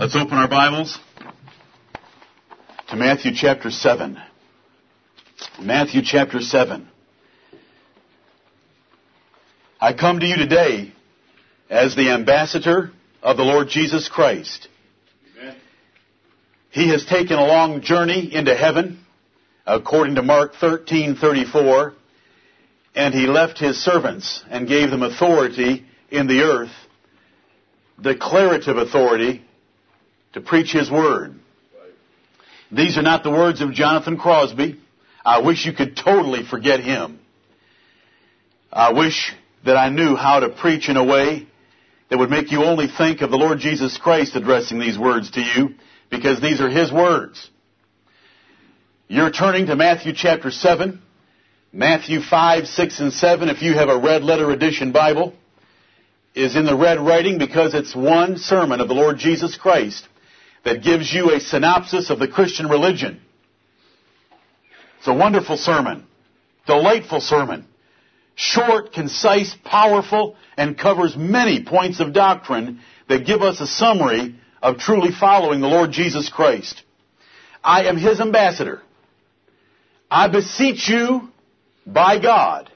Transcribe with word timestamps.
Let's 0.00 0.14
open 0.14 0.34
our 0.34 0.46
Bibles 0.46 0.96
to 2.88 2.94
Matthew 2.94 3.32
chapter 3.34 3.68
7. 3.68 4.16
Matthew 5.60 6.02
chapter 6.04 6.40
7. 6.40 6.88
I 9.80 9.92
come 9.94 10.20
to 10.20 10.26
you 10.26 10.36
today 10.36 10.92
as 11.68 11.96
the 11.96 12.10
ambassador 12.10 12.92
of 13.24 13.38
the 13.38 13.42
Lord 13.42 13.70
Jesus 13.70 14.08
Christ. 14.08 14.68
Amen. 15.36 15.56
He 16.70 16.90
has 16.90 17.04
taken 17.04 17.36
a 17.36 17.46
long 17.46 17.82
journey 17.82 18.32
into 18.32 18.54
heaven, 18.54 19.04
according 19.66 20.14
to 20.14 20.22
Mark 20.22 20.54
13:34, 20.60 21.94
and 22.94 23.12
he 23.12 23.26
left 23.26 23.58
his 23.58 23.82
servants 23.82 24.44
and 24.48 24.68
gave 24.68 24.90
them 24.90 25.02
authority 25.02 25.86
in 26.08 26.28
the 26.28 26.42
earth, 26.42 26.72
declarative 28.00 28.76
authority 28.76 29.42
to 30.32 30.40
preach 30.40 30.72
his 30.72 30.90
word. 30.90 31.34
These 32.70 32.98
are 32.98 33.02
not 33.02 33.22
the 33.22 33.30
words 33.30 33.60
of 33.60 33.72
Jonathan 33.72 34.18
Crosby. 34.18 34.78
I 35.24 35.40
wish 35.40 35.64
you 35.64 35.72
could 35.72 35.96
totally 35.96 36.44
forget 36.44 36.80
him. 36.80 37.18
I 38.72 38.92
wish 38.92 39.32
that 39.64 39.76
I 39.76 39.88
knew 39.88 40.14
how 40.14 40.40
to 40.40 40.50
preach 40.50 40.88
in 40.88 40.96
a 40.96 41.04
way 41.04 41.46
that 42.10 42.18
would 42.18 42.30
make 42.30 42.50
you 42.50 42.64
only 42.64 42.86
think 42.86 43.20
of 43.20 43.30
the 43.30 43.36
Lord 43.36 43.58
Jesus 43.58 43.96
Christ 43.98 44.36
addressing 44.36 44.78
these 44.78 44.98
words 44.98 45.30
to 45.32 45.40
you, 45.40 45.74
because 46.10 46.40
these 46.40 46.60
are 46.60 46.70
His 46.70 46.92
words. 46.92 47.50
You're 49.08 49.30
turning 49.30 49.66
to 49.66 49.76
Matthew 49.76 50.12
chapter 50.14 50.50
7, 50.50 51.00
Matthew 51.72 52.20
5, 52.20 52.66
6, 52.66 53.00
and 53.00 53.12
7, 53.12 53.48
if 53.48 53.62
you 53.62 53.74
have 53.74 53.88
a 53.88 53.98
red 53.98 54.22
letter 54.22 54.50
edition 54.50 54.92
Bible, 54.92 55.34
is 56.34 56.56
in 56.56 56.66
the 56.66 56.76
red 56.76 56.98
writing 57.00 57.38
because 57.38 57.74
it's 57.74 57.94
one 57.94 58.36
sermon 58.36 58.80
of 58.80 58.88
the 58.88 58.94
Lord 58.94 59.18
Jesus 59.18 59.56
Christ 59.56 60.06
that 60.64 60.82
gives 60.82 61.12
you 61.12 61.30
a 61.30 61.40
synopsis 61.40 62.10
of 62.10 62.18
the 62.18 62.28
Christian 62.28 62.68
religion. 62.68 63.20
It's 64.98 65.08
a 65.08 65.14
wonderful 65.14 65.56
sermon. 65.56 66.06
Delightful 66.66 67.20
sermon. 67.20 67.66
Short, 68.34 68.92
concise, 68.92 69.54
powerful, 69.64 70.36
and 70.56 70.78
covers 70.78 71.16
many 71.16 71.64
points 71.64 72.00
of 72.00 72.12
doctrine 72.12 72.80
that 73.08 73.26
give 73.26 73.42
us 73.42 73.60
a 73.60 73.66
summary 73.66 74.36
of 74.62 74.78
truly 74.78 75.10
following 75.12 75.60
the 75.60 75.68
Lord 75.68 75.92
Jesus 75.92 76.28
Christ. 76.28 76.82
I 77.62 77.84
am 77.84 77.96
His 77.96 78.20
ambassador. 78.20 78.82
I 80.10 80.28
beseech 80.28 80.88
you 80.88 81.28
by 81.86 82.18
God 82.18 82.70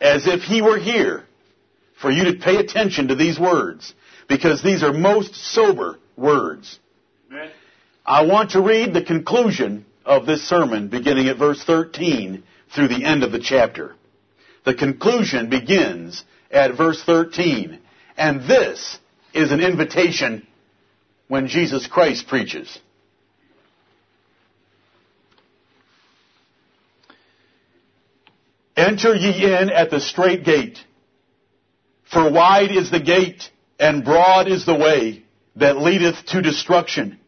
as 0.00 0.26
if 0.26 0.42
He 0.42 0.62
were 0.62 0.78
here 0.78 1.24
for 2.00 2.10
you 2.10 2.24
to 2.24 2.38
pay 2.38 2.56
attention 2.56 3.08
to 3.08 3.14
these 3.14 3.38
words 3.38 3.94
because 4.28 4.62
these 4.62 4.82
are 4.82 4.92
most 4.92 5.34
sober 5.34 5.98
words. 6.16 6.78
Amen. 7.30 7.50
I 8.04 8.26
want 8.26 8.50
to 8.52 8.60
read 8.60 8.92
the 8.92 9.04
conclusion 9.04 9.86
of 10.04 10.26
this 10.26 10.42
sermon 10.48 10.88
beginning 10.88 11.28
at 11.28 11.38
verse 11.38 11.62
13 11.64 12.42
through 12.74 12.88
the 12.88 13.04
end 13.04 13.22
of 13.22 13.32
the 13.32 13.40
chapter. 13.40 13.94
The 14.64 14.74
conclusion 14.74 15.48
begins 15.48 16.24
at 16.50 16.76
verse 16.76 17.02
13. 17.04 17.78
And 18.16 18.42
this 18.42 18.98
is 19.32 19.52
an 19.52 19.60
invitation 19.60 20.46
when 21.28 21.48
Jesus 21.48 21.86
Christ 21.86 22.26
preaches. 22.28 22.78
Enter 28.76 29.14
ye 29.14 29.44
in 29.44 29.70
at 29.70 29.90
the 29.90 30.00
strait 30.00 30.44
gate, 30.44 30.78
for 32.10 32.30
wide 32.30 32.70
is 32.72 32.90
the 32.90 33.00
gate, 33.00 33.50
and 33.78 34.04
broad 34.04 34.48
is 34.48 34.64
the 34.66 34.74
way 34.74 35.21
that 35.56 35.76
leadeth 35.76 36.24
to 36.26 36.42
destruction, 36.42 37.18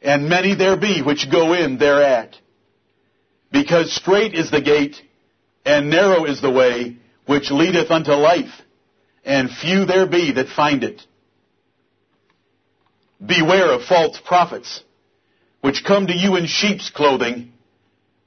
and 0.00 0.28
many 0.28 0.54
there 0.54 0.76
be 0.76 1.02
which 1.02 1.30
go 1.30 1.54
in 1.54 1.78
thereat. 1.78 2.36
Because 3.50 3.92
strait 3.92 4.34
is 4.34 4.50
the 4.50 4.60
gate, 4.60 4.96
and 5.64 5.90
narrow 5.90 6.24
is 6.24 6.40
the 6.40 6.50
way 6.50 6.96
which 7.26 7.50
leadeth 7.50 7.90
unto 7.90 8.12
life, 8.12 8.52
and 9.24 9.50
few 9.50 9.84
there 9.84 10.06
be 10.06 10.32
that 10.32 10.48
find 10.48 10.82
it. 10.82 11.02
Beware 13.24 13.72
of 13.72 13.84
false 13.84 14.20
prophets, 14.24 14.82
which 15.60 15.84
come 15.84 16.06
to 16.06 16.16
you 16.16 16.36
in 16.36 16.46
sheep's 16.46 16.90
clothing, 16.90 17.52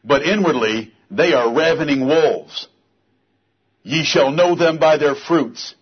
but 0.03 0.23
inwardly 0.23 0.93
they 1.11 1.33
are 1.33 1.53
ravening 1.53 2.05
wolves. 2.05 2.67
Ye 3.83 4.03
shall 4.03 4.31
know 4.31 4.55
them 4.55 4.77
by 4.77 4.97
their 4.97 5.15
fruits. 5.15 5.75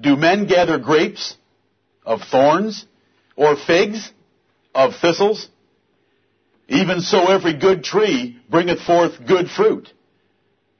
Do 0.00 0.16
men 0.16 0.46
gather 0.46 0.78
grapes 0.78 1.36
of 2.06 2.20
thorns, 2.30 2.86
or 3.36 3.56
figs 3.56 4.10
of 4.74 4.94
thistles? 5.00 5.48
Even 6.68 7.00
so 7.00 7.26
every 7.26 7.58
good 7.58 7.84
tree 7.84 8.40
bringeth 8.50 8.80
forth 8.80 9.12
good 9.26 9.48
fruit, 9.48 9.92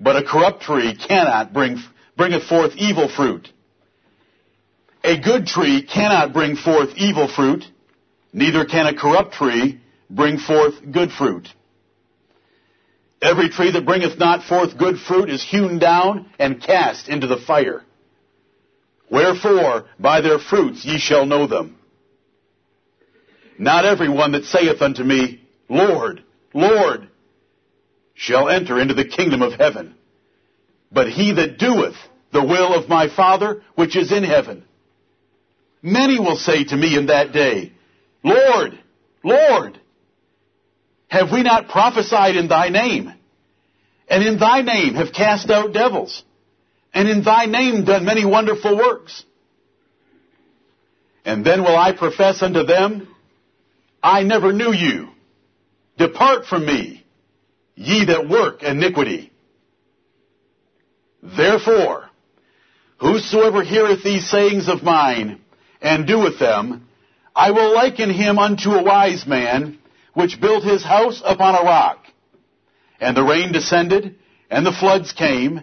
but 0.00 0.16
a 0.16 0.25
corrupt 0.25 0.62
tree 0.62 0.97
cannot 0.97 1.53
bring, 1.53 1.78
bringeth 2.16 2.44
forth 2.44 2.72
evil 2.76 3.09
fruit. 3.09 3.48
A 5.04 5.20
good 5.20 5.47
tree 5.47 5.87
cannot 5.87 6.32
bring 6.32 6.56
forth 6.56 6.91
evil 6.97 7.28
fruit, 7.28 7.64
neither 8.32 8.64
can 8.64 8.87
a 8.87 8.94
corrupt 8.94 9.34
tree 9.34 9.81
bring 10.10 10.38
forth 10.38 10.75
good 10.91 11.10
fruit. 11.12 11.48
Every 13.22 13.48
tree 13.48 13.70
that 13.70 13.87
bringeth 13.87 14.19
not 14.19 14.44
forth 14.44 14.76
good 14.76 14.98
fruit 14.98 15.31
is 15.31 15.43
hewn 15.43 15.78
down 15.78 16.28
and 16.38 16.60
cast 16.60 17.08
into 17.08 17.26
the 17.26 17.38
fire. 17.38 17.82
Wherefore, 19.11 19.87
by 19.99 20.21
their 20.21 20.39
fruits 20.39 20.84
ye 20.84 20.99
shall 20.99 21.27
know 21.27 21.47
them. 21.47 21.78
Not 23.59 23.84
every 23.84 24.09
one 24.09 24.33
that 24.33 24.44
saith 24.44 24.83
unto 24.83 25.03
me, 25.03 25.43
Lord, 25.69 26.22
Lord, 26.53 27.09
shall 28.15 28.49
enter 28.49 28.81
into 28.81 28.94
the 28.94 29.05
kingdom 29.05 29.43
of 29.43 29.53
heaven, 29.53 29.94
but 30.91 31.09
he 31.09 31.33
that 31.33 31.59
doeth 31.59 31.97
the 32.33 32.44
will 32.44 32.75
of 32.75 32.89
my 32.89 33.09
Father 33.15 33.62
which 33.75 33.97
is 33.97 34.12
in 34.12 34.25
heaven. 34.25 34.65
Many 35.83 36.19
will 36.19 36.37
say 36.37 36.65
to 36.65 36.77
me 36.77 36.97
in 36.97 37.06
that 37.06 37.33
day, 37.33 37.73
Lord, 38.23 38.78
Lord, 39.23 39.81
have 41.09 41.31
we 41.31 41.43
not 41.43 41.69
prophesied 41.69 42.37
in 42.37 42.49
thy 42.49 42.69
name? 42.69 43.12
And 44.09 44.25
in 44.25 44.38
thy 44.38 44.62
name 44.62 44.94
have 44.94 45.12
cast 45.12 45.50
out 45.50 45.73
devils? 45.73 46.23
And 46.97 47.11
in 47.11 47.23
thy 47.23 47.45
name 47.45 47.84
done 47.84 48.07
many 48.07 48.25
wonderful 48.25 48.75
works. 48.75 49.23
And 51.27 51.45
then 51.45 51.61
will 51.62 51.77
I 51.77 51.93
profess 51.93 52.41
unto 52.41 52.62
them, 52.65 53.15
I 54.03 54.23
never 54.23 54.51
knew 54.51 54.73
you. 54.73 55.11
Depart 55.99 56.47
from 56.47 56.65
me, 56.65 57.05
ye 57.75 58.06
that 58.06 58.31
work 58.31 58.62
iniquity. 58.62 59.31
Therefore, 61.23 62.09
whosoever 62.99 63.62
heareth 63.62 64.03
these 64.03 64.31
sayings 64.31 64.67
of 64.67 64.83
mine, 64.83 65.43
and 65.83 66.06
doeth 66.06 66.39
them, 66.39 66.89
I 67.35 67.51
will 67.51 67.75
liken 67.75 68.09
him 68.09 68.39
unto 68.39 68.71
a 68.71 68.83
wise 68.83 69.27
man, 69.27 69.79
which 70.15 70.41
built 70.41 70.65
his 70.65 70.83
house 70.83 71.21
upon 71.23 71.56
a 71.56 71.62
rock. 71.62 72.06
And 72.99 73.15
the 73.15 73.23
rain 73.23 73.53
descended, 73.53 74.17
and 74.49 74.65
the 74.65 74.73
floods 74.73 75.12
came, 75.12 75.62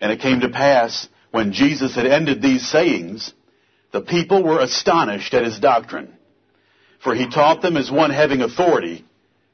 And 0.00 0.12
it 0.12 0.20
came 0.20 0.40
to 0.40 0.48
pass, 0.48 1.08
when 1.30 1.52
Jesus 1.52 1.94
had 1.94 2.06
ended 2.06 2.42
these 2.42 2.68
sayings, 2.68 3.32
the 3.92 4.00
people 4.00 4.42
were 4.42 4.60
astonished 4.60 5.32
at 5.34 5.44
his 5.44 5.58
doctrine. 5.58 6.12
For 7.02 7.14
he 7.14 7.28
taught 7.28 7.62
them 7.62 7.76
as 7.76 7.90
one 7.90 8.10
having 8.10 8.42
authority, 8.42 9.04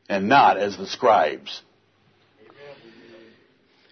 and 0.08 0.28
not 0.28 0.58
as 0.58 0.76
the 0.76 0.86
scribes. 0.86 1.62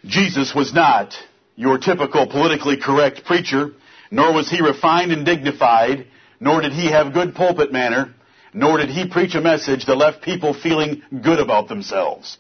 Jesus 0.05 0.55
was 0.55 0.73
not 0.73 1.14
your 1.56 1.79
typical 1.79 2.26
politically 2.26 2.79
correct 2.79 3.25
preacher, 3.25 3.73
nor 4.11 4.32
was 4.32 4.49
he 4.49 4.62
refined 4.62 5.12
and 5.12 5.26
dignified, 5.26 6.06
nor 6.41 6.62
did 6.62 6.73
he 6.73 6.91
have 6.91 7.12
good 7.12 7.35
pulpit 7.35 7.70
manner, 7.70 8.14
nor 8.55 8.79
did 8.79 8.88
he 8.88 9.08
preach 9.08 9.35
a 9.35 9.41
message 9.41 9.87
that 9.87 9.96
left 9.96 10.23
people 10.23 10.55
feeling 10.55 11.03
good 11.23 11.38
about 11.38 11.69
themselves. 11.69 12.38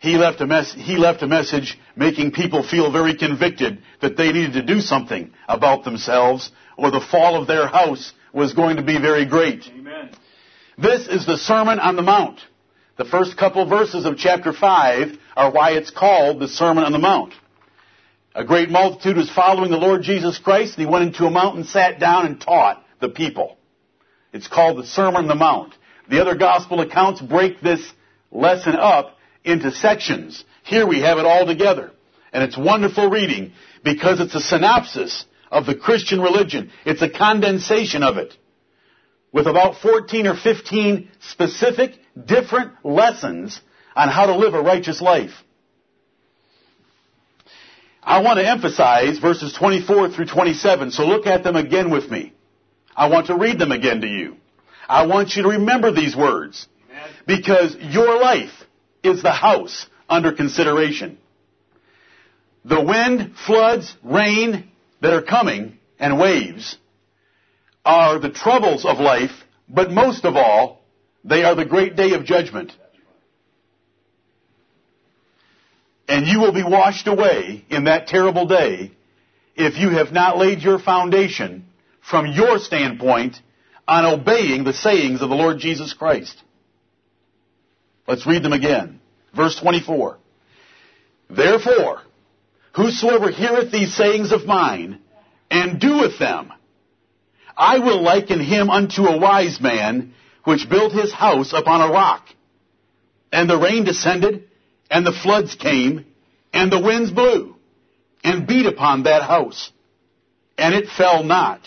He 0.00 0.16
left 0.16 0.40
mess, 0.40 0.72
he 0.72 0.96
left 0.96 1.22
a 1.22 1.26
message 1.26 1.78
making 1.94 2.32
people 2.32 2.66
feel 2.66 2.90
very 2.90 3.14
convicted 3.14 3.82
that 4.00 4.16
they 4.16 4.32
needed 4.32 4.54
to 4.54 4.62
do 4.62 4.80
something 4.80 5.30
about 5.46 5.84
themselves 5.84 6.50
or 6.78 6.90
the 6.90 7.06
fall 7.10 7.40
of 7.40 7.46
their 7.46 7.66
house 7.66 8.14
was 8.32 8.54
going 8.54 8.76
to 8.76 8.82
be 8.82 8.98
very 8.98 9.26
great. 9.26 9.62
Amen. 9.68 10.10
This 10.78 11.06
is 11.06 11.26
the 11.26 11.36
Sermon 11.36 11.78
on 11.78 11.96
the 11.96 12.02
Mount. 12.02 12.40
The 12.96 13.04
first 13.04 13.36
couple 13.36 13.68
verses 13.68 14.06
of 14.06 14.16
chapter 14.16 14.54
5 14.54 15.18
are 15.36 15.52
why 15.52 15.72
it's 15.72 15.90
called 15.90 16.40
the 16.40 16.48
Sermon 16.48 16.84
on 16.84 16.92
the 16.92 16.98
Mount. 16.98 17.34
A 18.34 18.42
great 18.42 18.70
multitude 18.70 19.18
was 19.18 19.30
following 19.30 19.70
the 19.70 19.76
Lord 19.76 20.02
Jesus 20.02 20.38
Christ, 20.38 20.78
and 20.78 20.86
he 20.86 20.90
went 20.90 21.04
into 21.04 21.26
a 21.26 21.30
mountain, 21.30 21.64
sat 21.64 22.00
down, 22.00 22.24
and 22.24 22.40
taught 22.40 22.82
the 23.00 23.10
people. 23.10 23.58
It's 24.32 24.48
called 24.48 24.78
the 24.78 24.86
Sermon 24.86 25.16
on 25.16 25.28
the 25.28 25.34
Mount. 25.34 25.74
The 26.08 26.22
other 26.22 26.36
gospel 26.36 26.80
accounts 26.80 27.20
break 27.20 27.60
this 27.60 27.86
lesson 28.30 28.76
up 28.76 29.18
into 29.44 29.72
sections. 29.72 30.44
Here 30.64 30.86
we 30.86 31.00
have 31.00 31.18
it 31.18 31.26
all 31.26 31.46
together. 31.46 31.90
And 32.32 32.42
it's 32.42 32.56
wonderful 32.56 33.10
reading 33.10 33.52
because 33.82 34.20
it's 34.20 34.34
a 34.34 34.40
synopsis 34.40 35.24
of 35.50 35.66
the 35.66 35.74
Christian 35.74 36.20
religion. 36.20 36.70
It's 36.84 37.02
a 37.02 37.10
condensation 37.10 38.02
of 38.02 38.18
it. 38.18 38.34
With 39.32 39.46
about 39.46 39.80
14 39.80 40.26
or 40.26 40.36
15 40.36 41.08
specific 41.20 41.92
different 42.26 42.84
lessons 42.84 43.60
on 43.94 44.08
how 44.08 44.26
to 44.26 44.36
live 44.36 44.54
a 44.54 44.62
righteous 44.62 45.00
life. 45.00 45.32
I 48.02 48.22
want 48.22 48.38
to 48.38 48.48
emphasize 48.48 49.18
verses 49.18 49.52
24 49.52 50.10
through 50.10 50.26
27, 50.26 50.90
so 50.90 51.04
look 51.04 51.26
at 51.26 51.44
them 51.44 51.54
again 51.54 51.90
with 51.90 52.10
me. 52.10 52.32
I 52.96 53.08
want 53.08 53.26
to 53.26 53.36
read 53.36 53.58
them 53.58 53.72
again 53.72 54.00
to 54.00 54.06
you. 54.06 54.36
I 54.88 55.06
want 55.06 55.36
you 55.36 55.44
to 55.44 55.50
remember 55.50 55.92
these 55.92 56.16
words. 56.16 56.66
Because 57.26 57.76
your 57.76 58.20
life 58.20 58.52
is 59.02 59.22
the 59.22 59.32
house 59.32 59.86
under 60.08 60.32
consideration. 60.32 61.18
The 62.64 62.82
wind, 62.82 63.34
floods, 63.46 63.94
rain 64.02 64.70
that 65.00 65.14
are 65.14 65.22
coming, 65.22 65.78
and 65.98 66.18
waves 66.18 66.76
are 67.84 68.18
the 68.18 68.30
troubles 68.30 68.84
of 68.84 68.98
life, 68.98 69.32
but 69.68 69.90
most 69.90 70.24
of 70.24 70.36
all, 70.36 70.82
they 71.24 71.44
are 71.44 71.54
the 71.54 71.64
great 71.64 71.96
day 71.96 72.12
of 72.12 72.24
judgment. 72.24 72.72
And 76.08 76.26
you 76.26 76.40
will 76.40 76.52
be 76.52 76.64
washed 76.64 77.06
away 77.06 77.64
in 77.70 77.84
that 77.84 78.08
terrible 78.08 78.46
day 78.46 78.92
if 79.54 79.78
you 79.78 79.90
have 79.90 80.12
not 80.12 80.38
laid 80.38 80.60
your 80.60 80.78
foundation 80.78 81.66
from 82.00 82.26
your 82.26 82.58
standpoint 82.58 83.36
on 83.86 84.06
obeying 84.06 84.64
the 84.64 84.72
sayings 84.72 85.22
of 85.22 85.28
the 85.28 85.36
Lord 85.36 85.58
Jesus 85.58 85.92
Christ. 85.92 86.42
Let's 88.10 88.26
read 88.26 88.42
them 88.42 88.52
again. 88.52 89.00
Verse 89.36 89.54
24. 89.60 90.18
Therefore, 91.30 92.02
whosoever 92.74 93.30
heareth 93.30 93.70
these 93.70 93.94
sayings 93.94 94.32
of 94.32 94.46
mine, 94.46 94.98
and 95.48 95.80
doeth 95.80 96.18
them, 96.18 96.52
I 97.56 97.78
will 97.78 98.02
liken 98.02 98.40
him 98.40 98.68
unto 98.68 99.02
a 99.02 99.16
wise 99.16 99.60
man, 99.60 100.12
which 100.42 100.68
built 100.68 100.92
his 100.92 101.12
house 101.12 101.52
upon 101.52 101.88
a 101.88 101.92
rock. 101.92 102.26
And 103.30 103.48
the 103.48 103.58
rain 103.58 103.84
descended, 103.84 104.48
and 104.90 105.06
the 105.06 105.12
floods 105.12 105.54
came, 105.54 106.04
and 106.52 106.72
the 106.72 106.82
winds 106.82 107.12
blew, 107.12 107.54
and 108.24 108.44
beat 108.44 108.66
upon 108.66 109.04
that 109.04 109.22
house. 109.22 109.70
And 110.58 110.74
it 110.74 110.88
fell 110.88 111.22
not, 111.22 111.60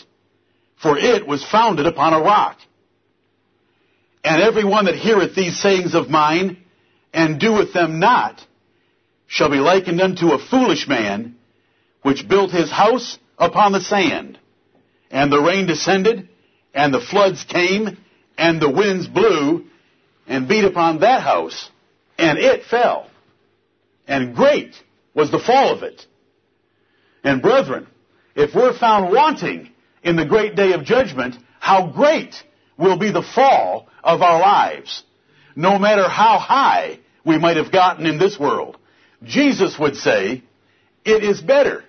for 0.76 0.98
it 0.98 1.26
was 1.26 1.50
founded 1.50 1.86
upon 1.86 2.12
a 2.12 2.20
rock. 2.20 2.58
And 4.24 4.42
every 4.42 4.64
one 4.64 4.86
that 4.86 4.96
heareth 4.96 5.36
these 5.36 5.60
sayings 5.60 5.96
of 5.96 6.10
mine, 6.10 6.58
and 7.14 7.40
doeth 7.40 7.74
them 7.74 8.00
not, 8.00 8.46
shall 9.28 9.50
be 9.50 9.58
likened 9.58 10.02
unto 10.02 10.32
a 10.32 10.40
foolish 10.40 10.88
man, 10.88 11.36
which 12.02 12.28
built 12.28 12.52
his 12.52 12.72
house 12.72 13.20
upon 13.38 13.72
the 13.72 13.82
sand. 13.82 14.40
And 15.12 15.32
the 15.32 15.42
rain 15.42 15.68
descended, 15.68 16.30
and 16.74 16.94
the 16.94 17.02
floods 17.02 17.44
came, 17.44 17.98
and 18.38 18.62
the 18.62 18.70
winds 18.70 19.08
blew, 19.08 19.66
and 20.28 20.48
beat 20.48 20.66
upon 20.66 21.00
that 21.00 21.22
house, 21.22 21.70
and 22.18 22.38
it 22.38 22.64
fell. 22.64 23.10
And 24.08 24.36
great 24.36 24.76
was 25.14 25.32
the 25.32 25.40
fall 25.40 25.74
of 25.74 25.84
it. 25.84 26.06
And 27.24 27.42
brethren, 27.42 27.88
if 28.36 28.56
we're 28.56 28.78
found 28.78 29.14
wanting 29.14 29.70
in 30.04 30.16
the 30.16 30.26
great 30.26 30.56
day 30.56 30.74
of 30.74 30.84
judgment, 30.84 31.36
how 31.60 31.88
great 31.88 32.44
will 32.78 32.98
be 32.98 33.12
the 33.12 33.22
fall 33.22 33.88
of 34.04 34.22
our 34.22 34.40
lives, 34.40 35.04
no 35.56 35.78
matter 35.80 36.08
how 36.08 36.40
high 36.40 37.00
we 37.26 37.38
might 37.38 37.58
have 37.58 37.72
gotten 37.72 38.06
in 38.06 38.18
this 38.18 38.40
world. 38.40 38.78
Jesus 39.24 39.78
would 39.80 39.96
say, 39.96 40.44
it 41.06 41.24
is 41.24 41.42
better 41.42 41.84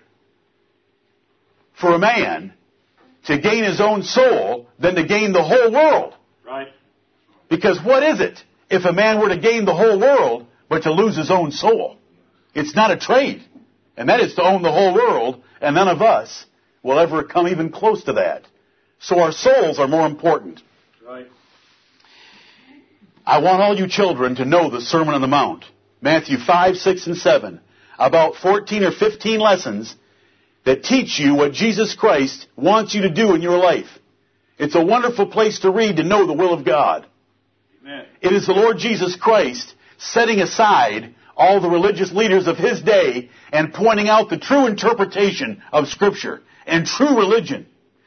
for 1.80 1.94
a 1.94 1.98
man 1.98 2.52
to 3.26 3.38
gain 3.38 3.64
his 3.64 3.80
own 3.80 4.02
soul 4.02 4.68
than 4.78 4.94
to 4.96 5.04
gain 5.04 5.32
the 5.32 5.42
whole 5.42 5.72
world. 5.72 6.14
Right. 6.46 6.68
Because 7.48 7.78
what 7.82 8.02
is 8.02 8.20
it 8.20 8.42
if 8.70 8.84
a 8.84 8.92
man 8.92 9.20
were 9.20 9.28
to 9.28 9.38
gain 9.38 9.64
the 9.64 9.74
whole 9.74 9.98
world 9.98 10.46
but 10.68 10.82
to 10.82 10.92
lose 10.92 11.16
his 11.16 11.30
own 11.30 11.50
soul? 11.50 11.96
It's 12.54 12.74
not 12.74 12.90
a 12.90 12.96
trade. 12.96 13.42
And 13.96 14.08
that 14.08 14.20
is 14.20 14.34
to 14.34 14.42
own 14.42 14.62
the 14.62 14.72
whole 14.72 14.94
world, 14.94 15.42
and 15.60 15.74
none 15.74 15.88
of 15.88 16.02
us 16.02 16.46
will 16.82 16.98
ever 16.98 17.22
come 17.22 17.48
even 17.48 17.70
close 17.70 18.04
to 18.04 18.14
that. 18.14 18.46
So 18.98 19.20
our 19.20 19.32
souls 19.32 19.78
are 19.78 19.88
more 19.88 20.06
important. 20.06 20.62
Right. 21.06 21.26
I 23.26 23.40
want 23.40 23.60
all 23.60 23.76
you 23.76 23.88
children 23.88 24.36
to 24.36 24.46
know 24.46 24.70
the 24.70 24.80
Sermon 24.80 25.14
on 25.14 25.20
the 25.20 25.26
Mount. 25.26 25.64
Matthew 26.00 26.38
5, 26.38 26.76
6, 26.76 27.06
and 27.06 27.16
7. 27.16 27.60
About 27.98 28.36
14 28.36 28.84
or 28.84 28.90
15 28.90 29.38
lessons 29.38 29.94
that 30.64 30.82
teach 30.82 31.18
you 31.18 31.34
what 31.34 31.52
Jesus 31.52 31.94
Christ 31.94 32.46
wants 32.56 32.94
you 32.94 33.02
to 33.02 33.10
do 33.10 33.34
in 33.34 33.42
your 33.42 33.58
life. 33.58 33.88
It's 34.58 34.76
a 34.76 34.84
wonderful 34.84 35.26
place 35.26 35.60
to 35.60 35.70
read 35.70 35.96
to 35.96 36.04
know 36.04 36.26
the 36.26 36.32
will 36.32 36.54
of 36.54 36.64
God. 36.64 37.06
Amen. 37.82 38.06
It 38.22 38.32
is 38.32 38.46
the 38.46 38.54
Lord 38.54 38.78
Jesus 38.78 39.14
Christ 39.14 39.74
setting 39.98 40.40
aside 40.40 41.14
all 41.36 41.60
the 41.60 41.68
religious 41.68 42.12
leaders 42.12 42.46
of 42.46 42.56
his 42.56 42.80
day 42.80 43.28
and 43.52 43.74
pointing 43.74 44.08
out 44.08 44.30
the 44.30 44.38
true 44.38 44.66
interpretation 44.66 45.62
of 45.70 45.88
Scripture 45.88 46.40
and 46.66 46.86
true 46.86 47.18
religion 47.18 47.66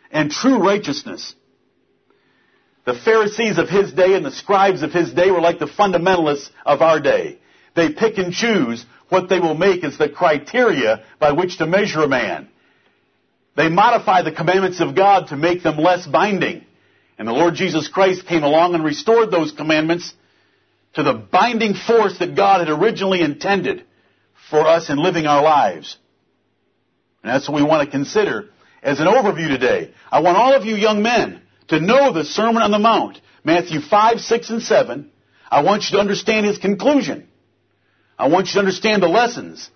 and 0.10 0.32
true 0.32 0.58
righteousness. 0.58 1.36
The 2.88 2.94
Pharisees 2.94 3.58
of 3.58 3.68
his 3.68 3.92
day 3.92 4.14
and 4.14 4.26
the 4.26 4.32
scribes 4.32 4.82
of 4.82 4.94
his 4.94 5.12
day 5.12 5.30
were 5.30 5.42
like 5.42 5.60
the 5.60 5.66
fundamentalists 5.66 6.50
of 6.66 6.82
our 6.82 7.02
day. 7.02 7.38
They 7.76 7.90
pick 7.92 8.18
and 8.18 8.32
choose 8.32 8.86
what 9.10 9.28
they 9.28 9.42
will 9.42 9.56
make 9.56 9.84
as 9.84 9.98
the 9.98 10.08
criteria 10.08 11.04
by 11.20 11.34
which 11.34 11.58
to 11.58 11.68
measure 11.68 12.04
a 12.04 12.08
man. 12.08 12.48
They 13.58 13.68
modify 13.68 14.22
the 14.22 14.32
commandments 14.32 14.80
of 14.80 14.96
God 14.96 15.28
to 15.28 15.36
make 15.36 15.64
them 15.64 15.78
less 15.78 16.08
binding. 16.08 16.64
And 17.18 17.28
the 17.28 17.34
Lord 17.34 17.56
Jesus 17.56 17.90
Christ 17.90 18.26
came 18.26 18.44
along 18.44 18.74
and 18.74 18.86
restored 18.86 19.32
those 19.32 19.52
commandments 19.52 20.14
to 20.94 21.04
the 21.04 21.14
binding 21.14 21.74
force 21.74 22.18
that 22.20 22.38
God 22.38 22.66
had 22.66 22.70
originally 22.70 23.20
intended 23.20 23.84
for 24.50 24.62
us 24.66 24.90
in 24.90 24.98
living 24.98 25.28
our 25.28 25.44
lives. 25.44 25.98
And 27.22 27.34
that's 27.34 27.50
what 27.50 27.62
we 27.62 27.68
want 27.68 27.86
to 27.86 27.92
consider 27.92 28.50
as 28.82 29.02
an 29.02 29.08
overview 29.08 29.50
today. 29.50 29.94
I 30.10 30.22
want 30.22 30.38
all 30.38 30.54
of 30.54 30.64
you 30.64 30.76
young 30.78 31.02
men 31.02 31.42
to 31.70 31.80
know 31.80 32.14
the 32.14 32.24
Sermon 32.24 32.62
on 32.62 32.72
the 32.72 32.80
Mount, 32.80 33.20
Matthew 33.44 33.82
5, 33.82 34.20
6, 34.20 34.50
and 34.50 34.62
7. 34.62 35.12
I 35.50 35.64
want 35.64 35.84
you 35.84 35.98
to 35.98 36.00
understand 36.00 36.46
his 36.46 36.58
conclusion. 36.58 37.28
I 38.18 38.28
want 38.28 38.48
you 38.48 38.54
to 38.54 38.60
understand 38.60 39.04
the 39.04 39.08
lessons. 39.08 39.70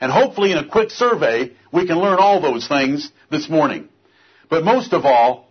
And 0.00 0.12
hopefully 0.12 0.52
in 0.52 0.58
a 0.58 0.68
quick 0.68 0.90
survey, 0.90 1.52
we 1.72 1.86
can 1.86 1.98
learn 1.98 2.18
all 2.18 2.40
those 2.40 2.68
things 2.68 3.10
this 3.30 3.48
morning. 3.48 3.88
But 4.48 4.64
most 4.64 4.92
of 4.92 5.04
all, 5.04 5.48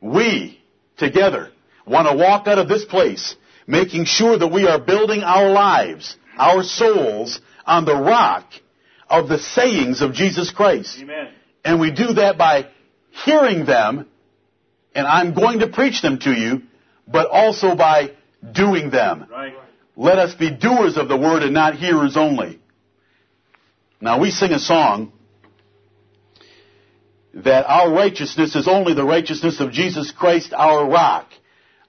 we 0.00 0.60
together 0.96 1.50
want 1.86 2.08
to 2.08 2.16
walk 2.16 2.46
out 2.46 2.58
of 2.58 2.68
this 2.68 2.84
place 2.84 3.36
making 3.66 4.06
sure 4.06 4.38
that 4.38 4.48
we 4.48 4.66
are 4.66 4.80
building 4.80 5.22
our 5.22 5.50
lives, 5.50 6.16
our 6.36 6.62
souls 6.62 7.40
on 7.66 7.84
the 7.84 7.94
rock 7.94 8.50
of 9.08 9.28
the 9.28 9.38
sayings 9.38 10.00
of 10.00 10.14
Jesus 10.14 10.50
Christ. 10.50 10.98
Amen. 11.00 11.28
And 11.64 11.78
we 11.78 11.90
do 11.90 12.14
that 12.14 12.38
by 12.38 12.70
hearing 13.24 13.66
them, 13.66 14.06
and 14.98 15.06
I'm 15.06 15.32
going 15.32 15.60
to 15.60 15.68
preach 15.68 16.02
them 16.02 16.18
to 16.20 16.32
you, 16.32 16.62
but 17.06 17.30
also 17.30 17.76
by 17.76 18.16
doing 18.52 18.90
them. 18.90 19.26
Right. 19.30 19.54
Let 19.94 20.18
us 20.18 20.34
be 20.34 20.50
doers 20.50 20.96
of 20.96 21.06
the 21.06 21.16
word 21.16 21.44
and 21.44 21.54
not 21.54 21.76
hearers 21.76 22.16
only. 22.16 22.60
Now 24.00 24.20
we 24.20 24.32
sing 24.32 24.50
a 24.50 24.58
song 24.58 25.12
that 27.32 27.64
our 27.68 27.92
righteousness 27.92 28.56
is 28.56 28.66
only 28.66 28.94
the 28.94 29.04
righteousness 29.04 29.60
of 29.60 29.70
Jesus 29.70 30.10
Christ, 30.10 30.52
our 30.52 30.88
rock. 30.88 31.28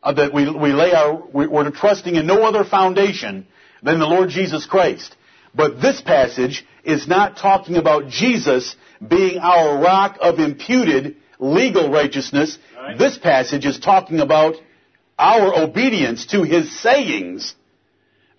Uh, 0.03 0.13
that 0.13 0.31
we, 0.31 0.49
we 0.49 0.71
lay 0.71 0.93
our, 0.93 1.15
we, 1.33 1.47
we're 1.47 1.71
trusting 1.71 2.15
in 2.15 2.27
no 2.27 2.43
other 2.43 2.63
foundation 2.63 3.47
than 3.81 3.97
the 3.97 4.05
Lord 4.05 4.29
Jesus 4.29 4.67
Christ. 4.67 5.15
But 5.55 5.81
this 5.81 5.99
passage 5.99 6.63
is 6.83 7.07
not 7.07 7.37
talking 7.37 7.75
about 7.75 8.07
Jesus 8.07 8.75
being 9.05 9.39
our 9.39 9.81
rock 9.81 10.17
of 10.21 10.39
imputed 10.39 11.17
legal 11.39 11.89
righteousness. 11.89 12.57
Right. 12.75 12.97
This 12.97 13.17
passage 13.17 13.65
is 13.65 13.79
talking 13.79 14.19
about 14.19 14.55
our 15.17 15.63
obedience 15.63 16.27
to 16.27 16.43
His 16.43 16.79
sayings 16.79 17.55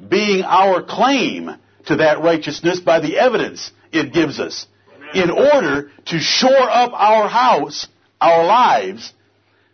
being 0.09 0.45
our 0.45 0.83
claim 0.83 1.51
to 1.87 1.97
that 1.97 2.23
righteousness 2.23 2.81
by 2.81 3.01
the 3.01 3.19
evidence 3.19 3.71
it 3.93 4.13
gives 4.13 4.39
us 4.39 4.67
in 5.15 5.31
order 5.31 5.91
to 6.07 6.19
shore 6.19 6.71
up 6.71 6.93
our 6.95 7.29
house, 7.29 7.89
our 8.21 8.45
lives, 8.45 9.13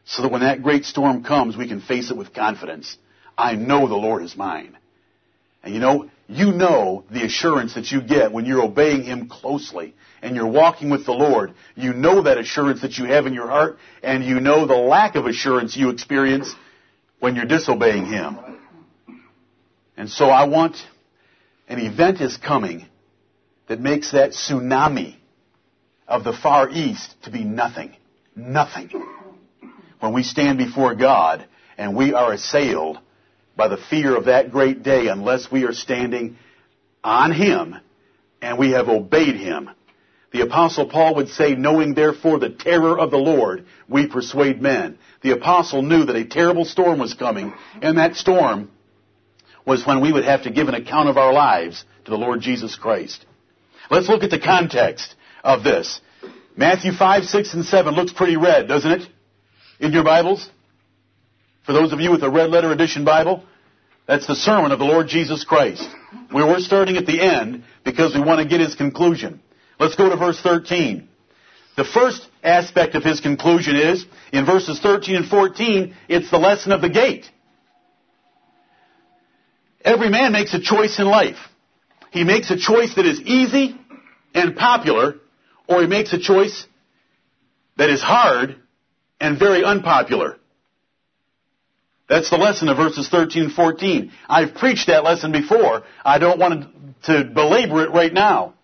so 0.05 0.23
that 0.23 0.33
when 0.33 0.41
that 0.41 0.63
great 0.63 0.85
storm 0.85 1.23
comes, 1.23 1.57
we 1.57 1.69
can 1.69 1.81
face 1.81 2.11
it 2.11 2.17
with 2.17 2.33
confidence. 2.33 2.97
I 3.37 3.55
know 3.55 3.87
the 3.87 3.97
Lord 3.97 4.23
is 4.23 4.37
mine. 4.37 4.77
And 5.63 5.75
you 5.75 5.81
know, 5.81 6.09
you 6.29 6.53
know 6.53 7.05
the 7.11 7.25
assurance 7.25 7.75
that 7.75 7.91
you 7.91 8.01
get 8.01 8.33
when 8.33 8.47
you're 8.47 8.63
obeying 8.63 9.03
Him 9.03 9.29
closely 9.29 9.95
and 10.23 10.35
you're 10.35 10.47
walking 10.47 10.91
with 10.91 11.05
the 11.07 11.13
Lord. 11.13 11.55
You 11.75 11.93
know 11.93 12.23
that 12.23 12.39
assurance 12.39 12.83
that 12.83 12.99
you 12.99 13.05
have 13.05 13.27
in 13.27 13.35
your 13.35 13.49
heart 13.49 13.79
and 14.03 14.25
you 14.25 14.41
know 14.41 14.67
the 14.67 14.77
lack 14.77 15.15
of 15.15 15.27
assurance 15.27 15.77
you 15.77 15.91
experience 15.91 16.55
when 17.21 17.37
you're 17.37 17.45
disobeying 17.45 18.07
Him. 18.07 18.39
And 19.97 20.11
so 20.11 20.27
I 20.27 20.47
want 20.47 20.77
an 21.69 21.79
event 21.79 22.21
is 22.21 22.37
coming 22.37 22.87
that 23.69 23.81
makes 23.81 24.13
that 24.13 24.31
tsunami 24.31 25.17
of 26.07 26.25
the 26.25 26.33
Far 26.33 26.71
East 26.71 27.15
to 27.23 27.31
be 27.31 27.45
nothing. 27.45 27.97
Nothing. 28.35 28.91
When 30.01 30.13
we 30.13 30.23
stand 30.23 30.59
before 30.59 30.95
God 30.95 31.47
and 31.79 31.97
we 31.97 32.13
are 32.13 32.33
assailed 32.33 32.99
by 33.57 33.69
the 33.69 33.79
fear 33.79 34.15
of 34.17 34.27
that 34.27 34.53
great 34.53 34.83
day 34.83 35.09
unless 35.09 35.51
we 35.51 35.65
are 35.65 35.73
standing 35.73 36.37
on 37.03 37.33
Him 37.33 37.77
and 38.43 38.59
we 38.59 38.73
have 38.73 38.89
obeyed 38.89 39.37
Him. 39.37 39.71
The 40.37 40.43
apostle 40.43 40.85
Paul 40.85 41.15
would 41.15 41.31
say, 41.31 41.55
knowing 41.55 41.95
therefore 41.95 42.39
the 42.39 42.51
terror 42.51 42.99
of 42.99 43.11
the 43.11 43.17
Lord, 43.17 43.65
we 43.89 44.07
persuade 44.07 44.61
men. 44.61 44.99
The 45.23 45.31
apostle 45.31 45.81
knew 45.81 46.05
that 46.05 46.15
a 46.15 46.27
terrible 46.27 46.67
storm 46.67 46.99
was 46.99 47.15
coming, 47.15 47.55
and 47.81 47.97
that 47.97 48.17
storm 48.17 48.71
was 49.65 49.87
when 49.87 50.03
we 50.03 50.13
would 50.13 50.27
have 50.27 50.43
to 50.43 50.51
give 50.51 50.69
an 50.69 50.75
account 50.75 51.09
of 51.09 51.17
our 51.17 51.33
lives 51.33 51.87
to 52.05 52.11
the 52.11 52.19
Lord 52.19 52.43
Jesus 52.43 52.77
Christ. 52.77 53.25
Let's 53.91 54.11
look 54.11 54.25
at 54.25 54.31
the 54.31 54.39
context 54.39 55.15
of 55.43 55.65
this. 55.65 56.03
Matthew 56.55 56.93
5, 56.93 57.25
6, 57.25 57.55
and 57.55 57.65
7 57.65 57.95
looks 57.95 58.13
pretty 58.13 58.37
red, 58.37 58.69
doesn't 58.69 58.91
it? 58.91 59.09
In 59.81 59.93
your 59.93 60.05
Bibles? 60.05 60.51
For 61.65 61.73
those 61.73 61.95
of 61.95 62.01
you 62.01 62.11
with 62.11 62.23
a 62.23 62.31
red 62.31 62.51
letter 62.51 62.73
edition 62.73 63.07
Bible, 63.07 63.43
that's 64.07 64.27
the 64.27 64.37
sermon 64.37 64.71
of 64.71 64.81
the 64.81 64.85
Lord 64.85 65.09
Jesus 65.09 65.45
Christ. 65.45 65.89
We 66.31 66.45
were 66.45 66.61
starting 66.61 66.99
at 66.99 67.07
the 67.07 67.23
end 67.23 67.65
because 67.87 68.15
we 68.15 68.21
want 68.21 68.41
to 68.41 68.47
get 68.47 68.61
his 68.61 68.75
conclusion. 68.75 69.41
Let's 69.79 69.95
go 69.95 70.09
to 70.09 70.17
verse 70.17 70.41
13. 70.41 71.09
The 71.77 71.85
first 71.85 72.27
aspect 72.43 72.95
of 72.95 73.05
his 73.05 73.21
conclusion 73.21 73.77
is, 73.77 74.07
in 74.33 74.47
verses 74.47 74.81
13 74.81 75.17
and 75.17 75.27
14, 75.27 75.95
it's 76.09 76.31
the 76.31 76.39
lesson 76.39 76.73
of 76.73 76.81
the 76.81 76.89
gate. 76.89 77.31
Every 79.85 80.09
man 80.09 80.33
makes 80.33 80.55
a 80.55 80.61
choice 80.61 80.99
in 80.99 81.07
life. 81.07 81.37
He 82.11 82.25
makes 82.25 82.51
a 82.51 82.57
choice 82.57 82.95
that 82.95 83.05
is 83.05 83.21
easy 83.21 83.79
and 84.35 84.57
popular, 84.57 85.17
or 85.69 85.83
he 85.83 85.87
makes 85.87 86.13
a 86.13 86.19
choice 86.19 86.67
that 87.77 87.91
is 87.91 88.03
hard 88.03 88.57
and 89.21 89.39
very 89.39 89.63
unpopular. 89.63 90.39
That's 92.09 92.31
the 92.31 92.37
lesson 92.37 92.69
of 92.69 92.77
verses 92.77 93.09
13 93.09 93.45
and 93.45 93.53
14. 93.53 94.13
I've 94.29 94.55
preached 94.55 94.87
that 94.87 95.05
lesson 95.05 95.33
before. 95.33 95.83
I 96.05 96.19
don't 96.19 96.39
want 96.39 96.67
to 97.05 97.25
belabor 97.25 97.83
it 97.83 97.91
right 97.91 98.13
now. 98.13 98.55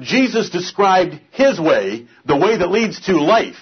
Jesus 0.00 0.50
described 0.50 1.20
his 1.30 1.60
way, 1.60 2.06
the 2.24 2.36
way 2.36 2.56
that 2.56 2.70
leads 2.70 3.00
to 3.06 3.20
life. 3.20 3.56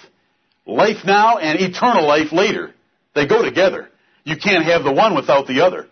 Life 0.66 1.04
now 1.04 1.38
and 1.38 1.60
eternal 1.60 2.06
life 2.06 2.32
later. 2.32 2.74
They 3.14 3.26
go 3.26 3.42
together. 3.42 3.88
You 4.24 4.36
can't 4.36 4.64
have 4.64 4.84
the 4.84 4.92
one 4.92 5.14
without 5.14 5.46
the 5.46 5.64
other. 5.64 5.88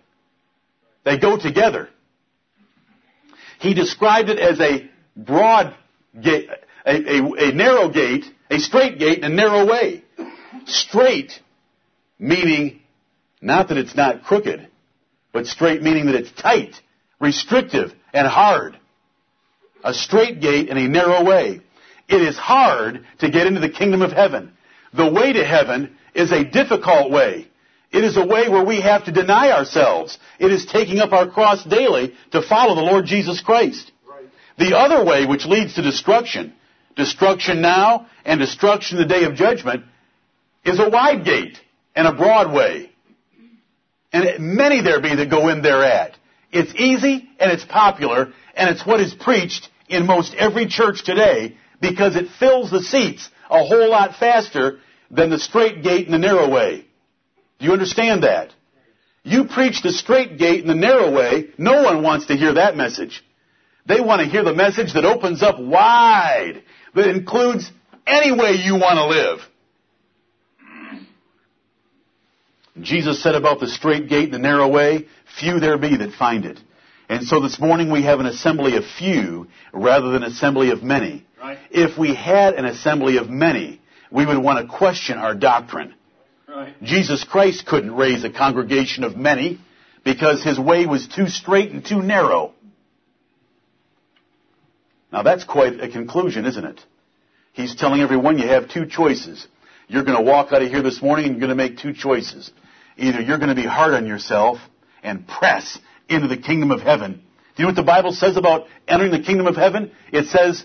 They 1.04 1.18
go 1.18 1.37
together. 1.37 1.88
He 3.59 3.75
described 3.75 4.30
it 4.30 4.38
as 4.38 4.61
a 4.61 4.88
broad 5.16 5.75
gate, 6.18 6.49
a, 6.87 6.94
a, 6.94 7.50
a 7.50 7.52
narrow 7.52 7.90
gate, 7.90 8.25
a 8.50 8.59
straight 8.59 8.99
gate, 8.99 9.23
and 9.23 9.35
a 9.35 9.37
narrow 9.37 9.66
way. 9.66 10.04
Straight 10.66 11.32
meaning 12.18 12.80
not 13.40 13.68
that 13.68 13.78
it's 13.78 13.94
not 13.94 14.23
crooked, 14.23 14.68
but 15.32 15.47
straight 15.47 15.82
meaning 15.82 16.06
that 16.06 16.14
it's 16.14 16.32
tight, 16.32 16.75
restrictive, 17.20 17.92
and 18.12 18.26
hard. 18.26 18.78
A 19.84 19.94
straight 19.94 20.40
gate 20.40 20.68
and 20.68 20.78
a 20.78 20.88
narrow 20.88 21.25
way. 21.25 21.60
It 22.08 22.22
is 22.22 22.37
hard 22.37 23.06
to 23.20 23.30
get 23.30 23.46
into 23.46 23.60
the 23.60 23.70
kingdom 23.70 24.02
of 24.02 24.12
heaven. 24.12 24.52
The 24.92 25.10
way 25.10 25.32
to 25.32 25.44
heaven 25.44 25.96
is 26.14 26.32
a 26.32 26.44
difficult 26.44 27.10
way. 27.10 27.49
It 27.92 28.04
is 28.04 28.16
a 28.16 28.26
way 28.26 28.49
where 28.49 28.64
we 28.64 28.80
have 28.80 29.04
to 29.04 29.12
deny 29.12 29.50
ourselves. 29.50 30.18
It 30.38 30.52
is 30.52 30.66
taking 30.66 30.99
up 30.99 31.12
our 31.12 31.28
cross 31.28 31.64
daily 31.64 32.14
to 32.32 32.42
follow 32.42 32.75
the 32.75 32.82
Lord 32.82 33.06
Jesus 33.06 33.40
Christ. 33.40 33.90
Right. 34.08 34.28
The 34.58 34.76
other 34.76 35.04
way, 35.04 35.26
which 35.26 35.44
leads 35.46 35.75
to 35.75 35.82
destruction, 35.82 36.54
destruction 36.96 37.60
now 37.60 38.06
and 38.25 38.38
destruction 38.38 38.99
the 38.99 39.06
day 39.06 39.25
of 39.25 39.34
judgment, 39.34 39.84
is 40.64 40.78
a 40.78 40.90
wide 40.90 41.25
gate 41.25 41.58
and 41.96 42.06
a 42.06 42.12
broad 42.12 42.52
way. 42.52 42.90
And 44.12 44.56
many 44.56 44.82
there 44.82 45.00
be 45.00 45.14
that 45.14 45.30
go 45.30 45.49
in 45.49 45.62
thereat. 45.62 46.16
It's 46.52 46.75
easy 46.75 47.28
and 47.38 47.52
it's 47.52 47.64
popular 47.64 48.32
and 48.54 48.70
it's 48.70 48.84
what 48.84 49.00
is 49.00 49.14
preached 49.14 49.69
in 49.90 50.06
most 50.06 50.35
every 50.35 50.66
church 50.66 51.04
today 51.04 51.56
because 51.80 52.16
it 52.16 52.28
fills 52.38 52.70
the 52.70 52.82
seats 52.82 53.28
a 53.49 53.64
whole 53.64 53.90
lot 53.90 54.16
faster 54.16 54.80
than 55.11 55.30
the 55.30 55.38
straight 55.38 55.82
gate 55.82 56.06
and 56.06 56.14
the 56.14 56.18
narrow 56.18 56.49
way. 56.49 56.87
Do 57.59 57.66
you 57.66 57.73
understand 57.73 58.23
that? 58.23 58.52
You 59.23 59.44
preach 59.44 59.82
the 59.82 59.92
straight 59.92 60.38
gate 60.38 60.61
and 60.61 60.70
the 60.70 60.75
narrow 60.75 61.12
way, 61.12 61.50
no 61.59 61.82
one 61.82 62.02
wants 62.02 62.26
to 62.26 62.37
hear 62.37 62.54
that 62.54 62.76
message. 62.76 63.23
They 63.87 64.00
want 64.00 64.20
to 64.20 64.28
hear 64.28 64.44
the 64.44 64.54
message 64.54 64.94
that 64.94 65.04
opens 65.04 65.42
up 65.42 65.59
wide, 65.59 66.62
that 66.94 67.09
includes 67.09 67.70
any 68.06 68.32
way 68.32 68.52
you 68.52 68.75
want 68.75 68.97
to 68.97 69.06
live. 69.06 69.40
Jesus 72.80 73.23
said 73.23 73.35
about 73.35 73.61
the 73.61 73.68
straight 73.68 74.09
gate 74.09 74.25
and 74.26 74.35
the 74.35 74.38
narrow 74.38 74.68
way, 74.68 75.06
few 75.38 75.61
there 75.61 75.76
be 75.76 75.97
that 75.97 76.12
find 76.12 76.44
it. 76.44 76.59
And 77.10 77.26
so 77.26 77.40
this 77.40 77.58
morning 77.58 77.90
we 77.90 78.02
have 78.02 78.20
an 78.20 78.26
assembly 78.26 78.76
of 78.76 78.84
few 78.84 79.48
rather 79.72 80.12
than 80.12 80.22
an 80.22 80.30
assembly 80.30 80.70
of 80.70 80.84
many. 80.84 81.26
Right. 81.40 81.58
If 81.68 81.98
we 81.98 82.14
had 82.14 82.54
an 82.54 82.66
assembly 82.66 83.16
of 83.16 83.28
many, 83.28 83.80
we 84.12 84.24
would 84.24 84.38
want 84.38 84.64
to 84.64 84.72
question 84.72 85.18
our 85.18 85.34
doctrine. 85.34 85.92
Right. 86.48 86.80
Jesus 86.84 87.24
Christ 87.24 87.66
couldn't 87.66 87.96
raise 87.96 88.22
a 88.22 88.30
congregation 88.30 89.02
of 89.02 89.16
many 89.16 89.58
because 90.04 90.44
his 90.44 90.56
way 90.56 90.86
was 90.86 91.08
too 91.08 91.26
straight 91.26 91.72
and 91.72 91.84
too 91.84 92.00
narrow. 92.00 92.54
Now 95.12 95.24
that's 95.24 95.42
quite 95.42 95.80
a 95.80 95.88
conclusion, 95.88 96.46
isn't 96.46 96.64
it? 96.64 96.80
He's 97.54 97.74
telling 97.74 98.02
everyone 98.02 98.38
you 98.38 98.46
have 98.46 98.70
two 98.70 98.86
choices. 98.86 99.48
You're 99.88 100.04
going 100.04 100.16
to 100.16 100.30
walk 100.30 100.52
out 100.52 100.62
of 100.62 100.70
here 100.70 100.82
this 100.82 101.02
morning 101.02 101.24
and 101.24 101.34
you're 101.34 101.48
going 101.48 101.58
to 101.58 101.60
make 101.60 101.78
two 101.78 101.92
choices. 101.92 102.52
Either 102.96 103.20
you're 103.20 103.38
going 103.38 103.48
to 103.48 103.60
be 103.60 103.66
hard 103.66 103.94
on 103.94 104.06
yourself 104.06 104.58
and 105.02 105.26
press 105.26 105.76
into 106.10 106.28
the 106.28 106.36
kingdom 106.36 106.70
of 106.70 106.80
heaven. 106.80 107.12
Do 107.12 107.62
you 107.62 107.64
know 107.64 107.68
what 107.68 107.76
the 107.76 107.82
Bible 107.82 108.12
says 108.12 108.36
about 108.36 108.66
entering 108.86 109.12
the 109.12 109.22
kingdom 109.22 109.46
of 109.46 109.56
heaven? 109.56 109.92
It 110.12 110.26
says, 110.26 110.64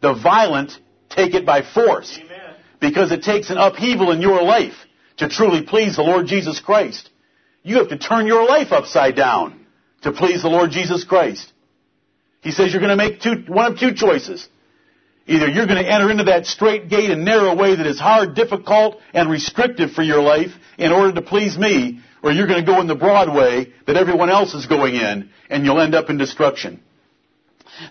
the 0.00 0.14
violent 0.14 0.72
take 1.10 1.34
it 1.34 1.44
by 1.44 1.62
force. 1.62 2.18
Amen. 2.22 2.54
Because 2.80 3.12
it 3.12 3.22
takes 3.22 3.50
an 3.50 3.58
upheaval 3.58 4.10
in 4.10 4.20
your 4.20 4.42
life 4.42 4.74
to 5.18 5.28
truly 5.28 5.62
please 5.62 5.96
the 5.96 6.02
Lord 6.02 6.26
Jesus 6.26 6.60
Christ. 6.60 7.10
You 7.62 7.76
have 7.78 7.88
to 7.88 7.98
turn 7.98 8.26
your 8.26 8.46
life 8.46 8.72
upside 8.72 9.16
down 9.16 9.66
to 10.02 10.12
please 10.12 10.42
the 10.42 10.48
Lord 10.48 10.70
Jesus 10.70 11.04
Christ. 11.04 11.50
He 12.42 12.50
says 12.50 12.72
you're 12.72 12.80
going 12.80 12.96
to 12.96 12.96
make 12.96 13.20
two, 13.20 13.44
one 13.48 13.72
of 13.72 13.78
two 13.78 13.94
choices. 13.94 14.46
Either 15.26 15.48
you're 15.48 15.66
going 15.66 15.82
to 15.82 15.90
enter 15.90 16.10
into 16.10 16.24
that 16.24 16.44
straight 16.44 16.88
gate 16.88 17.10
and 17.10 17.24
narrow 17.24 17.54
way 17.56 17.74
that 17.74 17.86
is 17.86 17.98
hard, 17.98 18.34
difficult, 18.34 19.00
and 19.14 19.30
restrictive 19.30 19.92
for 19.92 20.02
your 20.02 20.20
life 20.20 20.50
in 20.76 20.92
order 20.92 21.14
to 21.14 21.22
please 21.22 21.56
me, 21.56 22.00
or 22.22 22.30
you're 22.30 22.46
going 22.46 22.64
to 22.64 22.66
go 22.66 22.80
in 22.80 22.86
the 22.86 22.94
broad 22.94 23.34
way 23.34 23.72
that 23.86 23.96
everyone 23.96 24.28
else 24.28 24.52
is 24.54 24.66
going 24.66 24.94
in, 24.94 25.30
and 25.48 25.64
you'll 25.64 25.80
end 25.80 25.94
up 25.94 26.10
in 26.10 26.18
destruction. 26.18 26.82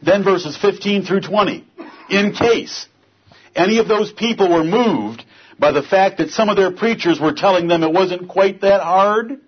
Then 0.04 0.24
verses 0.24 0.58
15 0.58 1.04
through 1.06 1.22
20. 1.22 1.66
In 2.10 2.34
case 2.34 2.88
any 3.56 3.80
of 3.80 3.88
those 3.88 4.12
people 4.12 4.50
were 4.50 4.64
moved 4.64 5.26
by 5.58 5.72
the 5.72 5.84
fact 5.84 6.20
that 6.20 6.30
some 6.30 6.50
of 6.50 6.58
their 6.58 6.72
preachers 6.72 7.20
were 7.20 7.34
telling 7.34 7.68
them 7.68 7.84
it 7.84 7.92
wasn't 7.92 8.28
quite 8.28 8.62
that 8.62 8.82
hard, 8.82 9.40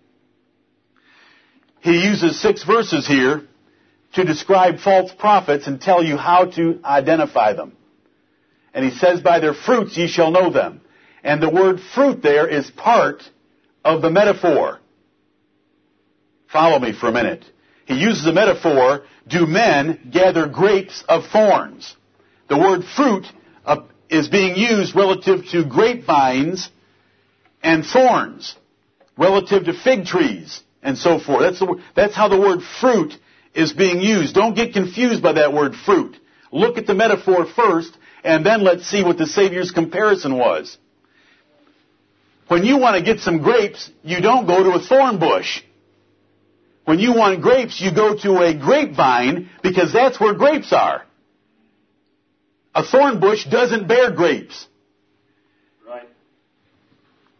he 1.82 2.04
uses 2.04 2.42
six 2.42 2.63
verses 2.63 3.08
here 3.08 3.44
to 4.15 4.24
describe 4.24 4.79
false 4.79 5.12
prophets 5.17 5.67
and 5.67 5.79
tell 5.79 6.03
you 6.03 6.17
how 6.17 6.45
to 6.45 6.79
identify 6.84 7.53
them. 7.53 7.75
And 8.74 8.84
he 8.84 8.91
says, 8.91 9.22
by 9.22 9.39
their 9.39 9.53
fruits 9.53 9.98
ye 9.98 10.07
shall 10.07 10.31
know 10.31 10.50
them. 10.50 10.81
And 11.24 11.41
the 11.41 11.50
word 11.50 11.79
fruit 11.93 12.22
there 12.22 12.48
is 12.48 12.69
part 12.72 13.24
of 13.84 14.01
the 14.01 14.10
metaphor. 14.10 14.79
Follow 16.51 16.79
me 16.79 16.93
for 16.93 17.07
a 17.07 17.12
minute. 17.12 17.45
He 17.86 17.95
uses 17.95 18.25
a 18.25 18.34
metaphor, 18.34 19.03
do 19.27 19.45
men 19.45 20.10
gather 20.12 20.48
grapes 20.48 21.03
of 21.07 21.25
thorns? 21.27 21.95
The 22.48 22.57
word 22.57 22.84
fruit 22.84 23.25
uh, 23.65 23.84
is 24.10 24.27
being 24.27 24.55
used 24.55 24.95
relative 24.95 25.45
to 25.51 25.65
grapevines 25.65 26.69
and 27.62 27.86
thorns, 27.86 28.55
relative 29.17 29.65
to 29.65 29.74
fig 29.74 30.05
trees 30.05 30.62
and 30.81 30.98
so 30.98 31.19
forth. 31.19 31.41
That's, 31.41 31.60
the, 31.60 31.81
that's 31.95 32.15
how 32.15 32.27
the 32.27 32.39
word 32.39 32.62
fruit 32.79 33.13
is 33.55 33.74
being 33.74 34.00
used. 34.01 34.35
Don't 34.35 34.55
get 34.55 34.74
confused 34.74 35.24
by 35.24 35.33
that 35.33 35.53
word 35.53 35.75
fruit. 35.75 36.17
Look 36.51 36.77
at 36.77 36.85
the 36.85 36.93
metaphor 36.93 37.45
first, 37.45 37.97
and 38.24 38.45
then 38.45 38.63
let's 38.63 38.85
see 38.85 39.03
what 39.03 39.17
the 39.17 39.25
Savior's 39.25 39.71
comparison 39.71 40.38
was. 40.38 40.77
When 42.47 42.63
you 42.63 42.77
want 42.77 42.97
to 42.97 43.01
get 43.01 43.21
some 43.21 43.39
grapes, 43.39 43.89
you 44.03 44.21
don't 44.21 44.45
go 44.45 44.63
to 44.63 44.71
a 44.71 44.79
thorn 44.79 45.17
bush. 45.19 45.62
When 46.83 47.00
you 47.00 47.15
want 47.15 47.41
grapes, 47.41 47.81
you 47.81 47.93
go 47.93 48.15
to 48.15 48.38
a 48.43 48.53
grapevine 48.53 49.50
because 49.63 49.91
that's 49.91 50.19
where 50.19 50.35
grapes 50.35 50.71
are. 50.71 51.03
A 52.75 52.83
thorn 52.83 53.19
bush 53.19 53.45
doesn't 53.45 53.88
bear 53.88 54.12
grapes. 54.12 54.67
Right. 55.88 56.07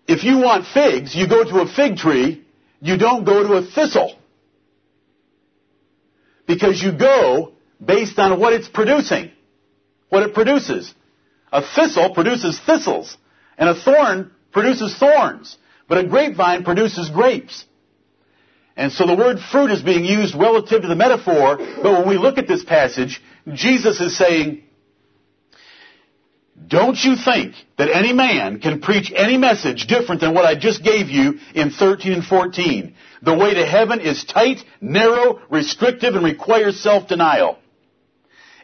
If 0.08 0.24
you 0.24 0.40
want 0.40 0.66
figs, 0.66 1.14
you 1.14 1.28
go 1.28 1.44
to 1.44 1.60
a 1.60 1.68
fig 1.68 1.98
tree, 1.98 2.44
you 2.82 2.98
don't 2.98 3.26
go 3.26 3.44
to 3.44 3.54
a 3.56 3.62
thistle. 3.66 4.16
Because 6.48 6.82
you 6.82 6.92
go 6.92 7.54
based 7.84 8.20
on 8.20 8.40
what 8.40 8.54
it's 8.54 8.68
producing, 8.68 9.32
what 10.10 10.24
it 10.24 10.34
produces. 10.34 10.94
A 11.52 11.62
thistle 11.62 12.14
produces 12.14 12.60
thistles, 12.60 13.18
and 13.58 13.70
a 13.70 13.76
thorn 13.76 14.32
produces 14.52 14.98
thorns, 14.98 15.58
but 15.88 15.98
a 15.98 16.08
grapevine 16.08 16.64
produces 16.64 17.10
grapes. 17.10 17.66
And 18.78 18.92
so 18.92 19.08
the 19.08 19.16
word 19.16 19.40
fruit 19.40 19.72
is 19.72 19.82
being 19.82 20.04
used 20.04 20.36
relative 20.36 20.82
to 20.82 20.88
the 20.88 20.96
metaphor, 20.96 21.58
but 21.58 21.92
when 21.94 22.10
we 22.10 22.18
look 22.18 22.38
at 22.38 22.48
this 22.48 22.64
passage, 22.64 23.22
Jesus 23.54 24.02
is 24.02 24.18
saying, 24.18 24.64
don't 26.68 26.98
you 27.04 27.16
think 27.18 27.56
that 27.78 27.94
any 27.94 28.14
man 28.14 28.60
can 28.60 28.82
preach 28.82 29.12
any 29.16 29.38
message 29.38 29.88
different 29.88 30.22
than 30.22 30.34
what 30.34 30.46
I 30.46 30.56
just 30.56 30.84
gave 30.84 31.10
you 31.10 31.40
in 31.54 31.70
13 31.70 32.14
and 32.14 32.24
14? 32.24 32.96
The 33.22 33.38
way 33.38 33.54
to 33.54 33.66
heaven 33.66 34.00
is 34.00 34.24
tight, 34.24 34.64
narrow, 34.80 35.42
restrictive, 35.50 36.16
and 36.16 36.24
requires 36.24 36.80
self-denial. 36.80 37.60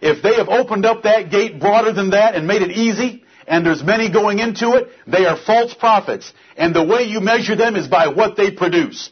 If 0.02 0.24
they 0.24 0.36
have 0.36 0.50
opened 0.50 0.86
up 0.86 1.04
that 1.04 1.30
gate 1.30 1.60
broader 1.60 1.92
than 1.92 2.12
that 2.12 2.34
and 2.34 2.48
made 2.48 2.62
it 2.62 2.72
easy, 2.72 3.24
and 3.46 3.66
there's 3.66 3.84
many 3.84 4.10
going 4.10 4.40
into 4.40 4.74
it, 4.74 4.88
they 5.06 5.26
are 5.26 5.36
false 5.36 5.74
prophets. 5.74 6.32
And 6.56 6.74
the 6.74 6.84
way 6.84 7.04
you 7.04 7.20
measure 7.20 7.56
them 7.56 7.76
is 7.76 7.88
by 7.88 8.08
what 8.08 8.38
they 8.38 8.52
produce. 8.52 9.12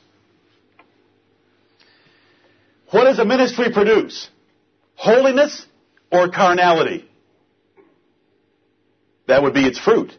What 2.91 3.03
does 3.03 3.19
a 3.19 3.25
ministry 3.25 3.71
produce? 3.71 4.29
Holiness 4.95 5.65
or 6.11 6.29
carnality? 6.29 7.08
That 9.29 9.43
would 9.43 9.53
be 9.53 9.67
its 9.67 9.77
fruit. 9.77 10.11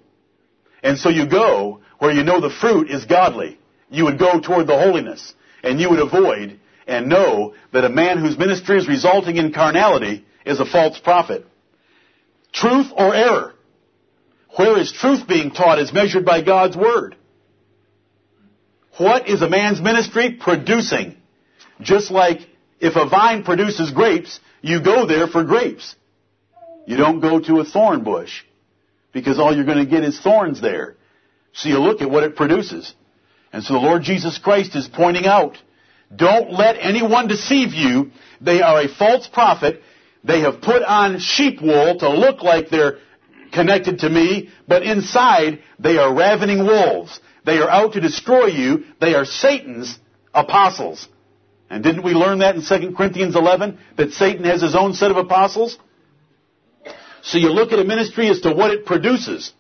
And 0.85 0.97
so 0.97 1.09
you 1.09 1.27
go 1.27 1.81
where 1.99 2.13
you 2.13 2.23
know 2.23 2.41
the 2.41 2.49
fruit 2.49 2.89
is 2.89 3.05
godly. 3.07 3.59
You 3.91 4.05
would 4.05 4.21
go 4.21 4.39
toward 4.39 4.69
the 4.69 4.79
holiness. 4.79 5.35
And 5.65 5.81
you 5.81 5.91
would 5.91 5.99
avoid 5.99 6.61
and 6.87 7.09
know 7.09 7.55
that 7.73 7.85
a 7.85 7.89
man 7.89 8.19
whose 8.19 8.39
ministry 8.39 8.79
is 8.79 8.87
resulting 8.87 9.37
in 9.37 9.53
carnality 9.53 10.25
is 10.47 10.61
a 10.61 10.65
false 10.65 10.99
prophet. 11.01 11.45
Truth 12.53 12.93
or 12.97 13.13
error? 13.13 13.55
Where 14.57 14.79
is 14.79 14.93
truth 14.93 15.27
being 15.27 15.51
taught 15.51 15.81
is 15.81 15.93
measured 15.93 16.25
by 16.25 16.43
God's 16.43 16.77
Word. 16.77 17.17
What 18.97 19.29
is 19.29 19.43
a 19.43 19.49
man's 19.49 19.81
ministry 19.81 20.39
producing? 20.41 21.17
Just 21.81 22.13
like 22.13 22.49
if 22.79 22.95
a 22.95 23.09
vine 23.09 23.43
produces 23.43 23.91
grapes, 23.91 24.39
you 24.63 24.81
go 24.81 25.05
there 25.05 25.27
for 25.27 25.43
grapes. 25.43 25.97
You 26.87 26.97
don't 26.97 27.19
go 27.19 27.41
to 27.41 27.59
a 27.59 27.65
thorn 27.65 28.05
bush 28.05 28.45
because 29.13 29.39
all 29.39 29.55
you're 29.55 29.65
going 29.65 29.85
to 29.85 29.91
get 29.91 30.05
is 30.05 30.21
thorns 30.21 30.61
there. 30.61 30.97
So 31.53 31.69
you 31.69 31.79
look 31.79 32.01
at 32.01 32.11
what 32.11 32.25
it 32.25 32.37
produces. 32.37 32.95
And 33.53 33.65
so 33.65 33.75
the 33.75 33.81
Lord 33.81 34.03
Jesus 34.03 34.39
Christ 34.39 34.77
is 34.77 34.89
pointing 34.89 35.27
out, 35.27 35.59
don't 36.15 36.53
let 36.53 36.77
anyone 36.79 37.29
deceive 37.29 37.73
you. 37.73 38.11
They 38.41 38.63
are 38.63 38.81
a 38.81 38.89
false 38.89 39.27
prophet. 39.27 39.83
They 40.23 40.41
have 40.41 40.61
put 40.61 40.83
on 40.83 41.19
sheep 41.19 41.61
wool 41.61 41.99
to 41.99 42.09
look 42.11 42.43
like 42.43 42.69
they're 42.69 42.99
connected 43.53 44.01
to 44.01 44.11
me, 44.11 44.51
but 44.69 44.83
inside 44.83 45.61
they 45.79 45.99
are 45.99 46.15
ravening 46.15 46.65
wolves. 46.65 47.21
They 47.45 47.59
are 47.59 47.69
out 47.69 47.95
to 47.95 48.01
destroy 48.01 48.47
you. 48.47 48.85
They 49.01 49.15
are 49.15 49.25
Satan's 49.25 49.99
apostles. 50.35 51.09
And 51.69 51.83
didn't 51.83 52.03
we 52.03 52.13
learn 52.13 52.41
that 52.41 52.57
in 52.57 52.63
2 52.63 52.95
Corinthians 52.97 53.37
11? 53.37 53.79
That 53.97 54.13
Satan 54.13 54.45
has 54.45 54.63
his 54.63 54.75
own 54.75 54.95
set 54.95 55.11
of 55.11 55.17
apostles? 55.17 55.79
So 57.23 57.39
you 57.39 57.51
look 57.51 57.73
at 57.73 57.79
a 57.79 57.85
ministry 57.85 58.29
as 58.29 58.41
to 58.43 58.53
what 58.53 58.71
it 58.71 58.87
produces. 58.87 59.53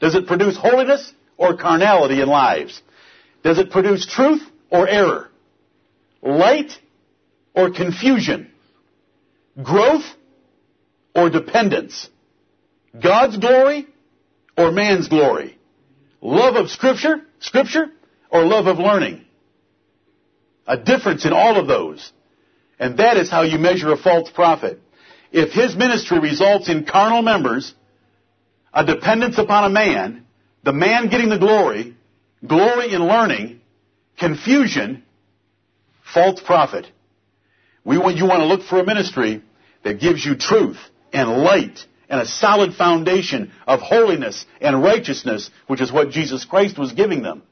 Does 0.00 0.14
it 0.14 0.26
produce 0.26 0.56
holiness 0.56 1.12
or 1.36 1.56
carnality 1.56 2.20
in 2.20 2.28
lives? 2.28 2.80
Does 3.42 3.58
it 3.58 3.70
produce 3.70 4.06
truth 4.06 4.42
or 4.70 4.88
error? 4.88 5.30
Light 6.22 6.72
or 7.54 7.70
confusion? 7.70 8.50
Growth 9.62 10.04
or 11.14 11.30
dependence? 11.30 12.08
God's 13.00 13.36
glory 13.36 13.86
or 14.56 14.72
man's 14.72 15.08
glory? 15.08 15.58
Love 16.20 16.56
of 16.56 16.70
scripture, 16.70 17.22
scripture, 17.40 17.86
or 18.30 18.44
love 18.44 18.66
of 18.66 18.78
learning? 18.78 19.24
A 20.66 20.78
difference 20.78 21.26
in 21.26 21.32
all 21.32 21.60
of 21.60 21.66
those. 21.66 22.12
And 22.78 22.98
that 22.98 23.16
is 23.18 23.30
how 23.30 23.42
you 23.42 23.58
measure 23.58 23.92
a 23.92 23.96
false 23.96 24.30
prophet. 24.30 24.80
If 25.34 25.50
his 25.50 25.74
ministry 25.74 26.20
results 26.20 26.68
in 26.68 26.84
carnal 26.84 27.20
members, 27.20 27.74
a 28.72 28.86
dependence 28.86 29.36
upon 29.36 29.64
a 29.64 29.68
man, 29.68 30.24
the 30.62 30.72
man 30.72 31.08
getting 31.08 31.28
the 31.28 31.40
glory, 31.40 31.96
glory 32.46 32.94
in 32.94 33.04
learning, 33.04 33.60
confusion, 34.16 35.02
false 36.04 36.40
prophet. 36.40 36.86
We 37.84 37.98
want, 37.98 38.16
you 38.16 38.26
want 38.26 38.42
to 38.42 38.46
look 38.46 38.62
for 38.62 38.78
a 38.78 38.86
ministry 38.86 39.42
that 39.82 39.98
gives 39.98 40.24
you 40.24 40.36
truth 40.36 40.78
and 41.12 41.28
light 41.28 41.84
and 42.08 42.20
a 42.20 42.26
solid 42.26 42.74
foundation 42.74 43.50
of 43.66 43.80
holiness 43.80 44.46
and 44.60 44.84
righteousness, 44.84 45.50
which 45.66 45.80
is 45.80 45.90
what 45.90 46.10
Jesus 46.10 46.44
Christ 46.44 46.78
was 46.78 46.92
giving 46.92 47.22
them. 47.22 47.42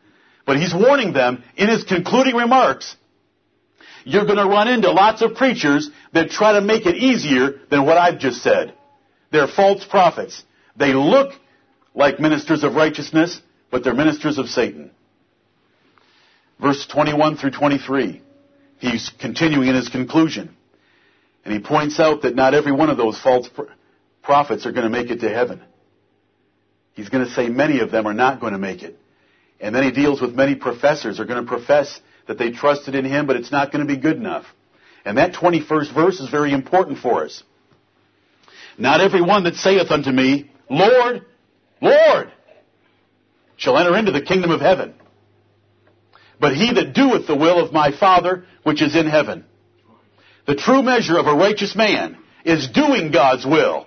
But 0.46 0.56
he's 0.56 0.72
warning 0.72 1.14
them 1.14 1.42
in 1.56 1.68
his 1.68 1.82
concluding 1.82 2.36
remarks, 2.36 2.94
you're 4.04 4.26
going 4.26 4.38
to 4.38 4.46
run 4.46 4.68
into 4.68 4.90
lots 4.90 5.22
of 5.22 5.34
preachers 5.34 5.90
that 6.12 6.30
try 6.30 6.52
to 6.52 6.60
make 6.60 6.86
it 6.86 6.96
easier 6.96 7.60
than 7.70 7.86
what 7.86 7.98
I've 7.98 8.18
just 8.18 8.42
said. 8.42 8.74
They're 9.30 9.48
false 9.48 9.84
prophets. 9.84 10.42
They 10.76 10.92
look 10.92 11.32
like 11.94 12.20
ministers 12.20 12.64
of 12.64 12.74
righteousness, 12.74 13.40
but 13.70 13.84
they're 13.84 13.94
ministers 13.94 14.38
of 14.38 14.48
Satan. 14.48 14.90
Verse 16.60 16.86
21 16.86 17.36
through 17.36 17.50
23. 17.50 18.22
He's 18.78 19.10
continuing 19.20 19.68
in 19.68 19.74
his 19.74 19.88
conclusion. 19.88 20.56
And 21.44 21.52
he 21.52 21.60
points 21.60 21.98
out 21.98 22.22
that 22.22 22.34
not 22.34 22.54
every 22.54 22.72
one 22.72 22.90
of 22.90 22.96
those 22.96 23.20
false 23.20 23.48
prophets 24.22 24.66
are 24.66 24.72
going 24.72 24.84
to 24.84 24.90
make 24.90 25.10
it 25.10 25.20
to 25.20 25.28
heaven. 25.28 25.60
He's 26.94 27.08
going 27.08 27.24
to 27.24 27.32
say 27.32 27.48
many 27.48 27.80
of 27.80 27.90
them 27.90 28.06
are 28.06 28.14
not 28.14 28.40
going 28.40 28.52
to 28.52 28.58
make 28.58 28.82
it. 28.82 28.98
And 29.60 29.74
then 29.74 29.82
he 29.82 29.90
deals 29.90 30.20
with 30.20 30.34
many 30.34 30.54
professors 30.54 31.20
are 31.20 31.24
going 31.24 31.42
to 31.42 31.48
profess 31.48 32.00
that 32.26 32.38
they 32.38 32.50
trusted 32.50 32.94
in 32.94 33.04
him, 33.04 33.26
but 33.26 33.36
it's 33.36 33.52
not 33.52 33.72
going 33.72 33.86
to 33.86 33.94
be 33.94 34.00
good 34.00 34.16
enough. 34.16 34.46
And 35.04 35.18
that 35.18 35.34
21st 35.34 35.94
verse 35.94 36.20
is 36.20 36.30
very 36.30 36.52
important 36.52 36.98
for 36.98 37.24
us. 37.24 37.42
Not 38.78 39.00
every 39.00 39.20
one 39.20 39.44
that 39.44 39.56
saith 39.56 39.90
unto 39.90 40.10
me, 40.10 40.50
Lord, 40.70 41.24
Lord, 41.80 42.32
shall 43.56 43.78
enter 43.78 43.96
into 43.96 44.12
the 44.12 44.22
kingdom 44.22 44.50
of 44.50 44.60
heaven. 44.60 44.94
But 46.40 46.56
he 46.56 46.72
that 46.72 46.94
doeth 46.94 47.26
the 47.26 47.36
will 47.36 47.64
of 47.64 47.72
my 47.72 47.92
Father 47.92 48.44
which 48.62 48.82
is 48.82 48.96
in 48.96 49.06
heaven. 49.06 49.44
The 50.46 50.56
true 50.56 50.82
measure 50.82 51.18
of 51.18 51.26
a 51.26 51.34
righteous 51.34 51.76
man 51.76 52.18
is 52.44 52.68
doing 52.68 53.12
God's 53.12 53.46
will. 53.46 53.86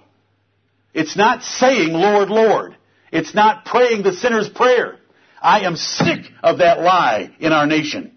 It's 0.94 1.18
not 1.18 1.44
saying, 1.44 1.92
Lord, 1.92 2.30
Lord. 2.30 2.78
It's 3.12 3.36
not 3.36 3.66
praying 3.66 4.04
the 4.04 4.14
sinner's 4.14 4.50
prayer. 4.50 5.00
I 5.42 5.62
am 5.62 5.76
sick 5.76 6.32
of 6.42 6.60
that 6.60 6.82
lie 6.82 7.36
in 7.40 7.52
our 7.52 7.68
nation. 7.68 8.15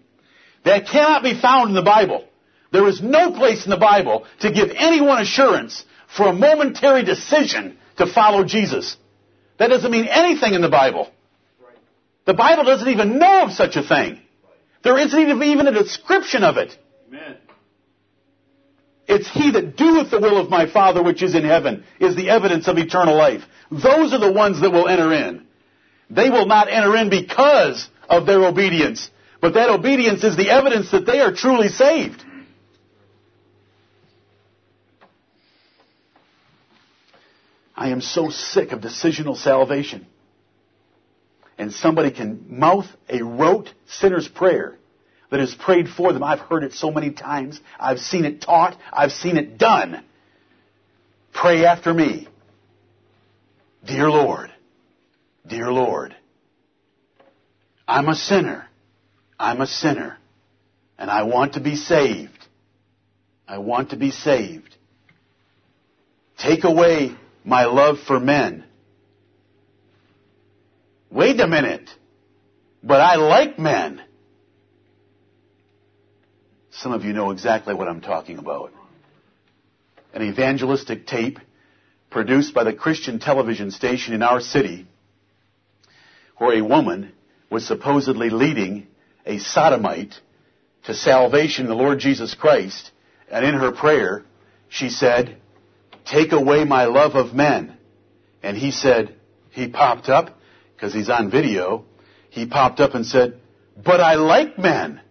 That 0.69 0.85
cannot 0.85 1.23
be 1.23 1.33
found 1.33 1.69
in 1.69 1.75
the 1.75 1.81
Bible. 1.81 2.25
There 2.71 2.87
is 2.87 3.01
no 3.01 3.31
place 3.31 3.63
in 3.65 3.71
the 3.71 3.77
Bible 3.77 4.27
to 4.41 4.51
give 4.51 4.69
anyone 4.75 5.19
assurance 5.19 5.83
for 6.15 6.27
a 6.27 6.33
momentary 6.33 7.03
decision 7.03 7.75
to 7.97 8.05
follow 8.05 8.43
Jesus. 8.43 8.95
That 9.57 9.69
doesn't 9.69 9.89
mean 9.89 10.05
anything 10.05 10.53
in 10.53 10.61
the 10.61 10.69
Bible. 10.69 11.09
The 12.25 12.35
Bible 12.35 12.65
doesn't 12.65 12.87
even 12.87 13.17
know 13.17 13.45
of 13.45 13.53
such 13.53 13.77
a 13.77 13.81
thing. 13.81 14.19
There 14.83 14.99
isn't 14.99 15.19
even 15.19 15.65
a 15.65 15.71
description 15.71 16.43
of 16.43 16.57
it. 16.57 16.77
Amen. 17.07 17.37
It's 19.07 19.27
he 19.27 19.49
that 19.49 19.75
doeth 19.75 20.11
the 20.11 20.19
will 20.19 20.37
of 20.37 20.51
my 20.51 20.71
Father 20.71 21.01
which 21.01 21.23
is 21.23 21.33
in 21.33 21.45
heaven 21.45 21.83
is 21.99 22.15
the 22.15 22.29
evidence 22.29 22.67
of 22.67 22.77
eternal 22.77 23.17
life. 23.17 23.41
Those 23.71 24.13
are 24.13 24.19
the 24.19 24.31
ones 24.31 24.61
that 24.61 24.69
will 24.69 24.87
enter 24.87 25.11
in. 25.11 25.47
They 26.11 26.29
will 26.29 26.45
not 26.45 26.71
enter 26.71 26.95
in 26.95 27.09
because 27.09 27.89
of 28.07 28.27
their 28.27 28.45
obedience, 28.45 29.09
but 29.41 29.53
that 29.53 29.69
obedience 29.69 30.23
is 30.23 30.35
the 30.35 30.49
evidence 30.49 30.91
that 30.91 31.05
they 31.05 31.19
are 31.19 31.33
truly 31.33 31.69
saved. 31.69 32.23
I 37.75 37.89
am 37.89 38.01
so 38.01 38.29
sick 38.29 38.73
of 38.73 38.81
decisional 38.81 39.37
salvation. 39.37 40.05
And 41.57 41.71
somebody 41.73 42.11
can 42.11 42.45
mouth 42.49 42.87
a 43.07 43.23
rote 43.23 43.69
sinner's 43.87 44.27
prayer 44.27 44.75
that 45.31 45.39
has 45.39 45.53
prayed 45.55 45.87
for 45.87 46.11
them. 46.11 46.23
I've 46.23 46.39
heard 46.39 46.63
it 46.63 46.73
so 46.73 46.91
many 46.91 47.11
times. 47.11 47.59
I've 47.79 47.99
seen 47.99 48.25
it 48.25 48.41
taught. 48.41 48.77
I've 48.91 49.11
seen 49.11 49.37
it 49.37 49.57
done. 49.57 50.03
Pray 51.33 51.65
after 51.65 51.93
me. 51.93 52.27
Dear 53.85 54.09
Lord, 54.09 54.51
dear 55.47 55.71
Lord, 55.71 56.15
I'm 57.87 58.09
a 58.09 58.15
sinner. 58.15 58.68
I'm 59.39 59.61
a 59.61 59.67
sinner. 59.67 60.17
And 60.97 61.09
I 61.09 61.23
want 61.23 61.53
to 61.53 61.61
be 61.61 61.75
saved. 61.75 62.45
I 63.47 63.59
want 63.59 63.91
to 63.91 63.95
be 63.95 64.11
saved. 64.11 64.75
Take 66.37 66.65
away 66.65 67.15
my 67.43 67.65
love 67.65 67.99
for 68.05 68.19
men. 68.19 68.65
Wait 71.09 71.39
a 71.39 71.47
minute. 71.47 71.89
But 72.83 73.01
I 73.01 73.15
like 73.15 73.57
men. 73.57 74.01
Some 76.71 76.91
of 76.91 77.03
you 77.03 77.13
know 77.13 77.31
exactly 77.31 77.73
what 77.73 77.87
I'm 77.87 78.01
talking 78.01 78.37
about. 78.37 78.71
An 80.13 80.21
evangelistic 80.21 81.07
tape 81.07 81.39
produced 82.09 82.53
by 82.53 82.63
the 82.63 82.73
Christian 82.73 83.19
television 83.19 83.71
station 83.71 84.13
in 84.13 84.23
our 84.23 84.39
city 84.41 84.87
where 86.37 86.57
a 86.57 86.61
woman 86.61 87.11
was 87.49 87.67
supposedly 87.67 88.29
leading 88.29 88.87
a 89.29 89.37
sodomite 89.37 90.15
to 90.85 90.93
salvation 90.95 91.65
in 91.65 91.69
the 91.69 91.75
Lord 91.75 91.99
Jesus 91.99 92.33
Christ. 92.33 92.91
And 93.31 93.45
in 93.45 93.53
her 93.53 93.71
prayer, 93.71 94.25
she 94.69 94.89
said, 94.89 95.37
take 96.03 96.31
away 96.31 96.63
my 96.63 96.85
love 96.85 97.13
of 97.15 97.33
men. 97.33 97.77
And 98.41 98.57
he 98.57 98.71
said, 98.71 99.15
he 99.51 99.67
popped 99.67 100.09
up, 100.09 100.39
because 100.75 100.93
he's 100.93 101.09
on 101.09 101.29
video, 101.29 101.85
he 102.29 102.47
popped 102.47 102.79
up 102.79 102.95
and 102.95 103.05
said, 103.05 103.39
but 103.77 103.99
I 103.99 104.15
like 104.15 104.57
men. 104.57 105.01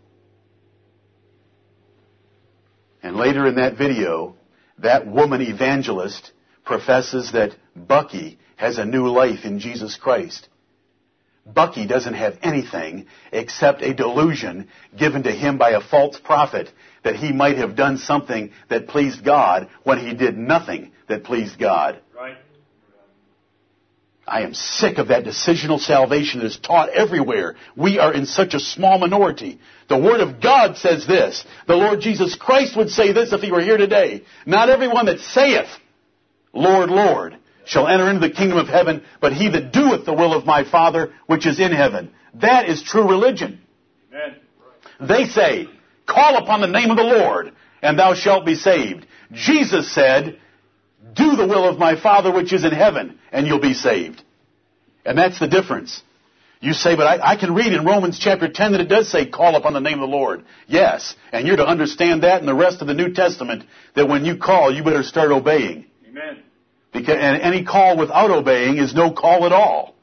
And 3.03 3.17
later 3.17 3.47
in 3.47 3.57
that 3.57 3.79
video, 3.79 4.35
that 4.79 5.07
woman 5.07 5.43
evangelist 5.43 6.33
professes 6.65 7.33
that 7.33 7.53
Bucky 7.77 8.39
has 8.57 8.79
a 8.79 8.85
new 8.85 9.09
life 9.09 9.45
in 9.45 9.61
Jesus 9.61 9.97
Christ. 9.97 10.49
Bucky 11.53 11.87
doesn't 11.87 12.15
have 12.15 12.39
anything 12.43 13.07
except 13.33 13.83
a 13.83 13.95
delusion 13.95 14.69
given 14.97 15.23
to 15.23 15.33
him 15.33 15.59
by 15.59 15.71
a 15.71 15.81
false 15.81 16.19
prophet 16.19 16.71
that 17.05 17.17
he 17.17 17.33
might 17.33 17.57
have 17.57 17.77
done 17.77 17.99
something 17.99 18.51
that 18.69 18.89
pleased 18.89 19.25
God 19.25 19.69
when 19.83 19.99
he 19.99 20.15
did 20.15 20.37
nothing 20.37 20.93
that 21.09 21.25
pleased 21.25 21.59
God. 21.59 22.01
Right. 22.15 22.37
I 24.27 24.43
am 24.43 24.53
sick 24.53 24.99
of 24.99 25.09
that 25.09 25.25
decisional 25.25 25.81
salvation 25.81 26.41
that 26.41 26.47
is 26.47 26.59
taught 26.59 26.91
everywhere. 26.91 27.57
We 27.77 27.99
are 27.99 28.13
in 28.13 28.27
such 28.27 28.53
a 28.53 28.61
small 28.61 28.99
minority. 28.99 29.59
The 29.89 29.99
Word 29.99 30.21
of 30.21 30.43
God 30.43 30.77
says 30.77 31.07
this. 31.07 31.45
The 31.67 31.77
Lord 31.77 32.01
Jesus 32.01 32.37
Christ 32.37 32.77
would 32.77 32.91
say 32.91 33.13
this 33.13 33.33
if 33.33 33.41
He 33.41 33.51
were 33.51 33.63
here 33.63 33.79
today. 33.79 34.25
Not 34.45 34.69
everyone 34.69 35.07
that 35.07 35.21
saith, 35.21 35.69
Lord, 36.53 36.91
Lord, 36.91 37.38
shall 37.69 37.87
enter 37.87 38.09
into 38.09 38.27
the 38.27 38.35
kingdom 38.35 38.59
of 38.59 38.67
heaven, 38.67 39.05
but 39.21 39.35
he 39.35 39.51
that 39.51 39.73
doeth 39.73 40.07
the 40.07 40.13
will 40.13 40.33
of 40.33 40.47
my 40.47 40.69
Father 40.69 41.13
which 41.27 41.47
is 41.47 41.61
in 41.61 41.71
heaven. 41.71 42.11
That 42.35 42.69
is 42.69 42.83
true 42.83 43.09
religion. 43.09 43.61
Amen. 44.11 44.37
They 45.01 45.27
say, 45.27 45.69
call 46.07 46.39
upon 46.39 46.63
the 46.63 46.67
name 46.67 46.91
of 46.91 46.97
the 46.97 47.03
Lord, 47.03 47.53
and 47.83 47.99
thou 47.99 48.15
shalt 48.15 48.47
be 48.47 48.55
saved. 48.55 49.07
Jesus 49.33 49.93
said, 49.93 50.41
do 51.13 51.37
the 51.37 51.47
will 51.47 51.69
of 51.69 51.79
my 51.79 52.01
Father 52.01 52.33
which 52.33 52.53
is 52.53 52.65
in 52.65 52.73
heaven, 52.73 53.19
and 53.31 53.47
you'll 53.47 53.61
be 53.61 53.75
saved. 53.75 54.23
And 55.05 55.17
that's 55.17 55.39
the 55.39 55.47
difference. 55.47 56.03
You 56.61 56.73
say, 56.73 56.97
but 56.97 57.07
I, 57.07 57.33
I, 57.33 57.37
can 57.37 57.55
read 57.55 57.73
in 57.73 57.85
Romans 57.85 58.19
chapter 58.19 58.49
10 58.49 58.73
that 58.73 58.81
it 58.81 58.89
does 58.89 59.09
say, 59.11 59.29
call 59.29 59.55
upon 59.55 59.75
the 59.75 59.81
name 59.81 60.01
of 60.01 60.09
the 60.09 60.17
Lord. 60.17 60.45
Yes. 60.67 61.15
And 61.33 61.47
you're 61.47 61.57
to 61.57 61.67
understand 61.67 62.25
that 62.25 62.41
in 62.41 62.47
the 62.47 62.55
rest 62.55 62.81
of 62.81 62.89
the 62.89 62.95
New 62.95 63.13
Testament, 63.13 63.65
that 63.95 64.09
when 64.09 64.25
you 64.25 64.39
call, 64.39 64.75
you 64.75 64.83
better 64.83 65.05
start 65.05 65.31
obeying. 65.31 65.87
Amen. 66.09 66.43
Because, 66.93 67.17
and 67.21 67.41
any 67.43 67.65
call 67.65 67.97
without 67.97 68.31
obeying 68.31 68.79
is 68.79 68.95
no 68.95 69.13
call 69.13 69.45
at 69.47 69.53
all. 69.53 69.95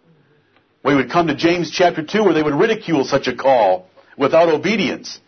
We 0.83 0.95
would 0.95 1.11
come 1.11 1.27
to 1.27 1.35
James 1.35 1.71
chapter 1.71 2.03
2 2.03 2.23
where 2.23 2.33
they 2.33 2.43
would 2.43 2.53
ridicule 2.53 3.05
such 3.05 3.27
a 3.27 3.35
call 3.35 3.87
without 4.17 4.49
obedience. 4.49 5.19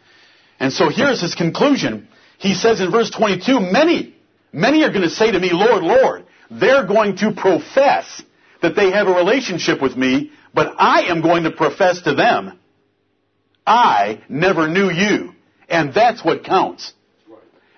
And 0.60 0.72
so 0.72 0.90
here's 0.90 1.22
his 1.22 1.36
conclusion. 1.36 2.08
He 2.38 2.54
says 2.54 2.80
in 2.80 2.92
verse 2.92 3.10
22, 3.10 3.60
many, 3.60 4.16
many 4.54 4.84
are 4.84 4.92
going 4.92 5.02
to 5.02 5.10
say 5.10 5.32
to 5.32 5.40
me, 5.40 5.50
Lord, 5.52 5.84
Lord. 5.84 6.26
They're 6.50 6.86
going 6.86 7.18
to 7.18 7.34
profess 7.34 8.22
that 8.62 8.76
they 8.76 8.92
have 8.92 9.08
a 9.08 9.14
relationship 9.14 9.82
with 9.82 9.98
me, 9.98 10.32
but 10.54 10.76
I 10.78 11.04
am 11.04 11.22
going 11.22 11.44
to 11.44 11.52
profess 11.52 12.02
to 12.04 12.16
them, 12.16 12.60
I 13.66 14.22
never 14.30 14.68
knew 14.70 14.90
you. 14.90 15.34
And 15.68 15.94
that's 15.94 16.24
what 16.24 16.46
counts. 16.46 16.94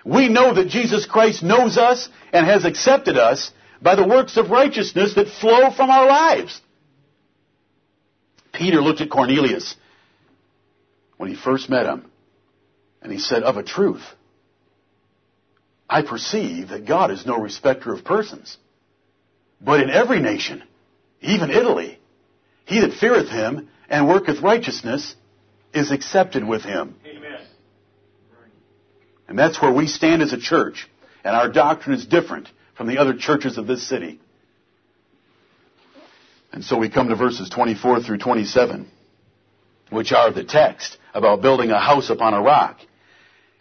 We 0.04 0.28
know 0.28 0.54
that 0.54 0.68
Jesus 0.68 1.04
Christ 1.04 1.42
knows 1.42 1.76
us 1.76 2.08
and 2.32 2.46
has 2.46 2.64
accepted 2.64 3.18
us 3.18 3.50
by 3.82 3.94
the 3.94 4.06
works 4.06 4.36
of 4.36 4.50
righteousness 4.50 5.14
that 5.14 5.28
flow 5.28 5.70
from 5.70 5.90
our 5.90 6.06
lives. 6.06 6.60
Peter 8.52 8.80
looked 8.80 9.00
at 9.00 9.10
Cornelius 9.10 9.76
when 11.16 11.30
he 11.30 11.36
first 11.36 11.70
met 11.70 11.86
him, 11.86 12.10
and 13.00 13.12
he 13.12 13.18
said, 13.18 13.42
Of 13.42 13.56
a 13.56 13.62
truth, 13.62 14.02
I 15.88 16.02
perceive 16.02 16.68
that 16.68 16.86
God 16.86 17.10
is 17.10 17.26
no 17.26 17.38
respecter 17.38 17.92
of 17.92 18.04
persons, 18.04 18.56
but 19.60 19.80
in 19.80 19.90
every 19.90 20.20
nation, 20.20 20.62
even 21.20 21.50
Italy, 21.50 21.98
he 22.64 22.80
that 22.80 22.94
feareth 22.94 23.28
him 23.28 23.68
and 23.88 24.08
worketh 24.08 24.40
righteousness 24.40 25.14
is 25.72 25.90
accepted 25.90 26.46
with 26.46 26.62
him. 26.62 26.96
Amen. 27.06 27.40
And 29.28 29.38
that's 29.38 29.60
where 29.62 29.72
we 29.72 29.86
stand 29.86 30.22
as 30.22 30.32
a 30.32 30.38
church. 30.38 30.88
And 31.22 31.36
our 31.36 31.48
doctrine 31.48 31.94
is 31.94 32.06
different 32.06 32.48
from 32.80 32.86
the 32.86 32.96
other 32.96 33.12
churches 33.12 33.58
of 33.58 33.66
this 33.66 33.86
city. 33.86 34.18
And 36.50 36.64
so 36.64 36.78
we 36.78 36.88
come 36.88 37.10
to 37.10 37.14
verses 37.14 37.50
24 37.50 38.00
through 38.00 38.16
27, 38.16 38.90
which 39.90 40.12
are 40.12 40.32
the 40.32 40.44
text 40.44 40.96
about 41.12 41.42
building 41.42 41.72
a 41.72 41.78
house 41.78 42.08
upon 42.08 42.32
a 42.32 42.40
rock. 42.40 42.78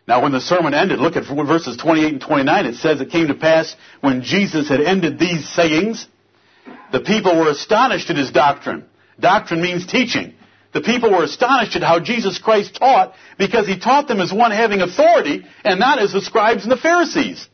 Now 0.08 0.24
when 0.24 0.32
the 0.32 0.40
sermon 0.40 0.74
ended, 0.74 1.00
look 1.00 1.18
at 1.18 1.26
verses 1.28 1.76
28 1.76 2.14
and 2.14 2.22
29, 2.22 2.66
it 2.66 2.76
says 2.76 3.02
it 3.02 3.12
came 3.12 3.28
to 3.28 3.34
pass 3.34 3.76
when 4.00 4.22
Jesus 4.22 4.70
had 4.70 4.80
ended 4.80 5.20
these 5.20 5.50
sayings, 5.50 6.08
the 6.94 7.02
people 7.02 7.38
were 7.38 7.50
astonished 7.50 8.10
at 8.10 8.16
his 8.16 8.32
doctrine. 8.32 8.86
Doctrine 9.20 9.62
means 9.62 9.86
teaching. 9.86 10.34
The 10.72 10.80
people 10.80 11.12
were 11.12 11.26
astonished 11.26 11.76
at 11.76 11.84
how 11.84 12.00
Jesus 12.00 12.40
Christ 12.40 12.76
taught 12.76 13.16
because 13.38 13.68
he 13.68 13.78
taught 13.78 14.08
them 14.08 14.22
as 14.22 14.32
one 14.32 14.52
having 14.52 14.80
authority 14.80 15.46
and 15.66 15.78
not 15.78 16.00
as 16.00 16.14
the 16.14 16.22
scribes 16.22 16.64
and 16.64 16.72
the 16.72 16.78
Pharisees. 16.78 17.50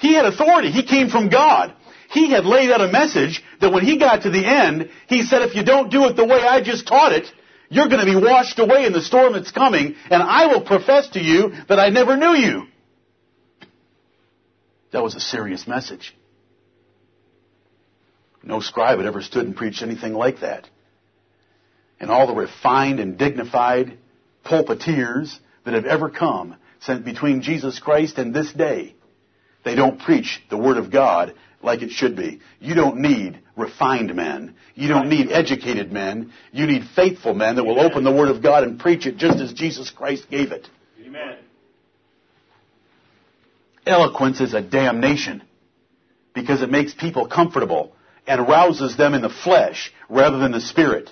He 0.00 0.14
had 0.14 0.24
authority. 0.24 0.70
He 0.70 0.82
came 0.82 1.08
from 1.08 1.28
God. 1.28 1.74
He 2.10 2.30
had 2.30 2.44
laid 2.44 2.70
out 2.70 2.80
a 2.80 2.90
message 2.90 3.42
that 3.60 3.72
when 3.72 3.84
he 3.84 3.98
got 3.98 4.22
to 4.22 4.30
the 4.30 4.44
end, 4.44 4.90
he 5.08 5.22
said, 5.22 5.42
if 5.42 5.54
you 5.54 5.62
don't 5.62 5.90
do 5.90 6.06
it 6.06 6.16
the 6.16 6.24
way 6.24 6.40
I 6.40 6.60
just 6.62 6.88
taught 6.88 7.12
it, 7.12 7.26
you're 7.68 7.88
going 7.88 8.04
to 8.04 8.12
be 8.12 8.20
washed 8.20 8.58
away 8.58 8.84
in 8.84 8.92
the 8.92 9.02
storm 9.02 9.34
that's 9.34 9.52
coming, 9.52 9.94
and 10.10 10.22
I 10.22 10.46
will 10.46 10.62
profess 10.62 11.10
to 11.10 11.20
you 11.20 11.52
that 11.68 11.78
I 11.78 11.90
never 11.90 12.16
knew 12.16 12.32
you. 12.32 12.66
That 14.92 15.04
was 15.04 15.14
a 15.14 15.20
serious 15.20 15.68
message. 15.68 16.16
No 18.42 18.60
scribe 18.60 18.98
had 18.98 19.06
ever 19.06 19.22
stood 19.22 19.46
and 19.46 19.54
preached 19.54 19.82
anything 19.82 20.14
like 20.14 20.40
that. 20.40 20.68
And 22.00 22.10
all 22.10 22.26
the 22.26 22.34
refined 22.34 22.98
and 22.98 23.18
dignified 23.18 23.98
pulpiteers 24.44 25.38
that 25.64 25.74
have 25.74 25.84
ever 25.84 26.08
come 26.08 26.56
sent 26.80 27.04
between 27.04 27.42
Jesus 27.42 27.78
Christ 27.78 28.18
and 28.18 28.34
this 28.34 28.50
day, 28.52 28.96
they 29.64 29.74
don't 29.74 30.00
preach 30.00 30.42
the 30.50 30.56
Word 30.56 30.76
of 30.76 30.90
God 30.90 31.34
like 31.62 31.82
it 31.82 31.90
should 31.90 32.16
be. 32.16 32.40
You 32.58 32.74
don't 32.74 32.98
need 32.98 33.38
refined 33.56 34.14
men. 34.14 34.54
You 34.74 34.88
don't 34.88 35.08
need 35.08 35.30
educated 35.30 35.92
men. 35.92 36.32
You 36.52 36.66
need 36.66 36.84
faithful 36.96 37.34
men 37.34 37.56
that 37.56 37.64
will 37.64 37.80
open 37.80 38.04
the 38.04 38.12
Word 38.12 38.28
of 38.28 38.42
God 38.42 38.64
and 38.64 38.80
preach 38.80 39.06
it 39.06 39.16
just 39.16 39.38
as 39.38 39.52
Jesus 39.52 39.90
Christ 39.90 40.30
gave 40.30 40.52
it. 40.52 40.68
Amen. 41.04 41.36
Eloquence 43.86 44.40
is 44.40 44.54
a 44.54 44.62
damnation 44.62 45.42
because 46.34 46.62
it 46.62 46.70
makes 46.70 46.94
people 46.94 47.26
comfortable 47.26 47.92
and 48.26 48.48
rouses 48.48 48.96
them 48.96 49.14
in 49.14 49.22
the 49.22 49.28
flesh 49.28 49.92
rather 50.08 50.38
than 50.38 50.52
the 50.52 50.60
spirit. 50.60 51.10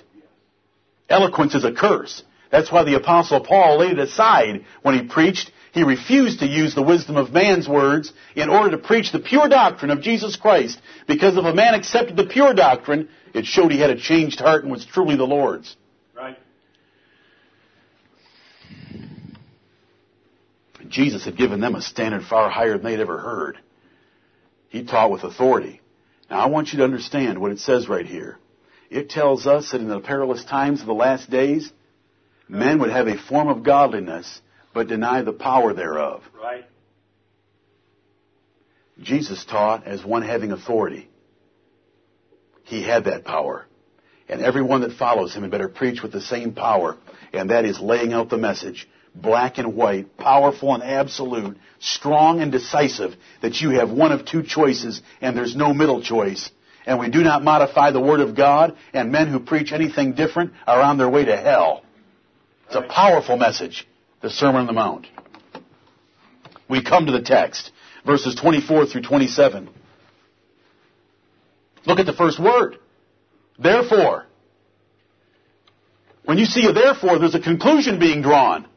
Eloquence 1.09 1.55
is 1.55 1.65
a 1.65 1.71
curse. 1.71 2.23
That's 2.51 2.71
why 2.71 2.83
the 2.83 2.95
apostle 2.95 3.41
Paul 3.41 3.79
laid 3.79 3.93
it 3.93 3.99
aside 3.99 4.65
when 4.81 4.95
he 4.95 5.07
preached. 5.07 5.51
He 5.71 5.83
refused 5.83 6.39
to 6.39 6.47
use 6.47 6.73
the 6.73 6.81
wisdom 6.81 7.15
of 7.15 7.31
man's 7.31 7.67
words 7.67 8.11
in 8.35 8.49
order 8.49 8.71
to 8.71 8.77
preach 8.77 9.11
the 9.11 9.19
pure 9.19 9.47
doctrine 9.47 9.91
of 9.91 10.01
Jesus 10.01 10.35
Christ. 10.35 10.79
Because 11.07 11.37
if 11.37 11.45
a 11.45 11.53
man 11.53 11.75
accepted 11.75 12.17
the 12.17 12.25
pure 12.25 12.53
doctrine, 12.53 13.09
it 13.33 13.45
showed 13.45 13.71
he 13.71 13.79
had 13.79 13.91
a 13.91 13.99
changed 13.99 14.39
heart 14.39 14.63
and 14.63 14.71
was 14.71 14.85
truly 14.85 15.15
the 15.15 15.25
Lord's. 15.25 15.75
Right. 16.15 16.37
Jesus 20.87 21.25
had 21.25 21.37
given 21.37 21.59
them 21.59 21.75
a 21.75 21.81
standard 21.81 22.23
far 22.23 22.49
higher 22.49 22.73
than 22.77 22.83
they'd 22.83 22.99
ever 22.99 23.19
heard. 23.19 23.59
He 24.69 24.83
taught 24.83 25.11
with 25.11 25.23
authority. 25.23 25.81
Now 26.29 26.39
I 26.39 26.45
want 26.47 26.71
you 26.71 26.79
to 26.79 26.83
understand 26.83 27.39
what 27.39 27.51
it 27.51 27.59
says 27.59 27.87
right 27.87 28.05
here. 28.05 28.37
It 28.89 29.09
tells 29.09 29.45
us 29.45 29.71
that 29.71 29.81
in 29.81 29.87
the 29.87 29.99
perilous 29.99 30.43
times 30.43 30.81
of 30.81 30.87
the 30.87 30.93
last 30.93 31.29
days, 31.29 31.71
Men 32.49 32.79
would 32.79 32.89
have 32.89 33.07
a 33.07 33.15
form 33.15 33.47
of 33.47 33.63
godliness, 33.63 34.41
but 34.73 34.87
deny 34.87 35.21
the 35.21 35.33
power 35.33 35.73
thereof. 35.73 36.23
Right. 36.41 36.65
Jesus 39.01 39.45
taught 39.45 39.87
as 39.87 40.03
one 40.03 40.23
having 40.23 40.51
authority. 40.51 41.09
He 42.63 42.83
had 42.83 43.05
that 43.05 43.23
power. 43.23 43.65
And 44.27 44.41
everyone 44.41 44.81
that 44.81 44.93
follows 44.93 45.33
him 45.33 45.41
had 45.41 45.51
better 45.51 45.69
preach 45.69 46.03
with 46.03 46.11
the 46.11 46.21
same 46.21 46.53
power, 46.53 46.97
and 47.33 47.49
that 47.49 47.65
is 47.65 47.79
laying 47.79 48.13
out 48.13 48.29
the 48.29 48.37
message. 48.37 48.87
Black 49.15 49.57
and 49.57 49.75
white, 49.75 50.17
powerful 50.17 50.75
and 50.75 50.83
absolute, 50.83 51.57
strong 51.79 52.41
and 52.41 52.51
decisive, 52.51 53.15
that 53.41 53.59
you 53.59 53.71
have 53.71 53.89
one 53.89 54.11
of 54.11 54.25
two 54.25 54.43
choices 54.43 55.01
and 55.19 55.35
there's 55.35 55.55
no 55.55 55.73
middle 55.73 56.03
choice. 56.03 56.51
And 56.85 56.99
we 56.99 57.09
do 57.09 57.23
not 57.23 57.43
modify 57.43 57.91
the 57.91 57.99
Word 57.99 58.19
of 58.19 58.35
God, 58.35 58.77
and 58.93 59.11
men 59.11 59.27
who 59.27 59.39
preach 59.39 59.71
anything 59.71 60.13
different 60.13 60.53
are 60.67 60.81
on 60.81 60.97
their 60.97 61.09
way 61.09 61.25
to 61.25 61.35
hell. 61.35 61.83
It's 62.67 62.75
a 62.75 62.81
powerful 62.83 63.35
message, 63.35 63.87
the 64.21 64.29
Sermon 64.29 64.61
on 64.61 64.67
the 64.67 64.73
Mount. 64.73 65.07
We 66.69 66.83
come 66.83 67.05
to 67.05 67.11
the 67.11 67.21
text, 67.21 67.71
verses 68.05 68.35
24 68.35 68.85
through 68.87 69.01
27. 69.01 69.69
Look 71.85 71.99
at 71.99 72.05
the 72.05 72.13
first 72.13 72.39
word. 72.39 72.77
Therefore. 73.57 74.25
When 76.25 76.37
you 76.37 76.45
see 76.45 76.67
a 76.67 76.73
therefore, 76.73 77.17
there's 77.17 77.35
a 77.35 77.39
conclusion 77.39 77.97
being 77.99 78.21
drawn. 78.21 78.67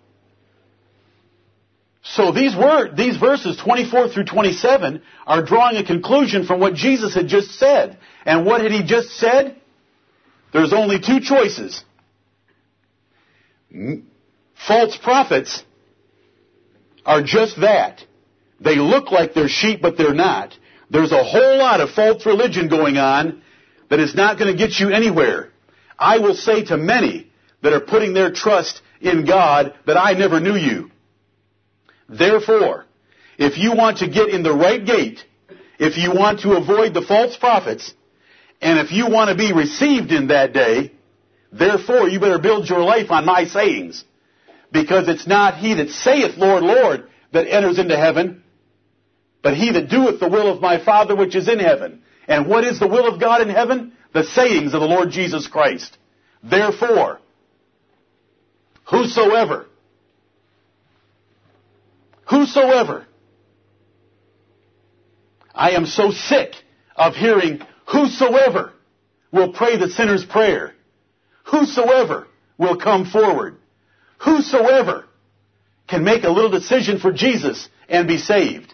So 2.02 2.32
these 2.32 2.56
word, 2.56 2.96
these 2.96 3.16
verses 3.16 3.56
24 3.58 4.08
through 4.08 4.24
27 4.24 5.02
are 5.26 5.44
drawing 5.44 5.76
a 5.76 5.84
conclusion 5.84 6.46
from 6.46 6.60
what 6.60 6.74
Jesus 6.74 7.14
had 7.14 7.28
just 7.28 7.52
said. 7.52 7.98
And 8.24 8.44
what 8.44 8.60
had 8.60 8.72
he 8.72 8.82
just 8.82 9.10
said? 9.10 9.60
There's 10.52 10.72
only 10.72 10.98
two 10.98 11.20
choices. 11.20 11.84
False 14.66 14.96
prophets 14.96 15.64
are 17.04 17.22
just 17.22 17.60
that. 17.60 18.04
They 18.60 18.76
look 18.76 19.10
like 19.10 19.34
they're 19.34 19.48
sheep, 19.48 19.82
but 19.82 19.96
they're 19.96 20.14
not. 20.14 20.56
There's 20.90 21.12
a 21.12 21.24
whole 21.24 21.58
lot 21.58 21.80
of 21.80 21.90
false 21.90 22.24
religion 22.26 22.68
going 22.68 22.96
on 22.96 23.42
that 23.90 23.98
is 23.98 24.14
not 24.14 24.38
going 24.38 24.52
to 24.52 24.56
get 24.56 24.78
you 24.78 24.90
anywhere. 24.90 25.50
I 25.98 26.18
will 26.18 26.34
say 26.34 26.64
to 26.66 26.76
many 26.76 27.30
that 27.62 27.72
are 27.72 27.80
putting 27.80 28.12
their 28.12 28.30
trust 28.32 28.82
in 29.00 29.24
God 29.24 29.74
that 29.86 29.96
I 29.96 30.12
never 30.12 30.38
knew 30.38 30.56
you. 30.56 30.90
Therefore, 32.08 32.86
if 33.38 33.58
you 33.58 33.74
want 33.74 33.98
to 33.98 34.08
get 34.08 34.28
in 34.28 34.42
the 34.42 34.54
right 34.54 34.84
gate, 34.84 35.24
if 35.78 35.96
you 35.96 36.14
want 36.14 36.40
to 36.40 36.52
avoid 36.52 36.94
the 36.94 37.02
false 37.02 37.36
prophets, 37.36 37.92
and 38.60 38.78
if 38.78 38.92
you 38.92 39.08
want 39.10 39.30
to 39.30 39.36
be 39.36 39.52
received 39.52 40.12
in 40.12 40.28
that 40.28 40.52
day, 40.52 40.92
therefore 41.52 42.08
you 42.08 42.20
better 42.20 42.38
build 42.38 42.68
your 42.68 42.80
life 42.80 43.10
on 43.10 43.24
my 43.24 43.44
sayings. 43.44 44.04
Because 44.72 45.08
it's 45.08 45.26
not 45.26 45.58
he 45.58 45.74
that 45.74 45.90
saith, 45.90 46.36
Lord, 46.36 46.62
Lord, 46.62 47.08
that 47.32 47.46
enters 47.46 47.78
into 47.78 47.96
heaven, 47.96 48.42
but 49.42 49.56
he 49.56 49.72
that 49.72 49.88
doeth 49.88 50.18
the 50.18 50.28
will 50.28 50.50
of 50.52 50.60
my 50.60 50.82
Father 50.82 51.14
which 51.14 51.34
is 51.36 51.48
in 51.48 51.58
heaven. 51.58 52.02
And 52.26 52.46
what 52.46 52.64
is 52.64 52.78
the 52.78 52.88
will 52.88 53.12
of 53.12 53.20
God 53.20 53.42
in 53.42 53.48
heaven? 53.48 53.92
The 54.12 54.24
sayings 54.24 54.74
of 54.74 54.80
the 54.80 54.86
Lord 54.86 55.10
Jesus 55.10 55.46
Christ. 55.46 55.96
Therefore, 56.42 57.20
whosoever 58.84 59.66
Whosoever. 62.32 63.06
I 65.54 65.72
am 65.72 65.84
so 65.84 66.12
sick 66.12 66.54
of 66.96 67.14
hearing 67.14 67.60
whosoever 67.86 68.72
will 69.30 69.52
pray 69.52 69.76
the 69.76 69.90
sinner's 69.90 70.24
prayer. 70.24 70.72
Whosoever 71.44 72.26
will 72.56 72.78
come 72.78 73.04
forward. 73.04 73.58
Whosoever 74.24 75.04
can 75.88 76.04
make 76.04 76.24
a 76.24 76.30
little 76.30 76.50
decision 76.50 76.98
for 76.98 77.12
Jesus 77.12 77.68
and 77.88 78.08
be 78.08 78.18
saved. 78.18 78.72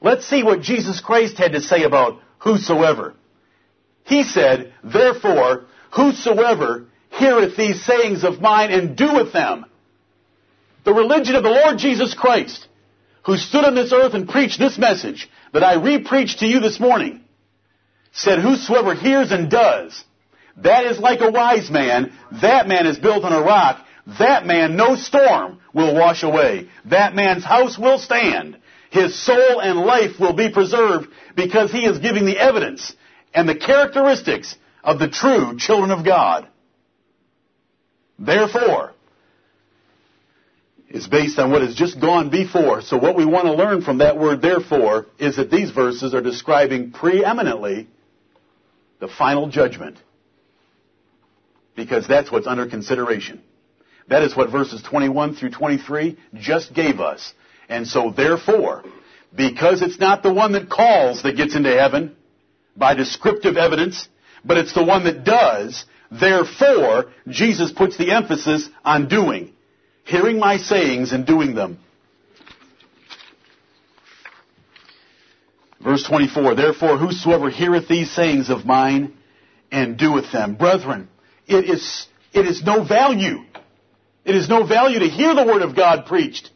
Let's 0.00 0.26
see 0.26 0.42
what 0.42 0.62
Jesus 0.62 1.00
Christ 1.00 1.36
had 1.38 1.52
to 1.52 1.60
say 1.60 1.82
about 1.82 2.20
whosoever. 2.38 3.14
He 4.04 4.24
said, 4.24 4.72
Therefore, 4.82 5.66
whosoever 5.94 6.86
heareth 7.10 7.56
these 7.56 7.84
sayings 7.84 8.24
of 8.24 8.40
mine 8.40 8.70
and 8.70 8.96
doeth 8.96 9.32
them. 9.32 9.66
The 10.84 10.94
religion 10.94 11.34
of 11.34 11.42
the 11.42 11.50
Lord 11.50 11.78
Jesus 11.78 12.14
Christ 12.14 12.66
who 13.24 13.36
stood 13.36 13.64
on 13.64 13.74
this 13.74 13.92
earth 13.92 14.14
and 14.14 14.28
preached 14.28 14.58
this 14.58 14.78
message 14.78 15.28
that 15.52 15.62
I 15.62 15.74
re-preached 15.74 16.40
to 16.40 16.46
you 16.46 16.60
this 16.60 16.80
morning, 16.80 17.22
said, 18.12 18.40
Whosoever 18.40 18.94
hears 18.94 19.30
and 19.30 19.50
does, 19.50 20.02
that 20.58 20.84
is 20.86 20.98
like 20.98 21.20
a 21.20 21.30
wise 21.30 21.70
man. 21.70 22.12
That 22.40 22.66
man 22.66 22.86
is 22.86 22.98
built 22.98 23.24
on 23.24 23.32
a 23.32 23.42
rock. 23.42 23.84
That 24.18 24.46
man 24.46 24.76
no 24.76 24.96
storm 24.96 25.60
will 25.72 25.94
wash 25.94 26.22
away. 26.22 26.68
That 26.86 27.14
man's 27.14 27.44
house 27.44 27.78
will 27.78 27.98
stand. 27.98 28.58
His 28.90 29.18
soul 29.24 29.60
and 29.60 29.78
life 29.78 30.18
will 30.18 30.32
be 30.32 30.50
preserved 30.50 31.08
because 31.36 31.70
he 31.70 31.84
is 31.84 31.98
giving 31.98 32.24
the 32.24 32.38
evidence 32.38 32.94
and 33.32 33.48
the 33.48 33.54
characteristics 33.54 34.56
of 34.82 34.98
the 34.98 35.08
true 35.08 35.56
children 35.58 35.90
of 35.90 36.04
God. 36.04 36.48
Therefore, 38.18 38.92
is 40.88 41.06
based 41.06 41.38
on 41.38 41.52
what 41.52 41.62
has 41.62 41.74
just 41.74 42.00
gone 42.00 42.30
before. 42.30 42.82
So 42.82 42.96
what 42.96 43.16
we 43.16 43.24
want 43.24 43.46
to 43.46 43.54
learn 43.54 43.82
from 43.82 43.98
that 43.98 44.18
word 44.18 44.42
therefore 44.42 45.06
is 45.18 45.36
that 45.36 45.50
these 45.50 45.70
verses 45.70 46.14
are 46.14 46.20
describing 46.20 46.90
preeminently 46.90 47.88
the 48.98 49.06
final 49.06 49.48
judgment. 49.48 49.98
Because 51.76 52.08
that's 52.08 52.30
what's 52.30 52.48
under 52.48 52.66
consideration. 52.66 53.40
That 54.10 54.22
is 54.22 54.36
what 54.36 54.50
verses 54.50 54.82
21 54.82 55.36
through 55.36 55.50
23 55.50 56.18
just 56.34 56.74
gave 56.74 57.00
us. 57.00 57.32
And 57.68 57.86
so 57.86 58.10
therefore, 58.10 58.84
because 59.34 59.80
it's 59.80 59.98
not 59.98 60.22
the 60.22 60.32
one 60.32 60.52
that 60.52 60.68
calls 60.68 61.22
that 61.22 61.36
gets 61.36 61.54
into 61.54 61.70
heaven 61.70 62.16
by 62.76 62.94
descriptive 62.94 63.56
evidence, 63.56 64.08
but 64.44 64.58
it's 64.58 64.74
the 64.74 64.84
one 64.84 65.04
that 65.04 65.24
does, 65.24 65.84
therefore, 66.10 67.06
Jesus 67.28 67.72
puts 67.72 67.96
the 67.96 68.10
emphasis 68.10 68.68
on 68.84 69.08
doing 69.08 69.52
hearing 70.04 70.38
my 70.38 70.56
sayings 70.56 71.12
and 71.12 71.24
doing 71.24 71.54
them. 71.54 71.78
Verse 75.80 76.04
24, 76.06 76.56
therefore 76.56 76.98
whosoever 76.98 77.48
heareth 77.48 77.88
these 77.88 78.10
sayings 78.10 78.50
of 78.50 78.66
mine 78.66 79.14
and 79.70 79.96
doeth 79.96 80.30
them. 80.32 80.56
Brethren, 80.56 81.08
it 81.46 81.70
is, 81.70 82.06
it 82.32 82.44
is 82.44 82.62
no 82.62 82.84
value. 82.84 83.44
It 84.30 84.36
is 84.36 84.48
no 84.48 84.64
value 84.64 85.00
to 85.00 85.08
hear 85.08 85.34
the 85.34 85.44
word 85.44 85.60
of 85.60 85.74
God 85.74 86.06
preached. 86.06 86.50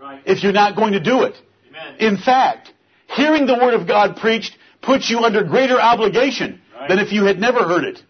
Right. 0.00 0.22
If 0.24 0.42
you're 0.42 0.54
not 0.54 0.76
going 0.76 0.94
to 0.94 1.00
do 1.00 1.24
it. 1.24 1.34
Amen. 1.68 1.96
In 1.98 2.16
fact, 2.16 2.72
hearing 3.06 3.44
the 3.44 3.52
word 3.52 3.74
of 3.74 3.86
God 3.86 4.16
preached 4.16 4.56
puts 4.80 5.10
you 5.10 5.18
under 5.18 5.44
greater 5.44 5.78
obligation 5.78 6.62
Right. 6.74 6.88
than 6.88 7.00
if 7.00 7.12
you 7.12 7.24
had 7.26 7.38
never 7.38 7.64
heard 7.64 7.84
it. 7.84 8.02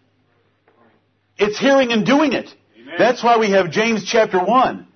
It's 1.37 1.59
hearing 1.59 1.91
and 1.91 2.05
doing 2.05 2.31
it. 2.31 2.47
Amen. 2.79 2.95
That's 2.97 3.21
why 3.21 3.37
we 3.39 3.51
have 3.51 3.71
James 3.71 4.05
chapter 4.05 4.39
1. 4.39 4.87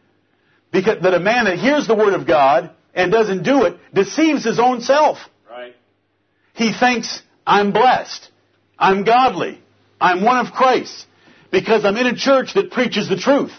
Because 0.71 1.01
that 1.01 1.13
a 1.13 1.19
man 1.19 1.43
that 1.43 1.59
hears 1.59 1.85
the 1.85 1.95
word 1.95 2.13
of 2.13 2.25
God 2.25 2.69
and 2.93 3.11
doesn't 3.11 3.43
do 3.43 3.63
it 3.63 3.77
deceives 3.93 4.45
his 4.45 4.57
own 4.57 4.79
self. 4.79 5.17
Right. 5.51 5.75
He 6.53 6.71
thinks, 6.71 7.21
I'm 7.45 7.73
blessed. 7.73 8.29
I'm 8.79 9.03
godly. 9.03 9.61
I'm 9.99 10.23
one 10.23 10.45
of 10.45 10.53
Christ. 10.53 11.07
Because 11.53 11.85
I'm 11.85 11.97
in 11.97 12.07
a 12.07 12.15
church 12.15 12.55
that 12.55 12.71
preaches 12.71 13.07
the 13.07 13.15
truth. 13.15 13.51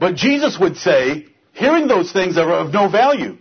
But 0.00 0.16
Jesus 0.16 0.58
would 0.58 0.76
say, 0.76 1.26
hearing 1.52 1.86
those 1.86 2.10
things 2.12 2.36
are 2.36 2.52
of 2.52 2.72
no 2.72 2.88
value. 2.88 3.38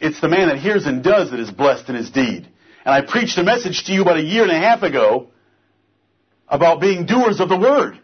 It's 0.00 0.18
the 0.22 0.30
man 0.30 0.48
that 0.48 0.56
hears 0.56 0.86
and 0.86 1.04
does 1.04 1.30
that 1.30 1.38
is 1.38 1.50
blessed 1.50 1.90
in 1.90 1.94
his 1.94 2.10
deed. 2.10 2.48
And 2.86 2.94
I 2.94 3.02
preached 3.02 3.36
a 3.36 3.42
message 3.42 3.84
to 3.84 3.92
you 3.92 4.00
about 4.00 4.16
a 4.16 4.22
year 4.22 4.44
and 4.44 4.50
a 4.50 4.58
half 4.58 4.82
ago 4.82 5.28
about 6.48 6.80
being 6.80 7.04
doers 7.04 7.38
of 7.38 7.50
the 7.50 7.58
word 7.58 8.00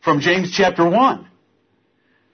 from 0.00 0.18
James 0.18 0.50
chapter 0.52 0.88
1. 0.88 1.28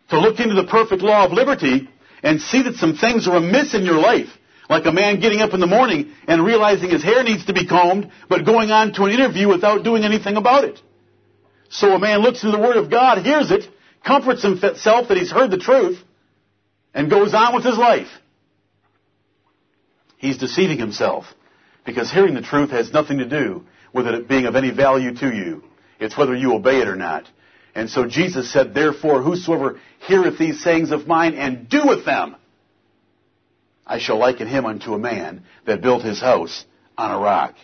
To 0.08 0.20
look 0.20 0.40
into 0.40 0.54
the 0.54 0.66
perfect 0.66 1.02
law 1.02 1.26
of 1.26 1.32
liberty 1.32 1.90
and 2.22 2.40
see 2.40 2.62
that 2.62 2.76
some 2.76 2.96
things 2.96 3.28
are 3.28 3.36
amiss 3.36 3.74
in 3.74 3.84
your 3.84 3.98
life. 3.98 4.30
Like 4.68 4.86
a 4.86 4.92
man 4.92 5.20
getting 5.20 5.40
up 5.40 5.52
in 5.52 5.60
the 5.60 5.66
morning 5.66 6.12
and 6.26 6.44
realizing 6.44 6.90
his 6.90 7.02
hair 7.02 7.22
needs 7.22 7.46
to 7.46 7.52
be 7.52 7.66
combed, 7.66 8.10
but 8.28 8.46
going 8.46 8.70
on 8.70 8.94
to 8.94 9.04
an 9.04 9.12
interview 9.12 9.48
without 9.48 9.84
doing 9.84 10.04
anything 10.04 10.36
about 10.36 10.64
it. 10.64 10.80
So 11.68 11.92
a 11.92 11.98
man 11.98 12.20
looks 12.20 12.42
into 12.42 12.56
the 12.56 12.62
Word 12.62 12.76
of 12.76 12.90
God, 12.90 13.18
hears 13.18 13.50
it, 13.50 13.64
comforts 14.04 14.42
himself 14.42 15.08
that 15.08 15.16
he's 15.16 15.30
heard 15.30 15.50
the 15.50 15.58
truth, 15.58 15.98
and 16.94 17.10
goes 17.10 17.34
on 17.34 17.54
with 17.54 17.64
his 17.64 17.76
life. 17.76 18.08
He's 20.16 20.38
deceiving 20.38 20.78
himself 20.78 21.26
because 21.84 22.10
hearing 22.10 22.34
the 22.34 22.42
truth 22.42 22.70
has 22.70 22.92
nothing 22.92 23.18
to 23.18 23.28
do 23.28 23.64
with 23.92 24.06
it 24.06 24.28
being 24.28 24.46
of 24.46 24.56
any 24.56 24.70
value 24.70 25.14
to 25.14 25.28
you. 25.28 25.62
It's 26.00 26.16
whether 26.16 26.34
you 26.34 26.54
obey 26.54 26.80
it 26.80 26.88
or 26.88 26.96
not. 26.96 27.28
And 27.74 27.90
so 27.90 28.06
Jesus 28.06 28.52
said, 28.52 28.72
Therefore, 28.72 29.22
whosoever 29.22 29.80
heareth 30.06 30.38
these 30.38 30.62
sayings 30.62 30.92
of 30.92 31.06
mine 31.06 31.34
and 31.34 31.68
doeth 31.68 32.04
them, 32.04 32.36
I 33.86 33.98
shall 33.98 34.18
liken 34.18 34.48
him 34.48 34.66
unto 34.66 34.94
a 34.94 34.98
man 34.98 35.44
that 35.66 35.82
built 35.82 36.02
his 36.02 36.20
house 36.20 36.64
on 36.96 37.10
a 37.10 37.18
rock. 37.18 37.54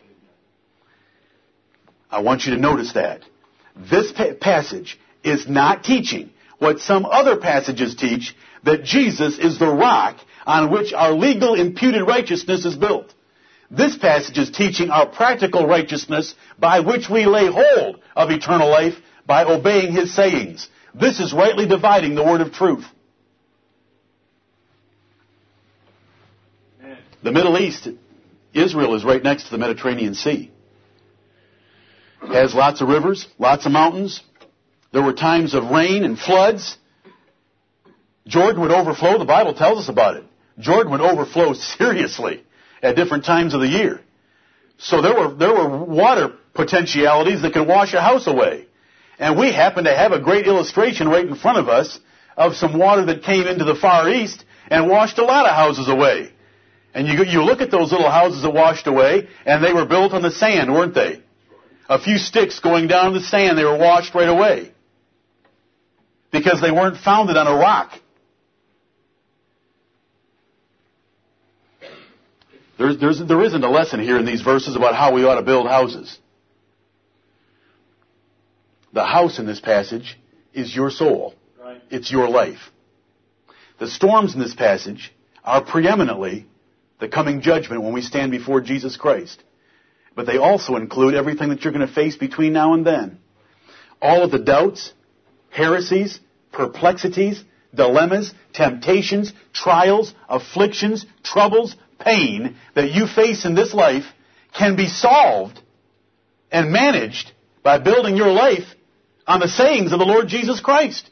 I 2.11 2.21
want 2.21 2.45
you 2.45 2.55
to 2.55 2.61
notice 2.61 2.93
that. 2.95 3.23
This 3.77 4.13
pa- 4.13 4.35
passage 4.41 4.99
is 5.23 5.49
not 5.49 5.85
teaching 5.85 6.31
what 6.59 6.81
some 6.81 7.07
other 7.07 7.37
passages 7.37 7.95
teach 7.95 8.37
that 8.65 8.85
Jesus 8.85 9.39
is 9.39 9.59
the 9.59 9.69
rock 9.69 10.19
on 10.47 10.71
which 10.71 10.93
our 10.93 11.13
legal 11.13 11.55
imputed 11.55 12.07
righteousness 12.07 12.65
is 12.65 12.77
built. 12.77 13.15
This 13.71 13.97
passage 13.97 14.37
is 14.37 14.51
teaching 14.51 14.91
our 14.91 15.07
practical 15.07 15.67
righteousness 15.67 16.35
by 16.59 16.81
which 16.81 17.09
we 17.09 17.27
lay 17.27 17.47
hold 17.47 18.01
of 18.17 18.31
eternal 18.31 18.69
life 18.69 18.95
by 19.27 19.45
obeying 19.45 19.93
His 19.93 20.13
sayings. 20.15 20.69
This 20.93 21.21
is 21.21 21.33
rightly 21.33 21.67
dividing 21.67 22.15
the 22.17 22.25
word 22.25 22.41
of 22.41 22.53
truth. 22.53 22.85
The 27.23 27.33
Middle 27.33 27.59
East, 27.59 27.87
Israel 28.55 28.95
is 28.95 29.05
right 29.05 29.23
next 29.23 29.45
to 29.45 29.51
the 29.51 29.59
Mediterranean 29.59 30.15
Sea. 30.15 30.51
Has 32.21 32.55
lots 32.55 32.81
of 32.81 32.89
rivers, 32.89 33.27
lots 33.39 33.67
of 33.67 33.73
mountains. 33.73 34.23
There 34.93 35.03
were 35.03 35.13
times 35.13 35.55
of 35.55 35.71
rain 35.71 36.05
and 36.05 36.19
floods. 36.19 36.77
Jordan 38.27 38.63
would 38.63 38.71
overflow. 38.71 39.19
The 39.19 39.25
Bible 39.25 39.55
tells 39.55 39.81
us 39.81 39.89
about 39.89 40.17
it. 40.17 40.25
Jordan 40.59 40.93
would 40.93 41.01
overflow 41.01 41.53
seriously 41.79 42.45
at 42.83 42.97
different 42.97 43.25
times 43.25 43.55
of 43.55 43.61
the 43.61 43.69
year. 43.69 44.01
So 44.79 45.03
there 45.03 45.15
were, 45.15 45.35
there 45.35 45.53
were 45.53 45.85
water 45.85 46.37
potentialities 46.55 47.43
that 47.43 47.53
could 47.53 47.69
wash 47.69 47.93
a 47.93 48.01
house 48.01 48.27
away. 48.27 48.67
And 49.19 49.39
we 49.39 49.53
happen 49.53 49.85
to 49.85 49.95
have 49.95 50.13
a 50.13 50.21
great 50.21 50.47
illustration 50.47 51.07
right 51.07 51.27
in 51.27 51.35
front 51.35 51.59
of 51.59 51.69
us 51.69 52.01
of 52.37 52.55
some 52.55 52.79
water 52.79 53.05
that 53.07 53.23
came 53.23 53.47
into 53.47 53.65
the 53.65 53.75
Far 53.75 54.09
East 54.09 54.43
and 54.71 54.89
washed 54.89 55.19
a 55.19 55.25
lot 55.25 55.45
of 55.45 55.55
houses 55.55 55.89
away. 55.89 56.33
And 56.93 57.07
you, 57.07 57.25
you 57.25 57.43
look 57.43 57.61
at 57.61 57.71
those 57.71 57.93
little 57.93 58.11
houses 58.11 58.43
that 58.43 58.51
washed 58.51 58.87
away, 58.87 59.29
and 59.47 59.65
they 59.65 59.73
were 59.73 59.87
built 59.87 60.13
on 60.13 60.23
the 60.23 60.31
sand, 60.31 60.73
weren't 60.73 60.95
they? 60.95 61.23
A 61.89 62.01
few 62.01 62.19
sticks 62.19 62.61
going 62.61 62.89
down 62.89 63.15
the 63.15 63.21
sand, 63.21 63.57
they 63.59 63.65
were 63.65 63.79
washed 63.79 64.15
right 64.15 64.29
away. 64.29 64.73
Because 66.33 66.61
they 66.61 66.71
weren't 66.71 66.97
founded 66.97 67.37
on 67.37 67.47
a 67.47 67.55
rock. 67.55 67.93
There's, 72.79 72.99
there's, 72.99 73.19
there 73.19 73.43
isn't 73.43 73.63
a 73.63 73.69
lesson 73.69 74.01
here 74.01 74.19
in 74.19 74.25
these 74.25 74.41
verses 74.41 74.75
about 74.75 74.95
how 74.95 75.13
we 75.13 75.25
ought 75.25 75.35
to 75.35 75.43
build 75.43 75.69
houses. 75.69 76.19
The 78.93 79.05
house 79.05 79.39
in 79.39 79.47
this 79.47 79.61
passage 79.61 80.19
is 80.53 80.75
your 80.75 80.91
soul. 80.91 81.35
Right. 81.61 81.83
It's 81.91 82.11
your 82.11 82.29
life. 82.29 82.71
The 83.79 83.87
storms 83.87 84.35
in 84.35 84.41
this 84.41 84.55
passage 84.55 85.13
are 85.45 85.63
preeminently 85.63 86.47
the 87.01 87.09
coming 87.09 87.41
judgment 87.41 87.83
when 87.83 87.93
we 87.93 88.03
stand 88.03 88.31
before 88.31 88.61
Jesus 88.61 88.97
Christ. 88.97 89.43
But 90.15 90.27
they 90.27 90.37
also 90.37 90.77
include 90.77 91.15
everything 91.15 91.49
that 91.49 91.63
you're 91.63 91.73
going 91.73 91.87
to 91.87 91.93
face 91.93 92.17
between 92.17 92.53
now 92.53 92.75
and 92.75 92.87
then. 92.87 93.19
All 94.03 94.23
of 94.23 94.31
the 94.31 94.39
doubts, 94.39 94.93
heresies, 95.51 96.21
perplexities, 96.53 97.43
dilemmas, 97.75 98.35
temptations, 98.53 99.33
trials, 99.53 100.15
afflictions, 100.29 101.07
troubles, 101.23 101.77
pain 101.99 102.57
that 102.75 102.91
you 102.93 103.07
face 103.07 103.45
in 103.45 103.55
this 103.55 103.73
life 103.75 104.05
can 104.57 104.77
be 104.77 104.89
solved 104.89 105.61
and 106.51 106.73
managed 106.73 107.33
by 107.63 107.79
building 107.79 108.17
your 108.17 108.33
life 108.33 108.65
on 109.27 109.41
the 109.41 109.49
sayings 109.49 109.93
of 109.93 109.99
the 109.99 110.05
Lord 110.05 110.29
Jesus 110.29 110.61
Christ. 110.61 111.09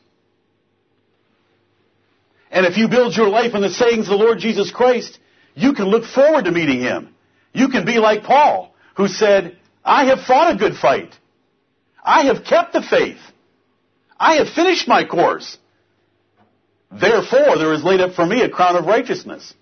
And 2.51 2.67
if 2.67 2.77
you 2.77 2.89
build 2.89 3.15
your 3.15 3.29
life 3.29 3.55
on 3.55 3.61
the 3.61 3.71
sayings 3.71 4.07
of 4.07 4.19
the 4.19 4.25
Lord 4.25 4.39
Jesus 4.39 4.71
Christ, 4.71 5.19
you 5.59 5.73
can 5.75 5.87
look 5.87 6.05
forward 6.05 6.45
to 6.45 6.53
meeting 6.53 6.81
Him. 6.81 7.15
You 7.53 7.69
can 7.69 7.85
be 7.85 7.99
like 7.99 8.23
Paul, 8.23 8.75
who 8.97 9.09
said, 9.09 9.59
I 9.85 10.07
have 10.07 10.21
fought 10.21 10.55
a 10.55 10.59
good 10.59 10.77
fight. 10.77 11.15
I 12.03 12.27
have 12.27 12.45
kept 12.45 12.73
the 12.73 12.83
faith. 12.83 13.19
I 14.19 14.37
have 14.37 14.49
finished 14.49 14.87
my 14.87 15.05
course. 15.05 15.59
Therefore, 16.91 17.59
there 17.59 17.75
is 17.75 17.83
laid 17.83 18.01
up 18.01 18.15
for 18.15 18.25
me 18.25 18.43
a 18.43 18.49
crown 18.49 18.77
of 18.77 18.87
righteousness. 18.87 19.53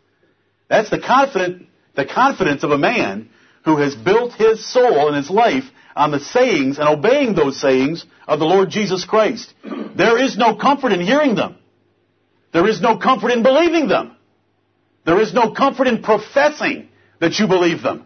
That's 0.69 0.91
the 0.91 1.01
confident, 1.01 1.67
the 1.95 2.05
confidence 2.07 2.63
of 2.63 2.71
a 2.71 2.79
man 2.79 3.31
who 3.65 3.79
has 3.79 3.95
built 3.95 4.33
his 4.35 4.65
soul 4.71 5.09
and 5.09 5.17
his 5.17 5.31
life 5.31 5.65
on 5.95 6.11
the 6.11 6.21
sayings 6.21 6.79
and 6.79 6.89
obeying 6.89 7.35
those 7.35 7.61
sayings 7.61 8.05
of 8.29 8.39
the 8.39 8.45
Lord 8.45 8.69
Jesus 8.71 9.05
Christ. 9.05 9.53
There 9.97 10.19
is 10.23 10.37
no 10.37 10.57
comfort 10.57 10.93
in 10.93 11.01
hearing 11.01 11.35
them. 11.35 11.57
There 12.53 12.69
is 12.69 12.81
no 12.81 12.99
comfort 12.99 13.31
in 13.31 13.43
believing 13.43 13.89
them. 13.89 14.16
There 15.07 15.21
is 15.21 15.33
no 15.33 15.53
comfort 15.53 15.87
in 15.87 16.03
professing 16.03 16.89
that 17.21 17.39
you 17.39 17.47
believe 17.47 17.81
them. 17.81 18.05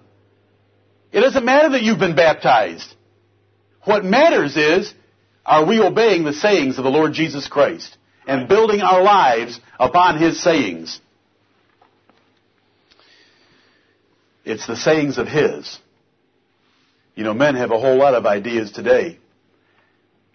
It 1.10 1.20
doesn't 1.20 1.44
matter 1.44 1.70
that 1.70 1.82
you've 1.82 1.98
been 1.98 2.14
baptized. 2.14 2.94
What 3.84 4.04
matters 4.04 4.56
is, 4.56 4.92
are 5.44 5.64
we 5.64 5.80
obeying 5.80 6.24
the 6.24 6.34
sayings 6.34 6.76
of 6.76 6.84
the 6.84 6.90
Lord 6.90 7.14
Jesus 7.14 7.48
Christ 7.48 7.96
and 8.26 8.48
building 8.48 8.82
our 8.82 9.02
lives 9.02 9.58
upon 9.78 10.18
His 10.20 10.40
sayings? 10.42 11.00
It's 14.44 14.66
the 14.66 14.76
sayings 14.76 15.16
of 15.16 15.26
His. 15.26 15.78
You 17.14 17.24
know, 17.24 17.34
men 17.34 17.56
have 17.56 17.70
a 17.70 17.80
whole 17.80 17.96
lot 17.96 18.14
of 18.14 18.26
ideas 18.26 18.72
today. 18.72 19.18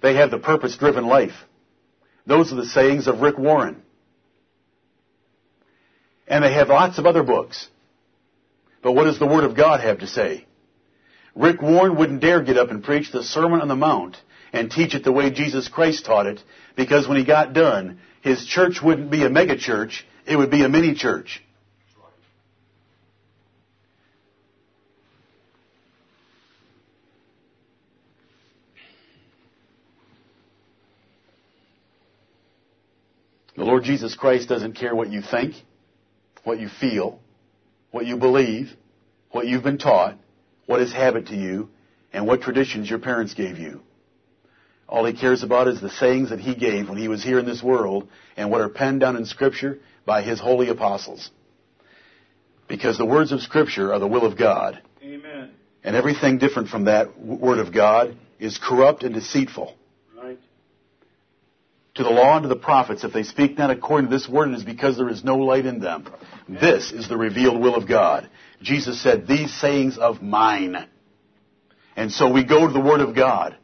They 0.02 0.16
have 0.16 0.32
the 0.32 0.40
purpose 0.40 0.76
driven 0.78 1.06
life. 1.06 1.36
Those 2.26 2.52
are 2.52 2.56
the 2.56 2.66
sayings 2.66 3.08
of 3.08 3.22
Rick 3.22 3.38
Warren. 3.38 3.84
And 6.28 6.44
they 6.44 6.54
have 6.54 6.70
lots 6.70 6.98
of 6.98 7.06
other 7.06 7.24
books. 7.24 7.68
But 8.82 8.94
what 8.94 9.06
does 9.06 9.20
the 9.20 9.28
Word 9.28 9.44
of 9.44 9.56
God 9.56 9.82
have 9.82 10.00
to 10.00 10.08
say? 10.08 10.46
Rick 11.36 11.62
Warren 11.62 11.98
wouldn't 11.98 12.22
dare 12.22 12.42
get 12.42 12.58
up 12.58 12.70
and 12.70 12.84
preach 12.84 13.12
the 13.12 13.24
Sermon 13.24 13.62
on 13.62 13.68
the 13.68 13.76
Mount 13.76 14.18
and 14.54 14.72
teach 14.72 14.96
it 14.96 15.04
the 15.04 15.12
way 15.12 15.30
Jesus 15.32 15.68
Christ 15.68 16.06
taught 16.06 16.28
it 16.28 16.42
because 16.76 17.08
when 17.08 17.18
he 17.18 17.26
got 17.26 17.54
done, 17.54 18.00
his 18.22 18.46
church 18.46 18.82
wouldn't 18.82 19.12
be 19.12 19.26
a 19.26 19.30
mega 19.30 19.58
church, 19.58 20.06
it 20.26 20.38
would 20.38 20.50
be 20.50 20.64
a 20.64 20.70
mini 20.70 20.96
church. 20.96 21.44
The 33.58 33.64
Lord 33.64 33.84
Jesus 33.84 34.16
Christ 34.16 34.50
doesn't 34.50 34.74
care 34.74 34.94
what 34.94 35.12
you 35.12 35.22
think, 35.22 35.56
what 36.46 36.60
you 36.60 36.70
feel, 36.70 37.20
what 37.92 38.06
you 38.06 38.16
believe, 38.16 38.72
what 39.32 39.48
you've 39.48 39.64
been 39.64 39.78
taught, 39.78 40.18
what 40.68 40.82
is 40.82 40.94
habit 40.94 41.28
to 41.28 41.36
you, 41.36 41.70
and 42.14 42.26
what 42.26 42.42
traditions 42.42 42.90
your 42.90 43.00
parents 43.00 43.34
gave 43.34 43.58
you. 43.58 43.82
All 44.88 45.04
he 45.04 45.14
cares 45.14 45.44
about 45.44 45.68
is 45.68 45.82
the 45.82 45.90
sayings 45.90 46.30
that 46.30 46.40
he 46.40 46.56
gave 46.56 46.88
when 46.88 46.98
he 46.98 47.08
was 47.08 47.24
here 47.24 47.40
in 47.40 47.46
this 47.46 47.64
world 47.64 48.08
and 48.38 48.52
what 48.52 48.62
are 48.62 48.70
penned 48.70 49.02
down 49.02 49.16
in 49.16 49.26
Scripture 49.26 49.80
by 50.06 50.22
his 50.22 50.40
holy 50.40 50.70
apostles. 50.70 51.32
Because 52.68 52.98
the 52.98 53.06
words 53.06 53.32
of 53.32 53.42
Scripture 53.42 53.94
are 53.94 54.00
the 54.00 54.08
will 54.08 54.26
of 54.26 54.38
God. 54.38 54.82
Amen. 55.04 55.52
And 55.84 55.96
everything 55.96 56.38
different 56.38 56.70
from 56.70 56.86
that 56.86 57.20
Word 57.20 57.58
of 57.60 57.74
God 57.74 58.16
is 58.40 58.60
corrupt 58.60 59.04
and 59.04 59.14
deceitful. 59.14 59.76
To 61.96 62.04
the 62.04 62.10
law 62.10 62.36
and 62.36 62.44
to 62.44 62.50
the 62.50 62.58
prophets, 62.58 63.04
if 63.04 63.14
they 63.14 63.24
speak 63.24 63.58
not 63.58 63.70
according 63.70 64.10
to 64.10 64.16
this 64.16 64.28
word, 64.28 64.50
it 64.50 64.56
is 64.56 64.64
because 64.64 64.98
there 64.98 65.10
is 65.10 65.24
no 65.24 65.38
light 65.38 65.66
in 65.66 65.80
them. 65.80 66.08
This 66.48 66.92
is 66.92 67.08
the 67.08 67.18
revealed 67.18 67.62
will 67.62 67.76
of 67.76 67.88
God. 67.88 68.30
Jesus 68.62 69.02
said, 69.02 69.28
These 69.28 69.54
sayings 69.54 69.98
of 69.98 70.22
mine. 70.22 70.88
And 71.96 72.12
so 72.12 72.30
we 72.32 72.44
go 72.44 72.68
to 72.68 72.74
the 72.74 72.82
Word 72.82 73.00
of 73.00 73.16
God. 73.16 73.56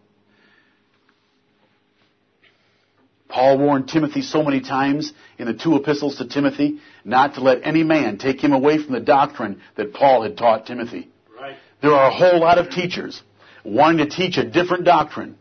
Paul 3.27 3.57
warned 3.57 3.87
Timothy 3.87 4.21
so 4.21 4.43
many 4.43 4.59
times 4.59 5.11
in 5.37 5.47
the 5.47 5.53
two 5.53 5.75
epistles 5.75 6.17
to 6.17 6.27
Timothy 6.27 6.79
not 7.05 7.35
to 7.35 7.41
let 7.41 7.65
any 7.65 7.83
man 7.83 8.17
take 8.17 8.41
him 8.41 8.51
away 8.51 8.77
from 8.77 8.93
the 8.93 8.99
doctrine 8.99 9.61
that 9.77 9.93
Paul 9.93 10.23
had 10.23 10.37
taught 10.37 10.65
Timothy. 10.65 11.09
Right. 11.39 11.55
There 11.81 11.93
are 11.93 12.09
a 12.09 12.13
whole 12.13 12.39
lot 12.41 12.57
of 12.57 12.69
teachers 12.69 13.21
wanting 13.63 14.09
to 14.09 14.15
teach 14.15 14.37
a 14.37 14.49
different 14.49 14.83
doctrine, 14.83 15.37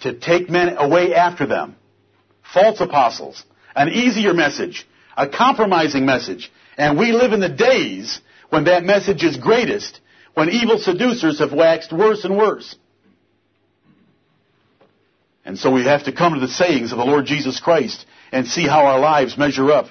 to 0.00 0.18
take 0.18 0.50
men 0.50 0.76
away 0.76 1.14
after 1.14 1.46
them. 1.46 1.76
False 2.52 2.80
apostles, 2.80 3.44
an 3.74 3.88
easier 3.88 4.34
message, 4.34 4.86
a 5.16 5.28
compromising 5.28 6.04
message. 6.04 6.50
And 6.76 6.98
we 6.98 7.12
live 7.12 7.32
in 7.32 7.40
the 7.40 7.48
days 7.48 8.20
when 8.50 8.64
that 8.64 8.84
message 8.84 9.24
is 9.24 9.36
greatest, 9.36 10.00
when 10.34 10.50
evil 10.50 10.78
seducers 10.78 11.38
have 11.38 11.52
waxed 11.52 11.92
worse 11.92 12.24
and 12.24 12.36
worse. 12.36 12.74
And 15.44 15.58
so 15.58 15.70
we 15.70 15.84
have 15.84 16.04
to 16.04 16.12
come 16.12 16.34
to 16.34 16.40
the 16.40 16.48
sayings 16.48 16.92
of 16.92 16.98
the 16.98 17.04
Lord 17.04 17.26
Jesus 17.26 17.60
Christ 17.60 18.06
and 18.30 18.46
see 18.46 18.66
how 18.66 18.86
our 18.86 19.00
lives 19.00 19.36
measure 19.36 19.70
up 19.72 19.86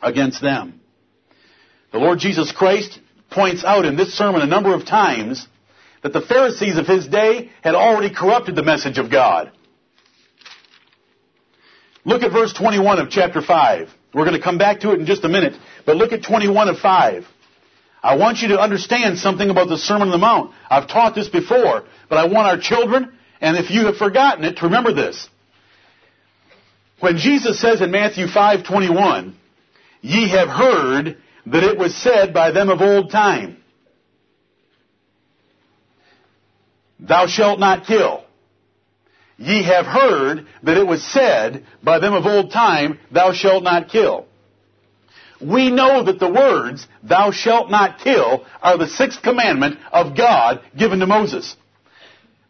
against 0.00 0.40
them. 0.40 0.80
The 1.92 1.98
Lord 1.98 2.18
Jesus 2.18 2.52
Christ 2.52 2.98
points 3.30 3.64
out 3.64 3.84
in 3.84 3.96
this 3.96 4.14
sermon 4.14 4.40
a 4.40 4.46
number 4.46 4.74
of 4.74 4.86
times 4.86 5.46
that 6.02 6.12
the 6.12 6.20
Pharisees 6.20 6.76
of 6.76 6.86
his 6.86 7.06
day 7.06 7.50
had 7.62 7.74
already 7.74 8.14
corrupted 8.14 8.56
the 8.56 8.62
message 8.62 8.98
of 8.98 9.10
God. 9.10 9.52
Look 12.04 12.22
at 12.22 12.32
verse 12.32 12.52
21 12.52 12.98
of 12.98 13.10
chapter 13.10 13.40
5. 13.40 13.88
We're 14.14 14.24
going 14.24 14.36
to 14.36 14.42
come 14.42 14.58
back 14.58 14.80
to 14.80 14.92
it 14.92 15.00
in 15.00 15.06
just 15.06 15.24
a 15.24 15.28
minute, 15.28 15.54
but 15.86 15.96
look 15.96 16.12
at 16.12 16.22
21 16.22 16.68
of 16.68 16.78
5. 16.78 17.24
I 18.02 18.16
want 18.16 18.38
you 18.38 18.48
to 18.48 18.60
understand 18.60 19.18
something 19.18 19.48
about 19.48 19.68
the 19.68 19.78
Sermon 19.78 20.08
on 20.08 20.10
the 20.10 20.18
Mount. 20.18 20.52
I've 20.68 20.88
taught 20.88 21.14
this 21.14 21.28
before, 21.28 21.84
but 22.08 22.18
I 22.18 22.26
want 22.26 22.48
our 22.48 22.58
children 22.58 23.12
And 23.42 23.56
if 23.56 23.70
you 23.70 23.86
have 23.86 23.96
forgotten 23.96 24.44
it, 24.44 24.58
to 24.58 24.66
remember 24.66 24.94
this. 24.94 25.28
When 27.00 27.18
Jesus 27.18 27.60
says 27.60 27.80
in 27.80 27.90
Matthew 27.90 28.28
5:21, 28.28 29.34
"Ye 30.00 30.28
have 30.28 30.48
heard 30.48 31.16
that 31.46 31.64
it 31.64 31.76
was 31.76 31.92
said 31.96 32.32
by 32.32 32.52
them 32.52 32.70
of 32.70 32.80
old 32.80 33.10
time, 33.10 33.56
Thou 37.00 37.26
shalt 37.26 37.58
not 37.58 37.84
kill. 37.84 38.21
Ye 39.42 39.64
have 39.64 39.86
heard 39.86 40.46
that 40.62 40.76
it 40.76 40.86
was 40.86 41.02
said 41.02 41.64
by 41.82 41.98
them 41.98 42.14
of 42.14 42.26
old 42.26 42.52
time, 42.52 43.00
Thou 43.10 43.32
shalt 43.32 43.64
not 43.64 43.88
kill." 43.88 44.26
We 45.40 45.68
know 45.68 46.04
that 46.04 46.20
the 46.20 46.30
words, 46.30 46.86
Thou 47.02 47.32
shalt 47.32 47.68
not 47.68 47.98
kill, 47.98 48.44
are 48.62 48.78
the 48.78 48.86
sixth 48.86 49.20
commandment 49.20 49.80
of 49.90 50.16
God 50.16 50.60
given 50.76 51.00
to 51.00 51.08
Moses. 51.08 51.56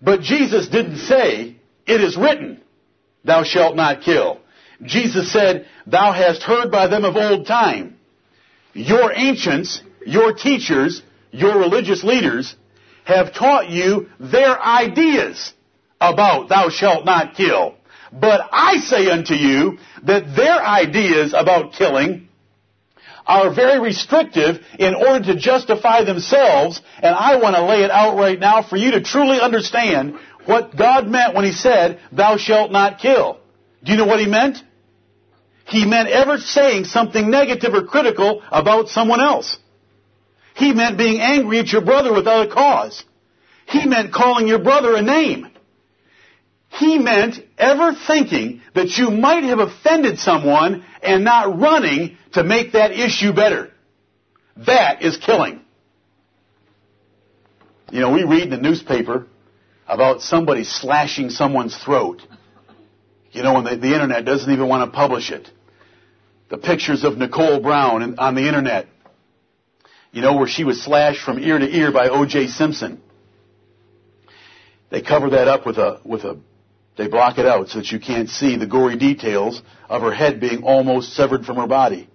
But 0.02 0.20
Jesus 0.20 0.68
didn't 0.68 0.98
say, 0.98 1.56
It 1.86 2.02
is 2.02 2.18
written, 2.18 2.60
Thou 3.24 3.42
shalt 3.44 3.74
not 3.74 4.02
kill. 4.02 4.40
Jesus 4.82 5.32
said, 5.32 5.66
Thou 5.86 6.12
hast 6.12 6.42
heard 6.42 6.70
by 6.70 6.88
them 6.88 7.06
of 7.06 7.16
old 7.16 7.46
time. 7.46 7.96
Your 8.74 9.10
ancients, 9.14 9.80
your 10.04 10.34
teachers, 10.34 11.00
your 11.30 11.58
religious 11.58 12.04
leaders 12.04 12.54
have 13.04 13.32
taught 13.32 13.70
you 13.70 14.08
their 14.20 14.60
ideas 14.60 15.54
about 16.02 16.48
thou 16.48 16.68
shalt 16.68 17.04
not 17.04 17.34
kill. 17.34 17.76
But 18.12 18.48
I 18.52 18.78
say 18.78 19.08
unto 19.08 19.34
you 19.34 19.78
that 20.02 20.36
their 20.36 20.60
ideas 20.60 21.34
about 21.36 21.72
killing 21.72 22.28
are 23.26 23.54
very 23.54 23.80
restrictive 23.80 24.58
in 24.78 24.94
order 24.94 25.32
to 25.32 25.36
justify 25.38 26.04
themselves, 26.04 26.80
and 26.96 27.14
I 27.14 27.36
want 27.36 27.56
to 27.56 27.64
lay 27.64 27.84
it 27.84 27.90
out 27.90 28.16
right 28.16 28.38
now 28.38 28.62
for 28.62 28.76
you 28.76 28.92
to 28.92 29.02
truly 29.02 29.40
understand 29.40 30.18
what 30.44 30.76
God 30.76 31.06
meant 31.06 31.34
when 31.34 31.44
He 31.44 31.52
said, 31.52 32.00
thou 32.10 32.36
shalt 32.36 32.72
not 32.72 32.98
kill. 32.98 33.38
Do 33.84 33.92
you 33.92 33.98
know 33.98 34.06
what 34.06 34.20
He 34.20 34.26
meant? 34.26 34.58
He 35.66 35.86
meant 35.86 36.08
ever 36.08 36.38
saying 36.38 36.84
something 36.84 37.30
negative 37.30 37.72
or 37.72 37.84
critical 37.84 38.42
about 38.50 38.88
someone 38.88 39.20
else. 39.20 39.56
He 40.54 40.72
meant 40.72 40.98
being 40.98 41.20
angry 41.20 41.60
at 41.60 41.68
your 41.68 41.82
brother 41.82 42.12
without 42.12 42.48
a 42.48 42.52
cause. 42.52 43.04
He 43.66 43.86
meant 43.86 44.12
calling 44.12 44.48
your 44.48 44.58
brother 44.58 44.94
a 44.96 45.02
name. 45.02 45.51
He 46.78 46.98
meant 46.98 47.38
ever 47.58 47.94
thinking 48.06 48.62
that 48.74 48.96
you 48.96 49.10
might 49.10 49.44
have 49.44 49.58
offended 49.58 50.18
someone 50.18 50.84
and 51.02 51.22
not 51.22 51.58
running 51.58 52.16
to 52.32 52.42
make 52.42 52.72
that 52.72 52.92
issue 52.92 53.34
better. 53.34 53.70
That 54.56 55.02
is 55.02 55.18
killing. 55.18 55.60
You 57.90 58.00
know, 58.00 58.10
we 58.10 58.24
read 58.24 58.44
in 58.44 58.50
the 58.50 58.56
newspaper 58.56 59.26
about 59.86 60.22
somebody 60.22 60.64
slashing 60.64 61.28
someone's 61.28 61.76
throat. 61.76 62.22
You 63.32 63.42
know, 63.42 63.54
when 63.54 63.64
the, 63.64 63.76
the 63.76 63.92
internet 63.92 64.24
doesn't 64.24 64.50
even 64.50 64.66
want 64.66 64.90
to 64.90 64.96
publish 64.96 65.30
it. 65.30 65.50
The 66.48 66.56
pictures 66.56 67.04
of 67.04 67.18
Nicole 67.18 67.60
Brown 67.60 68.18
on 68.18 68.34
the 68.34 68.48
internet. 68.48 68.86
You 70.10 70.22
know, 70.22 70.36
where 70.36 70.48
she 70.48 70.64
was 70.64 70.82
slashed 70.82 71.20
from 71.22 71.38
ear 71.38 71.58
to 71.58 71.66
ear 71.66 71.92
by 71.92 72.08
O.J. 72.08 72.46
Simpson. 72.48 73.02
They 74.88 75.02
cover 75.02 75.30
that 75.30 75.48
up 75.48 75.66
with 75.66 75.76
a, 75.76 76.00
with 76.04 76.24
a 76.24 76.38
they 76.96 77.08
block 77.08 77.38
it 77.38 77.46
out 77.46 77.68
so 77.68 77.78
that 77.78 77.90
you 77.90 77.98
can't 77.98 78.28
see 78.28 78.56
the 78.56 78.66
gory 78.66 78.96
details 78.96 79.62
of 79.88 80.02
her 80.02 80.12
head 80.12 80.40
being 80.40 80.62
almost 80.62 81.14
severed 81.14 81.44
from 81.44 81.56
her 81.56 81.66
body. 81.66 82.08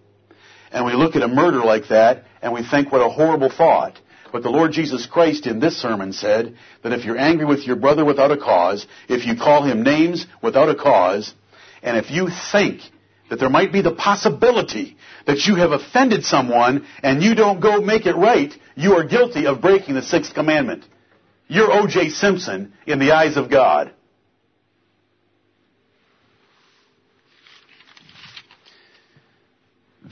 And 0.71 0.85
we 0.85 0.93
look 0.93 1.15
at 1.15 1.23
a 1.23 1.27
murder 1.27 1.63
like 1.63 1.89
that 1.89 2.25
and 2.41 2.53
we 2.53 2.63
think 2.63 2.91
what 2.91 3.01
a 3.01 3.09
horrible 3.09 3.49
thought. 3.49 3.99
But 4.31 4.43
the 4.43 4.49
Lord 4.49 4.73
Jesus 4.73 5.05
Christ 5.05 5.47
in 5.47 5.59
this 5.59 5.81
sermon 5.81 6.13
said 6.13 6.55
that 6.83 6.91
if 6.91 7.05
you're 7.05 7.17
angry 7.17 7.45
with 7.45 7.65
your 7.65 7.77
brother 7.77 8.03
without 8.03 8.31
a 8.31 8.37
cause, 8.37 8.85
if 9.07 9.25
you 9.25 9.35
call 9.35 9.63
him 9.63 9.83
names 9.83 10.25
without 10.41 10.69
a 10.69 10.75
cause, 10.75 11.33
and 11.81 11.97
if 11.97 12.11
you 12.11 12.29
think 12.51 12.81
that 13.29 13.39
there 13.39 13.49
might 13.49 13.71
be 13.71 13.81
the 13.81 13.95
possibility 13.95 14.97
that 15.25 15.45
you 15.45 15.55
have 15.55 15.71
offended 15.71 16.23
someone 16.23 16.85
and 17.01 17.23
you 17.23 17.35
don't 17.35 17.59
go 17.59 17.81
make 17.81 18.05
it 18.05 18.15
right, 18.15 18.53
you 18.75 18.93
are 18.93 19.03
guilty 19.03 19.47
of 19.47 19.61
breaking 19.61 19.95
the 19.95 20.03
sixth 20.03 20.33
commandment. 20.33 20.83
You're 21.47 21.71
O.J. 21.71 22.09
Simpson 22.09 22.73
in 22.85 22.99
the 22.99 23.13
eyes 23.13 23.37
of 23.37 23.49
God. 23.49 23.93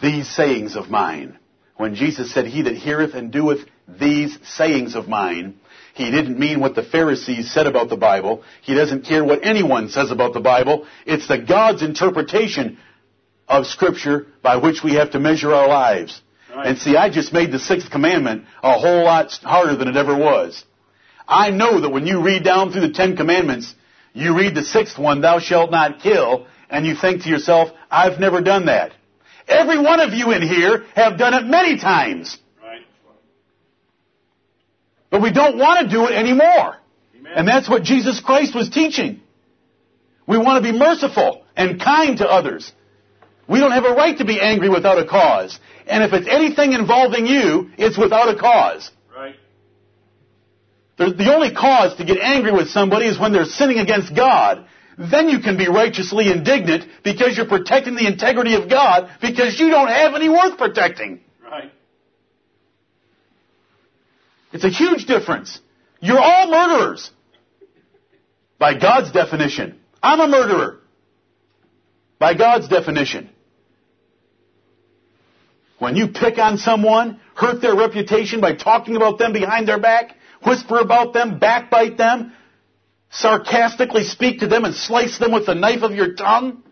These 0.01 0.29
sayings 0.29 0.75
of 0.75 0.89
mine. 0.89 1.37
When 1.77 1.95
Jesus 1.95 2.33
said, 2.33 2.47
He 2.47 2.63
that 2.63 2.75
heareth 2.75 3.13
and 3.13 3.31
doeth 3.31 3.59
these 3.87 4.37
sayings 4.43 4.95
of 4.95 5.07
mine, 5.07 5.59
he 5.93 6.11
didn't 6.11 6.37
mean 6.37 6.59
what 6.59 6.75
the 6.75 6.83
Pharisees 6.83 7.51
said 7.51 7.67
about 7.67 7.87
the 7.87 7.95
Bible. 7.95 8.43
He 8.61 8.75
doesn't 8.75 9.05
care 9.05 9.23
what 9.23 9.45
anyone 9.45 9.89
says 9.89 10.11
about 10.11 10.33
the 10.33 10.41
Bible. 10.41 10.85
It's 11.05 11.27
the 11.27 11.37
God's 11.37 11.83
interpretation 11.83 12.77
of 13.47 13.65
Scripture 13.65 14.27
by 14.41 14.57
which 14.57 14.83
we 14.83 14.95
have 14.95 15.11
to 15.11 15.19
measure 15.19 15.53
our 15.53 15.69
lives. 15.69 16.21
Right. 16.53 16.67
And 16.67 16.77
see, 16.77 16.97
I 16.97 17.09
just 17.09 17.31
made 17.31 17.51
the 17.51 17.59
sixth 17.59 17.91
commandment 17.91 18.45
a 18.61 18.77
whole 18.77 19.05
lot 19.05 19.31
harder 19.43 19.77
than 19.77 19.87
it 19.87 19.95
ever 19.95 20.17
was. 20.17 20.63
I 21.27 21.51
know 21.51 21.79
that 21.79 21.89
when 21.89 22.05
you 22.05 22.21
read 22.21 22.43
down 22.43 22.71
through 22.71 22.87
the 22.87 22.93
Ten 22.93 23.15
Commandments, 23.15 23.73
you 24.13 24.37
read 24.37 24.53
the 24.53 24.63
sixth 24.63 24.97
one, 24.97 25.21
thou 25.21 25.39
shalt 25.39 25.71
not 25.71 26.01
kill, 26.01 26.47
and 26.69 26.85
you 26.85 26.95
think 26.95 27.23
to 27.23 27.29
yourself, 27.29 27.69
I've 27.89 28.19
never 28.19 28.41
done 28.41 28.65
that. 28.65 28.91
Every 29.47 29.79
one 29.79 29.99
of 29.99 30.13
you 30.13 30.31
in 30.31 30.41
here 30.41 30.85
have 30.95 31.17
done 31.17 31.33
it 31.33 31.45
many 31.45 31.77
times. 31.79 32.37
Right. 32.61 32.81
But 35.09 35.21
we 35.21 35.31
don't 35.31 35.57
want 35.57 35.87
to 35.87 35.93
do 35.93 36.05
it 36.05 36.13
anymore. 36.13 36.77
Amen. 37.17 37.33
And 37.35 37.47
that's 37.47 37.69
what 37.69 37.83
Jesus 37.83 38.19
Christ 38.19 38.55
was 38.55 38.69
teaching. 38.69 39.21
We 40.27 40.37
want 40.37 40.63
to 40.63 40.71
be 40.71 40.77
merciful 40.77 41.45
and 41.55 41.79
kind 41.79 42.17
to 42.17 42.27
others. 42.27 42.71
We 43.47 43.59
don't 43.59 43.71
have 43.71 43.85
a 43.85 43.93
right 43.93 44.17
to 44.17 44.25
be 44.25 44.41
angry 44.41 44.69
without 44.69 44.97
a 44.97 45.05
cause. 45.05 45.59
And 45.85 46.03
if 46.03 46.13
it's 46.13 46.27
anything 46.27 46.73
involving 46.73 47.27
you, 47.27 47.69
it's 47.77 47.97
without 47.97 48.35
a 48.35 48.39
cause. 48.39 48.89
Right. 49.15 49.35
The 50.97 51.31
only 51.33 51.53
cause 51.53 51.95
to 51.97 52.05
get 52.05 52.17
angry 52.17 52.51
with 52.51 52.69
somebody 52.69 53.05
is 53.05 53.19
when 53.19 53.33
they're 53.33 53.45
sinning 53.45 53.77
against 53.77 54.15
God. 54.15 54.65
Then 54.97 55.27
you 55.27 55.39
can 55.39 55.57
be 55.57 55.67
righteously 55.67 56.31
indignant 56.31 56.85
because 57.03 57.35
you're 57.35 57.47
protecting 57.47 57.95
the 57.95 58.07
integrity 58.07 58.55
of 58.55 58.69
God 58.69 59.09
because 59.21 59.59
you 59.59 59.69
don't 59.69 59.89
have 59.89 60.15
any 60.15 60.29
worth 60.29 60.57
protecting. 60.57 61.19
Right. 61.43 61.71
It's 64.53 64.63
a 64.63 64.69
huge 64.69 65.05
difference. 65.05 65.59
You're 65.99 66.19
all 66.19 66.49
murderers. 66.49 67.11
By 68.57 68.79
God's 68.79 69.11
definition. 69.11 69.79
I'm 70.01 70.21
a 70.21 70.27
murderer. 70.27 70.79
By 72.19 72.35
God's 72.35 72.69
definition. 72.69 73.29
When 75.77 75.97
you 75.97 76.07
pick 76.07 76.37
on 76.37 76.57
someone, 76.57 77.19
hurt 77.35 77.61
their 77.61 77.75
reputation 77.75 78.39
by 78.39 78.55
talking 78.55 78.95
about 78.95 79.19
them 79.19 79.33
behind 79.33 79.67
their 79.67 79.79
back, 79.79 80.15
whisper 80.45 80.79
about 80.79 81.13
them, 81.13 81.37
backbite 81.37 81.97
them, 81.97 82.31
sarcastically 83.09 84.03
speak 84.03 84.39
to 84.39 84.47
them 84.47 84.65
and 84.65 84.75
slice 84.75 85.17
them 85.17 85.31
with 85.31 85.45
the 85.45 85.55
knife 85.55 85.83
of 85.83 85.93
your 85.93 86.13
tongue, 86.13 86.63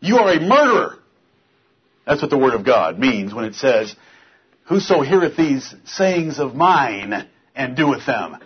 you 0.00 0.18
are 0.18 0.32
a 0.32 0.40
murderer. 0.40 0.98
That's 2.06 2.22
what 2.22 2.30
the 2.30 2.38
Word 2.38 2.54
of 2.54 2.64
God 2.64 2.98
means 2.98 3.34
when 3.34 3.44
it 3.44 3.54
says, 3.54 3.94
Whoso 4.64 5.02
heareth 5.02 5.36
these 5.36 5.74
sayings 5.84 6.38
of 6.38 6.54
mine 6.54 7.28
and 7.54 7.76
doeth 7.76 8.06
them. 8.06 8.38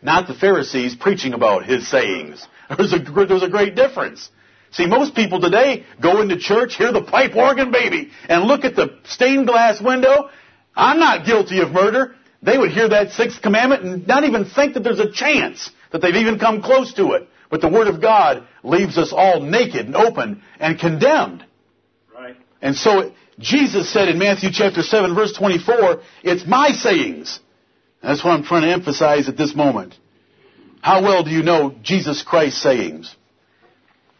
Not 0.00 0.28
the 0.28 0.34
Pharisees 0.34 0.94
preaching 0.94 1.34
about 1.34 1.66
his 1.66 1.88
sayings. 1.88 2.46
There's 2.76 2.92
a, 2.92 2.98
there's 2.98 3.42
a 3.42 3.48
great 3.48 3.74
difference. 3.74 4.28
See, 4.72 4.86
most 4.86 5.14
people 5.14 5.40
today 5.40 5.86
go 6.00 6.20
into 6.20 6.38
church, 6.38 6.76
hear 6.76 6.92
the 6.92 7.02
pipe 7.02 7.34
organ 7.34 7.70
baby, 7.70 8.10
and 8.28 8.44
look 8.44 8.64
at 8.64 8.76
the 8.76 8.98
stained 9.04 9.46
glass 9.46 9.80
window. 9.80 10.28
I'm 10.76 10.98
not 10.98 11.24
guilty 11.24 11.60
of 11.60 11.70
murder. 11.70 12.14
They 12.42 12.58
would 12.58 12.70
hear 12.70 12.88
that 12.90 13.12
sixth 13.12 13.40
commandment 13.40 13.82
and 13.84 14.06
not 14.06 14.24
even 14.24 14.44
think 14.44 14.74
that 14.74 14.84
there's 14.84 15.00
a 15.00 15.10
chance 15.10 15.70
that 15.92 16.00
they've 16.00 16.14
even 16.16 16.38
come 16.38 16.62
close 16.62 16.92
to 16.94 17.12
it. 17.12 17.28
But 17.50 17.60
the 17.60 17.68
Word 17.68 17.88
of 17.88 18.00
God 18.00 18.46
leaves 18.62 18.98
us 18.98 19.12
all 19.12 19.40
naked 19.40 19.86
and 19.86 19.96
open 19.96 20.42
and 20.60 20.78
condemned. 20.78 21.44
Right. 22.14 22.36
And 22.60 22.76
so 22.76 23.12
Jesus 23.38 23.92
said 23.92 24.08
in 24.08 24.18
Matthew 24.18 24.50
chapter 24.52 24.82
7 24.82 25.14
verse 25.14 25.32
24, 25.32 26.02
it's 26.22 26.46
my 26.46 26.70
sayings. 26.70 27.40
that's 28.02 28.22
what 28.24 28.32
I'm 28.32 28.44
trying 28.44 28.62
to 28.62 28.72
emphasize 28.72 29.28
at 29.28 29.36
this 29.36 29.54
moment. 29.54 29.94
How 30.80 31.02
well 31.02 31.24
do 31.24 31.30
you 31.30 31.42
know 31.42 31.74
Jesus 31.82 32.22
Christ's 32.22 32.62
sayings? 32.62 33.14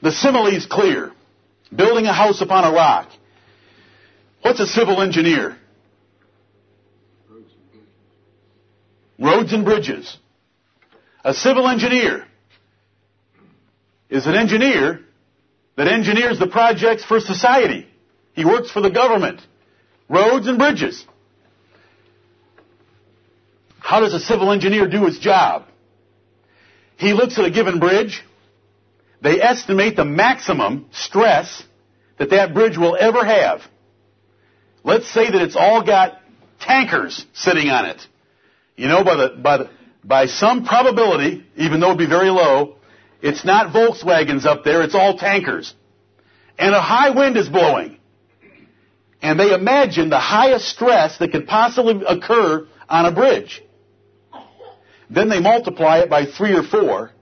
The 0.02 0.12
simile 0.12 0.46
is 0.48 0.66
clear. 0.66 1.12
Building 1.74 2.06
a 2.06 2.12
house 2.12 2.40
upon 2.40 2.64
a 2.64 2.72
rock. 2.72 3.10
What's 4.42 4.60
a 4.60 4.66
civil 4.66 5.02
engineer? 5.02 5.58
Roads 9.18 9.52
and 9.52 9.64
bridges. 9.64 10.16
A 11.28 11.34
civil 11.34 11.68
engineer 11.68 12.26
is 14.08 14.26
an 14.26 14.34
engineer 14.34 15.00
that 15.76 15.86
engineers 15.86 16.38
the 16.38 16.46
projects 16.46 17.04
for 17.04 17.20
society. 17.20 17.86
He 18.32 18.46
works 18.46 18.70
for 18.70 18.80
the 18.80 18.88
government. 18.88 19.42
Roads 20.08 20.46
and 20.46 20.56
bridges. 20.56 21.04
How 23.78 24.00
does 24.00 24.14
a 24.14 24.20
civil 24.20 24.50
engineer 24.52 24.88
do 24.88 25.04
his 25.04 25.18
job? 25.18 25.66
He 26.96 27.12
looks 27.12 27.38
at 27.38 27.44
a 27.44 27.50
given 27.50 27.78
bridge. 27.78 28.24
They 29.20 29.42
estimate 29.42 29.96
the 29.96 30.06
maximum 30.06 30.86
stress 30.92 31.62
that 32.18 32.30
that 32.30 32.54
bridge 32.54 32.78
will 32.78 32.96
ever 32.98 33.22
have. 33.22 33.60
Let's 34.82 35.12
say 35.12 35.30
that 35.30 35.42
it's 35.42 35.56
all 35.56 35.84
got 35.84 36.22
tankers 36.58 37.26
sitting 37.34 37.68
on 37.68 37.84
it. 37.84 38.00
You 38.76 38.88
know, 38.88 39.04
by 39.04 39.16
the, 39.16 39.28
by 39.36 39.58
the, 39.58 39.70
by 40.08 40.26
some 40.26 40.64
probability, 40.64 41.44
even 41.56 41.80
though 41.80 41.88
it'd 41.88 41.98
be 41.98 42.06
very 42.06 42.30
low, 42.30 42.76
it's 43.20 43.44
not 43.44 43.74
Volkswagens 43.74 44.46
up 44.46 44.64
there, 44.64 44.82
it's 44.82 44.94
all 44.94 45.18
tankers. 45.18 45.74
And 46.58 46.74
a 46.74 46.80
high 46.80 47.10
wind 47.10 47.36
is 47.36 47.48
blowing. 47.48 47.98
And 49.20 49.38
they 49.38 49.52
imagine 49.52 50.08
the 50.08 50.18
highest 50.18 50.66
stress 50.68 51.18
that 51.18 51.30
could 51.30 51.46
possibly 51.46 52.02
occur 52.08 52.66
on 52.88 53.06
a 53.06 53.12
bridge. 53.12 53.62
Then 55.10 55.28
they 55.28 55.40
multiply 55.40 55.98
it 55.98 56.10
by 56.10 56.24
three 56.24 56.54
or 56.54 56.62
four, 56.62 57.12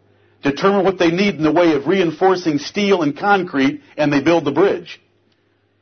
determine 0.42 0.84
what 0.84 0.98
they 0.98 1.10
need 1.10 1.34
in 1.34 1.42
the 1.42 1.52
way 1.52 1.72
of 1.72 1.86
reinforcing 1.86 2.58
steel 2.58 3.02
and 3.02 3.18
concrete, 3.18 3.82
and 3.96 4.12
they 4.12 4.22
build 4.22 4.44
the 4.44 4.52
bridge. 4.52 5.00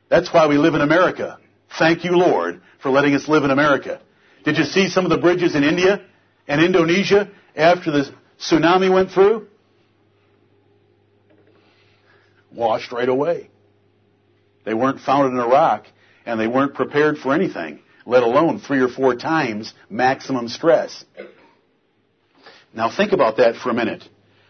That's 0.09 0.33
why 0.33 0.47
we 0.47 0.57
live 0.57 0.73
in 0.73 0.81
America. 0.81 1.37
Thank 1.77 2.03
you, 2.03 2.11
Lord, 2.11 2.61
for 2.81 2.89
letting 2.89 3.13
us 3.13 3.27
live 3.27 3.43
in 3.43 3.51
America. 3.51 4.01
Did 4.43 4.57
you 4.57 4.63
see 4.63 4.89
some 4.89 5.05
of 5.05 5.11
the 5.11 5.17
bridges 5.17 5.55
in 5.55 5.63
India 5.63 6.05
and 6.47 6.63
Indonesia 6.63 7.29
after 7.55 7.91
the 7.91 8.11
tsunami 8.39 8.91
went 8.91 9.11
through? 9.11 9.47
Washed 12.51 12.91
right 12.91 13.09
away. 13.09 13.49
They 14.63 14.73
weren't 14.73 14.99
founded 14.99 15.33
in 15.33 15.49
rock, 15.49 15.85
and 16.25 16.39
they 16.39 16.47
weren't 16.47 16.73
prepared 16.73 17.17
for 17.17 17.33
anything, 17.33 17.79
let 18.05 18.23
alone 18.23 18.59
three 18.59 18.79
or 18.79 18.87
four 18.87 19.15
times 19.15 19.73
maximum 19.89 20.47
stress. 20.47 21.03
Now 22.73 22.89
think 22.95 23.11
about 23.11 23.37
that 23.37 23.55
for 23.55 23.69
a 23.69 23.73
minute. 23.73 24.03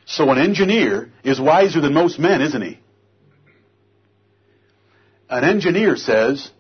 So 0.06 0.30
an 0.32 0.38
engineer 0.38 1.12
is 1.24 1.40
wiser 1.40 1.82
than 1.82 1.94
most 1.94 2.20
men, 2.20 2.42
isn't 2.42 2.62
he? 2.62 2.80
An 5.30 5.44
engineer 5.44 5.96
says, 5.96 6.52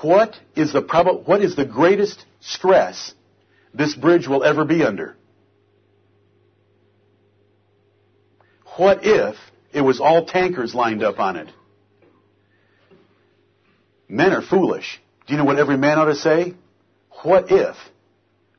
what 0.00 0.34
is 0.56 0.72
the 0.72 0.80
prob- 0.80 1.26
what 1.26 1.42
is 1.42 1.56
the 1.56 1.66
greatest 1.66 2.24
stress 2.40 3.14
this 3.74 3.94
bridge 3.94 4.26
will 4.26 4.42
ever 4.42 4.64
be 4.64 4.82
under? 4.82 5.16
What 8.76 9.00
if 9.02 9.36
it 9.72 9.82
was 9.82 10.00
all 10.00 10.26
tankers 10.26 10.74
lined 10.74 11.02
up 11.02 11.18
on 11.18 11.36
it? 11.36 11.48
Men 14.08 14.32
are 14.32 14.42
foolish. 14.42 15.00
Do 15.26 15.32
you 15.32 15.38
know 15.38 15.44
what 15.44 15.58
every 15.58 15.76
man 15.76 15.98
ought 15.98 16.06
to 16.06 16.14
say? 16.14 16.54
What 17.22 17.50
if 17.50 17.76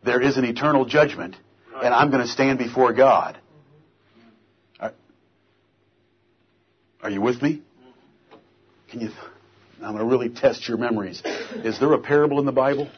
there 0.03 0.21
is 0.21 0.37
an 0.37 0.45
eternal 0.45 0.85
judgment 0.85 1.35
and 1.83 1.93
I'm 1.93 2.11
going 2.11 2.21
to 2.21 2.31
stand 2.31 2.59
before 2.59 2.93
God? 2.93 3.37
Are, 4.79 4.93
are 7.01 7.09
you 7.09 7.21
with 7.21 7.41
me? 7.41 7.61
Can 8.89 9.01
you? 9.01 9.09
I'm 9.81 9.95
going 9.95 9.97
to 9.97 10.05
really 10.05 10.29
test 10.29 10.67
your 10.67 10.77
memories. 10.77 11.21
Is 11.55 11.79
there 11.79 11.91
a 11.93 11.99
parable 11.99 12.39
in 12.39 12.45
the 12.45 12.51
Bible 12.51 12.89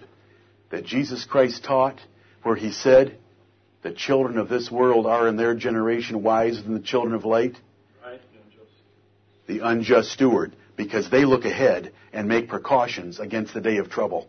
that 0.73 0.83
Jesus 0.83 1.23
Christ 1.23 1.63
taught 1.63 2.01
where 2.41 2.55
he 2.55 2.71
said, 2.71 3.19
the 3.83 3.91
children 3.91 4.39
of 4.39 4.49
this 4.49 4.71
world 4.71 5.05
are 5.05 5.27
in 5.27 5.37
their 5.37 5.53
generation 5.53 6.23
wiser 6.23 6.63
than 6.63 6.73
the 6.73 6.79
children 6.79 7.13
of 7.13 7.25
light? 7.25 7.55
Right. 8.03 8.19
The 9.45 9.59
unjust 9.59 10.09
steward, 10.09 10.55
because 10.75 11.11
they 11.11 11.25
look 11.25 11.45
ahead 11.45 11.93
and 12.11 12.27
make 12.27 12.49
precautions 12.49 13.19
against 13.19 13.53
the 13.53 13.61
day 13.61 13.77
of 13.77 13.91
trouble. 13.91 14.27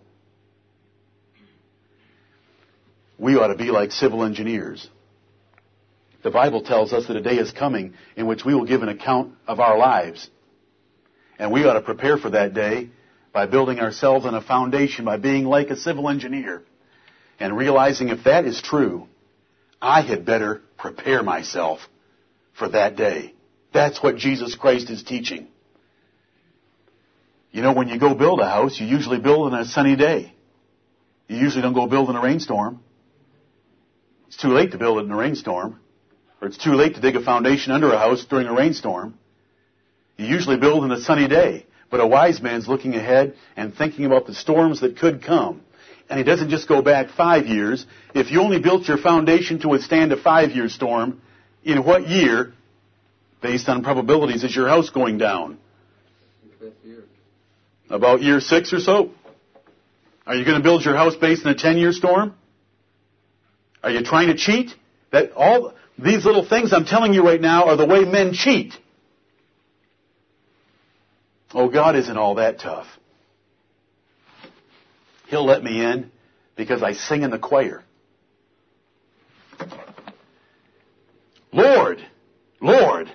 We 3.18 3.36
ought 3.36 3.48
to 3.48 3.56
be 3.56 3.70
like 3.70 3.90
civil 3.90 4.22
engineers. 4.22 4.86
The 6.24 6.30
Bible 6.30 6.60
tells 6.60 6.92
us 6.92 7.06
that 7.06 7.16
a 7.16 7.22
day 7.22 7.38
is 7.38 7.52
coming 7.52 7.94
in 8.16 8.26
which 8.26 8.44
we 8.44 8.54
will 8.54 8.66
give 8.66 8.82
an 8.82 8.90
account 8.90 9.32
of 9.46 9.60
our 9.60 9.78
lives. 9.78 10.28
And 11.38 11.50
we 11.50 11.64
ought 11.64 11.72
to 11.72 11.80
prepare 11.80 12.18
for 12.18 12.28
that 12.28 12.52
day 12.52 12.90
by 13.34 13.46
building 13.46 13.80
ourselves 13.80 14.24
on 14.24 14.34
a 14.34 14.40
foundation, 14.40 15.04
by 15.04 15.16
being 15.16 15.44
like 15.44 15.68
a 15.68 15.76
civil 15.76 16.08
engineer, 16.08 16.62
and 17.40 17.54
realizing 17.56 18.08
if 18.08 18.24
that 18.24 18.46
is 18.46 18.62
true, 18.62 19.08
I 19.82 20.02
had 20.02 20.24
better 20.24 20.62
prepare 20.78 21.22
myself 21.24 21.80
for 22.56 22.68
that 22.68 22.94
day. 22.96 23.34
That's 23.72 24.00
what 24.00 24.16
Jesus 24.16 24.54
Christ 24.54 24.88
is 24.88 25.02
teaching. 25.02 25.48
You 27.50 27.62
know, 27.62 27.72
when 27.72 27.88
you 27.88 27.98
go 27.98 28.14
build 28.14 28.38
a 28.38 28.48
house, 28.48 28.78
you 28.78 28.86
usually 28.86 29.18
build 29.18 29.52
on 29.52 29.60
a 29.60 29.64
sunny 29.64 29.96
day. 29.96 30.32
You 31.26 31.36
usually 31.36 31.62
don't 31.62 31.74
go 31.74 31.88
build 31.88 32.10
in 32.10 32.16
a 32.16 32.22
rainstorm. 32.22 32.80
It's 34.28 34.36
too 34.36 34.48
late 34.48 34.70
to 34.72 34.78
build 34.78 34.98
it 34.98 35.06
in 35.06 35.10
a 35.10 35.16
rainstorm. 35.16 35.80
Or 36.40 36.48
it's 36.48 36.58
too 36.58 36.74
late 36.74 36.94
to 36.94 37.00
dig 37.00 37.16
a 37.16 37.22
foundation 37.22 37.72
under 37.72 37.92
a 37.92 37.98
house 37.98 38.24
during 38.26 38.46
a 38.46 38.54
rainstorm. 38.54 39.18
You 40.16 40.26
usually 40.26 40.56
build 40.56 40.84
in 40.84 40.92
a 40.92 41.00
sunny 41.00 41.26
day. 41.26 41.66
But 41.90 42.00
a 42.00 42.06
wise 42.06 42.40
man's 42.40 42.66
looking 42.66 42.94
ahead 42.94 43.36
and 43.56 43.74
thinking 43.74 44.04
about 44.04 44.26
the 44.26 44.34
storms 44.34 44.80
that 44.80 44.98
could 44.98 45.22
come. 45.22 45.62
And 46.08 46.18
he 46.18 46.24
doesn't 46.24 46.50
just 46.50 46.68
go 46.68 46.82
back 46.82 47.10
five 47.10 47.46
years. 47.46 47.86
If 48.14 48.30
you 48.30 48.40
only 48.40 48.60
built 48.60 48.88
your 48.88 48.98
foundation 48.98 49.60
to 49.60 49.68
withstand 49.68 50.12
a 50.12 50.20
five 50.20 50.50
year 50.50 50.68
storm, 50.68 51.20
in 51.64 51.84
what 51.84 52.08
year, 52.08 52.52
based 53.42 53.68
on 53.68 53.82
probabilities, 53.82 54.44
is 54.44 54.54
your 54.54 54.68
house 54.68 54.90
going 54.90 55.18
down? 55.18 55.58
About 57.88 58.22
year 58.22 58.40
six 58.40 58.72
or 58.72 58.80
so? 58.80 59.10
Are 60.26 60.34
you 60.34 60.44
going 60.44 60.56
to 60.56 60.62
build 60.62 60.84
your 60.84 60.96
house 60.96 61.16
based 61.16 61.44
on 61.44 61.52
a 61.52 61.54
10 61.54 61.76
year 61.78 61.92
storm? 61.92 62.34
Are 63.82 63.90
you 63.90 64.02
trying 64.02 64.28
to 64.28 64.36
cheat? 64.36 64.74
That 65.12 65.32
all 65.32 65.74
these 65.98 66.24
little 66.24 66.46
things 66.46 66.72
I'm 66.72 66.86
telling 66.86 67.12
you 67.12 67.22
right 67.22 67.40
now 67.40 67.64
are 67.66 67.76
the 67.76 67.86
way 67.86 68.04
men 68.04 68.32
cheat. 68.32 68.74
Oh, 71.52 71.68
God 71.68 71.96
isn't 71.96 72.16
all 72.16 72.36
that 72.36 72.58
tough. 72.58 72.86
He'll 75.28 75.44
let 75.44 75.62
me 75.62 75.84
in 75.84 76.10
because 76.56 76.82
I 76.82 76.92
sing 76.92 77.22
in 77.22 77.30
the 77.30 77.38
choir. 77.38 77.82
Lord, 81.52 82.04
Lord, 82.60 83.12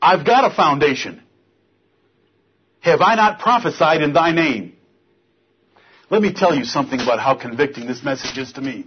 I've 0.00 0.24
got 0.24 0.50
a 0.50 0.54
foundation. 0.54 1.22
Have 2.80 3.00
I 3.02 3.14
not 3.14 3.40
prophesied 3.40 4.02
in 4.02 4.12
thy 4.12 4.32
name? 4.32 4.74
Let 6.08 6.22
me 6.22 6.32
tell 6.32 6.54
you 6.54 6.64
something 6.64 7.00
about 7.00 7.20
how 7.20 7.34
convicting 7.34 7.86
this 7.86 8.02
message 8.02 8.36
is 8.38 8.52
to 8.54 8.60
me. 8.60 8.86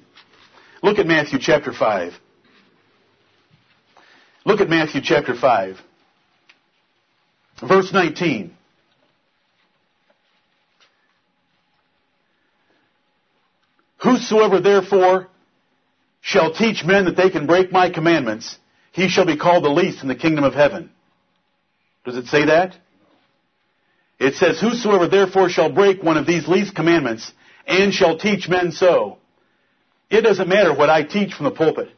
Look 0.81 0.99
at 0.99 1.05
Matthew 1.05 1.39
chapter 1.39 1.71
5. 1.71 2.13
Look 4.45 4.59
at 4.59 4.69
Matthew 4.69 5.01
chapter 5.01 5.33
5. 5.35 5.77
Verse 7.67 7.91
19. 7.93 8.55
Whosoever 14.01 14.59
therefore 14.59 15.29
shall 16.19 16.53
teach 16.53 16.83
men 16.83 17.05
that 17.05 17.15
they 17.15 17.29
can 17.29 17.47
break 17.47 17.71
my 17.71 17.89
commandments, 17.89 18.57
he 18.91 19.07
shall 19.07 19.25
be 19.25 19.37
called 19.37 19.63
the 19.63 19.69
least 19.69 20.01
in 20.01 20.09
the 20.09 20.15
kingdom 20.15 20.43
of 20.43 20.53
heaven. 20.53 20.91
Does 22.03 22.17
it 22.17 22.27
say 22.27 22.45
that? 22.45 22.75
It 24.19 24.35
says, 24.35 24.59
Whosoever 24.59 25.07
therefore 25.07 25.49
shall 25.49 25.71
break 25.71 26.03
one 26.03 26.17
of 26.17 26.27
these 26.27 26.47
least 26.47 26.75
commandments 26.75 27.31
and 27.65 27.93
shall 27.93 28.17
teach 28.17 28.49
men 28.49 28.71
so. 28.71 29.19
It 30.09 30.21
doesn't 30.21 30.49
matter 30.49 30.73
what 30.73 30.89
I 30.89 31.03
teach 31.03 31.33
from 31.33 31.45
the 31.45 31.51
pulpit. 31.51 31.89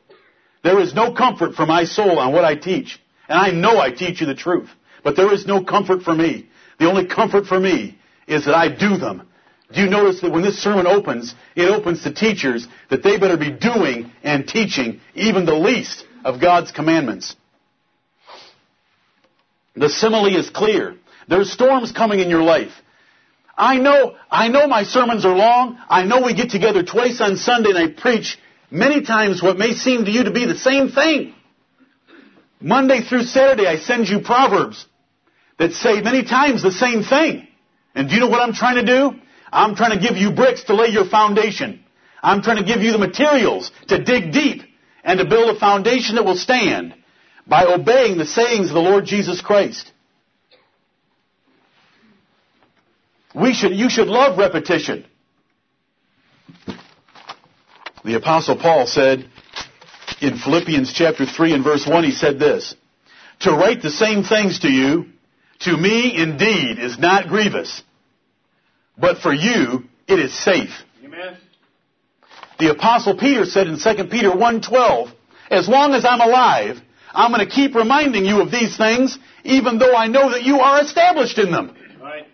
There 0.64 0.80
is 0.80 0.94
no 0.94 1.14
comfort 1.14 1.56
for 1.56 1.66
my 1.66 1.86
soul 1.86 2.20
on 2.20 2.34
what 2.34 2.46
I 2.46 2.56
teach. 2.56 3.00
And 3.28 3.38
I 3.38 3.52
know 3.52 3.80
I 3.80 3.92
teach 3.92 4.22
you 4.22 4.28
the 4.28 4.36
truth. 4.36 4.70
But 5.06 5.16
there 5.16 5.32
is 5.32 5.46
no 5.46 5.64
comfort 5.64 6.02
for 6.02 6.16
me. 6.16 6.50
The 6.80 6.90
only 6.90 7.06
comfort 7.06 7.46
for 7.46 7.60
me 7.60 7.96
is 8.28 8.46
that 8.46 8.56
I 8.56 8.70
do 8.70 8.98
them. 8.98 9.30
Do 9.72 9.82
you 9.82 9.88
notice 9.88 10.22
that 10.22 10.32
when 10.32 10.42
this 10.42 10.58
sermon 10.58 10.88
opens, 10.88 11.36
it 11.56 11.70
opens 11.70 12.02
to 12.04 12.14
teachers 12.14 12.68
that 12.90 13.04
they 13.04 13.20
better 13.20 13.38
be 13.38 13.52
doing 13.52 14.12
and 14.24 14.48
teaching 14.48 15.02
even 15.14 15.46
the 15.46 15.54
least 15.54 16.06
of 16.24 16.42
God's 16.42 16.72
commandments. 16.72 17.36
The 19.76 19.90
simile 19.90 20.36
is 20.36 20.50
clear. 20.50 20.96
There's 21.28 21.52
storms 21.52 21.92
coming 21.92 22.20
in 22.20 22.30
your 22.32 22.42
life. 22.42 22.72
I 23.56 23.78
know, 23.78 24.16
I 24.32 24.48
know 24.48 24.68
my 24.68 24.84
sermons 24.84 25.24
are 25.24 25.36
long. 25.36 25.78
I 25.88 26.06
know 26.06 26.24
we 26.24 26.34
get 26.34 26.50
together 26.50 26.82
twice 26.82 27.22
on 27.22 27.38
Sunday 27.38 27.70
and 27.70 27.78
I 27.78 27.88
preach 27.90 28.40
many 28.72 29.04
times 29.04 29.44
what 29.44 29.60
may 29.60 29.74
seem 29.74 30.06
to 30.06 30.12
you 30.12 30.24
to 30.24 30.32
be 30.32 30.46
the 30.46 30.58
same 30.58 30.90
thing. 30.90 31.36
Monday 32.60 33.02
through 33.02 33.24
Saturday 33.24 33.68
I 33.68 33.78
send 33.78 34.08
you 34.08 34.22
Proverbs 34.22 34.88
that 35.58 35.74
say 35.74 36.02
many 36.02 36.24
times 36.24 36.62
the 36.62 36.72
same 36.72 37.04
thing. 37.04 37.48
And 37.94 38.10
do 38.10 38.16
you 38.16 38.22
know 38.22 38.28
what 38.28 38.42
I'm 38.42 38.54
trying 38.54 38.76
to 38.76 38.86
do? 38.86 39.20
I'm 39.52 39.76
trying 39.76 39.98
to 39.98 40.06
give 40.06 40.18
you 40.18 40.32
bricks 40.32 40.64
to 40.66 40.76
lay 40.76 40.90
your 40.90 41.06
foundation. 41.06 41.84
I'm 42.22 42.42
trying 42.42 42.58
to 42.58 42.64
give 42.64 42.82
you 42.82 42.92
the 42.92 42.98
materials 42.98 43.72
to 43.88 44.04
dig 44.04 44.34
deep 44.34 44.64
and 45.04 45.20
to 45.20 45.26
build 45.26 45.56
a 45.56 45.60
foundation 45.60 46.16
that 46.16 46.26
will 46.26 46.36
stand 46.36 46.96
by 47.48 47.66
obeying 47.66 48.18
the 48.18 48.26
sayings 48.26 48.70
of 48.70 48.74
the 48.74 48.82
Lord 48.82 49.06
Jesus 49.06 49.42
Christ. 49.42 49.92
We 53.36 53.54
should, 53.54 53.74
you 53.74 53.90
should 53.90 54.08
love 54.08 54.38
repetition. 54.38 55.06
The 58.04 58.16
apostle 58.16 58.58
Paul 58.58 58.88
said 58.88 59.30
in 60.22 60.38
Philippians 60.38 60.94
chapter 60.94 61.26
3 61.26 61.54
and 61.54 61.64
verse 61.64 61.86
1, 61.86 62.04
he 62.04 62.12
said 62.12 62.40
this, 62.40 62.76
To 63.42 63.52
write 63.52 63.82
the 63.82 63.92
same 63.92 64.24
things 64.24 64.60
to 64.60 64.70
you, 64.70 65.08
to 65.60 65.76
me 65.76 66.16
indeed 66.16 66.80
is 66.80 66.98
not 67.00 67.28
grievous, 67.28 67.82
but 68.98 69.20
for 69.20 69.34
you 69.34 69.86
it 70.08 70.20
is 70.20 70.34
safe. 70.34 70.72
Amen. 71.04 71.38
The 72.60 72.72
apostle 72.72 73.18
Peter 73.18 73.46
said 73.46 73.68
in 73.68 73.80
2 73.80 74.06
Peter 74.06 74.32
1:12, 74.32 75.12
as 75.50 75.68
long 75.68 75.94
as 75.94 76.06
I'm 76.06 76.22
alive, 76.22 76.82
I'm 77.14 77.32
going 77.32 77.48
to 77.48 77.54
keep 77.54 77.76
reminding 77.76 78.26
you 78.26 78.42
of 78.42 78.52
these 78.52 78.78
things, 78.78 79.18
even 79.44 79.80
though 79.80 79.96
I 79.96 80.08
know 80.08 80.32
that 80.32 80.44
you 80.44 80.60
are 80.60 80.82
established 80.82 81.38
in 81.38 81.52
them. 81.52 81.76
Right. 82.02 82.28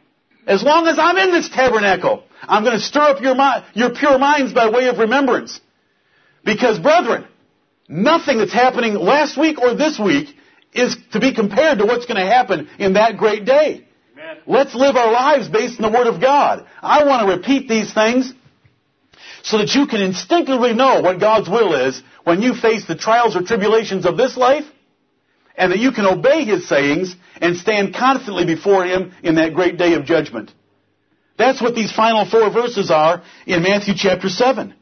As 0.48 0.64
long 0.64 0.88
as 0.88 0.98
I'm 0.98 1.18
in 1.18 1.32
this 1.32 1.50
tabernacle, 1.50 2.24
I'm 2.42 2.64
going 2.64 2.76
to 2.76 2.84
stir 2.84 3.02
up 3.02 3.22
your, 3.22 3.36
mi- 3.36 3.64
your 3.74 3.92
pure 3.92 4.18
minds 4.18 4.54
by 4.54 4.70
way 4.70 4.88
of 4.88 4.98
remembrance. 4.98 5.60
Because 6.44 6.80
brethren, 6.80 7.28
nothing 7.88 8.40
that's 8.40 8.54
happening 8.54 8.96
last 8.96 9.38
week 9.38 9.62
or 9.62 9.76
this 9.76 10.00
week 10.00 10.36
is 10.74 10.96
to 11.12 11.20
be 11.20 11.34
compared 11.34 11.80
to 11.80 11.86
what's 11.86 12.06
going 12.06 12.20
to 12.20 12.26
happen 12.26 12.70
in 12.80 12.94
that 12.94 13.18
great 13.18 13.46
day. 13.46 13.86
Amen. 14.14 14.38
Let's 14.48 14.74
live 14.74 14.96
our 14.96 15.12
lives 15.12 15.50
based 15.50 15.80
on 15.82 15.92
the 15.92 15.98
Word 15.98 16.08
of 16.08 16.22
God. 16.22 16.66
I 16.82 17.06
want 17.06 17.28
to 17.28 17.36
repeat 17.36 17.68
these 17.68 17.94
things 17.94 18.34
so 19.44 19.58
that 19.58 19.74
you 19.74 19.88
can 19.88 20.02
instinctively 20.02 20.74
know 20.74 21.02
what 21.02 21.20
God's 21.20 21.50
will 21.50 21.74
is 21.74 22.02
when 22.24 22.42
you 22.42 22.54
face 22.54 22.86
the 22.88 22.96
trials 22.96 23.36
or 23.36 23.42
tribulations 23.42 24.06
of 24.06 24.18
this 24.18 24.38
life 24.38 24.66
and 25.56 25.72
that 25.72 25.80
you 25.80 25.92
can 25.92 26.06
obey 26.06 26.46
His 26.46 26.68
sayings 26.68 27.16
and 27.42 27.58
stand 27.58 27.94
confidently 27.94 28.46
before 28.46 28.86
Him 28.86 29.14
in 29.24 29.36
that 29.36 29.54
great 29.54 29.78
day 29.78 29.94
of 29.94 30.06
judgment. 30.06 30.52
That's 31.38 31.62
what 31.62 31.76
these 31.76 31.92
final 31.92 32.30
four 32.30 32.52
verses 32.52 32.92
are 32.92 33.24
in 33.46 33.64
Matthew 33.64 33.96
chapter 33.98 34.30
7. 34.30 34.76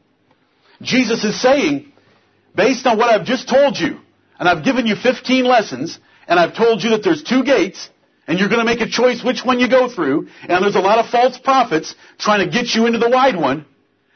Jesus 0.82 1.24
is 1.24 1.40
saying, 1.40 1.92
based 2.54 2.86
on 2.86 2.98
what 2.98 3.10
I've 3.10 3.26
just 3.26 3.48
told 3.48 3.78
you, 3.78 4.00
and 4.40 4.48
I've 4.48 4.64
given 4.64 4.86
you 4.86 4.96
15 4.96 5.44
lessons, 5.44 5.98
and 6.26 6.40
I've 6.40 6.56
told 6.56 6.82
you 6.82 6.90
that 6.90 7.04
there's 7.04 7.22
two 7.22 7.44
gates, 7.44 7.90
and 8.26 8.38
you're 8.38 8.48
going 8.48 8.60
to 8.60 8.64
make 8.64 8.80
a 8.80 8.88
choice 8.88 9.22
which 9.22 9.44
one 9.44 9.60
you 9.60 9.68
go 9.68 9.88
through, 9.88 10.28
and 10.48 10.64
there's 10.64 10.76
a 10.76 10.80
lot 10.80 10.98
of 10.98 11.10
false 11.10 11.38
prophets 11.38 11.94
trying 12.18 12.44
to 12.44 12.50
get 12.50 12.74
you 12.74 12.86
into 12.86 12.98
the 12.98 13.10
wide 13.10 13.36
one, 13.36 13.66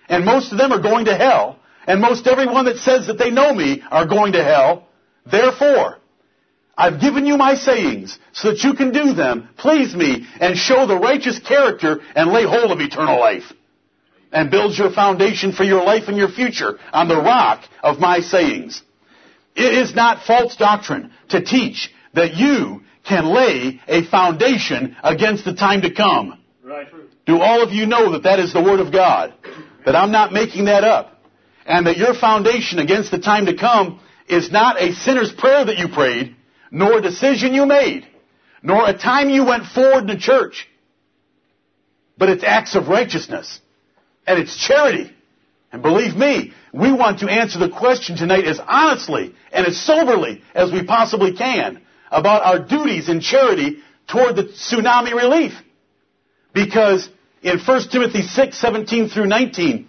and 0.09 0.25
most 0.25 0.51
of 0.51 0.57
them 0.57 0.73
are 0.73 0.81
going 0.81 1.05
to 1.05 1.15
hell, 1.15 1.59
and 1.87 2.01
most 2.01 2.27
everyone 2.27 2.65
that 2.65 2.79
says 2.79 3.07
that 3.09 3.19
they 3.19 3.31
know 3.31 3.55
me 3.55 3.83
are 3.91 4.07
going 4.07 4.33
to 4.33 4.43
hell. 4.43 4.89
Therefore, 5.31 5.99
I've 6.77 7.03
given 7.03 7.27
you 7.27 7.37
my 7.37 7.55
sayings 7.55 8.19
so 8.33 8.51
that 8.51 8.65
you 8.65 8.73
can 8.73 8.93
do 8.93 9.13
them, 9.13 9.51
please 9.59 9.95
me, 9.95 10.27
and 10.41 10.57
show 10.57 10.87
the 10.87 10.99
righteous 10.99 11.39
character 11.39 12.01
and 12.17 12.33
lay 12.33 12.45
hold 12.45 12.71
of 12.71 12.81
eternal 12.81 13.21
life. 13.21 13.53
And 14.33 14.51
build 14.51 14.77
your 14.77 14.91
foundation 14.91 15.53
for 15.53 15.65
your 15.65 15.85
life 15.85 16.05
and 16.09 16.17
your 16.17 16.31
future 16.31 16.79
on 16.95 17.09
the 17.09 17.21
rock 17.21 17.63
of 17.83 17.99
my 17.99 18.21
sayings. 18.21 18.83
It 19.55 19.75
is 19.75 19.95
not 19.95 20.25
false 20.25 20.57
doctrine 20.57 21.13
to 21.29 21.45
teach 21.45 21.93
that 22.15 22.35
you 22.35 22.83
can 23.07 23.27
lay 23.27 23.81
a 23.87 24.05
foundation 24.05 24.97
against 25.03 25.45
the 25.45 25.55
time 25.55 25.83
to 25.83 25.93
come. 25.93 26.41
Right. 26.63 26.89
Do 27.27 27.41
all 27.41 27.63
of 27.63 27.73
you 27.73 27.87
know 27.87 28.13
that 28.13 28.25
that 28.25 28.39
is 28.39 28.53
the 28.53 28.63
Word 28.63 28.81
of 28.81 28.93
God? 28.93 29.35
That 29.85 29.95
I'm 29.95 30.13
not 30.13 30.33
making 30.33 30.67
that 30.67 30.85
up. 30.85 31.23
And 31.67 31.87
that 31.87 31.97
your 31.97 32.15
foundation 32.15 32.79
against 32.79 33.11
the 33.11 33.19
time 33.19 33.47
to 33.47 33.57
come 33.57 34.01
is 34.29 34.51
not 34.51 34.81
a 34.81 34.93
sinner's 34.93 35.33
prayer 35.33 35.65
that 35.65 35.79
you 35.79 35.89
prayed, 35.89 36.37
nor 36.71 36.99
a 36.99 37.03
decision 37.03 37.55
you 37.55 37.67
made, 37.67 38.07
nor 38.63 38.89
a 38.89 38.97
time 38.97 39.31
you 39.31 39.45
went 39.45 39.67
forward 39.67 40.07
to 40.09 40.19
church. 40.19 40.67
But 42.19 42.29
it's 42.29 42.45
acts 42.45 42.75
of 42.75 42.89
righteousness. 42.89 43.61
And 44.27 44.39
it's 44.39 44.57
charity. 44.57 45.15
And 45.73 45.83
believe 45.83 46.15
me, 46.17 46.53
we 46.75 46.93
want 46.93 47.21
to 47.21 47.29
answer 47.29 47.61
the 47.61 47.69
question 47.69 48.17
tonight 48.17 48.45
as 48.47 48.59
honestly 48.59 49.33
and 49.53 49.65
as 49.65 49.81
soberly 49.81 50.43
as 50.57 50.73
we 50.73 50.85
possibly 50.85 51.33
can 51.33 51.81
about 52.11 52.43
our 52.43 52.59
duties 52.59 53.09
in 53.09 53.21
charity 53.21 53.79
toward 54.09 54.35
the 54.35 54.43
tsunami 54.43 55.15
relief. 55.15 55.53
Because 56.53 57.09
in 57.43 57.61
1 57.61 57.89
Timothy 57.91 58.23
6, 58.23 58.59
17 58.59 59.09
through 59.09 59.27
19, 59.27 59.89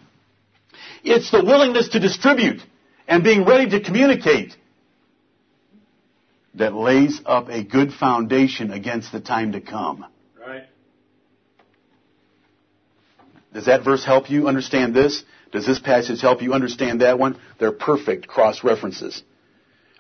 it's 1.04 1.32
the 1.32 1.44
willingness 1.44 1.90
to 1.90 2.00
distribute 2.00 2.62
and 3.08 3.24
being 3.24 3.46
ready 3.46 3.68
to 3.72 3.82
communicate 3.82 4.56
that 6.54 6.76
lays 6.76 7.20
up 7.26 7.50
a 7.50 7.64
good 7.64 7.94
foundation 7.94 8.72
against 8.72 9.12
the 9.12 9.20
time 9.20 9.54
to 9.54 9.62
come. 9.62 10.06
Right. 10.40 10.68
Does 13.56 13.68
that 13.68 13.86
verse 13.86 14.04
help 14.04 14.30
you 14.30 14.50
understand 14.50 14.94
this? 14.94 15.24
Does 15.54 15.66
this 15.66 15.80
passage 15.80 16.20
help 16.20 16.42
you 16.42 16.54
understand 16.54 17.00
that 17.00 17.18
one? 17.18 17.40
They're 17.58 17.72
perfect 17.72 18.28
cross 18.28 18.66
references. 18.66 19.24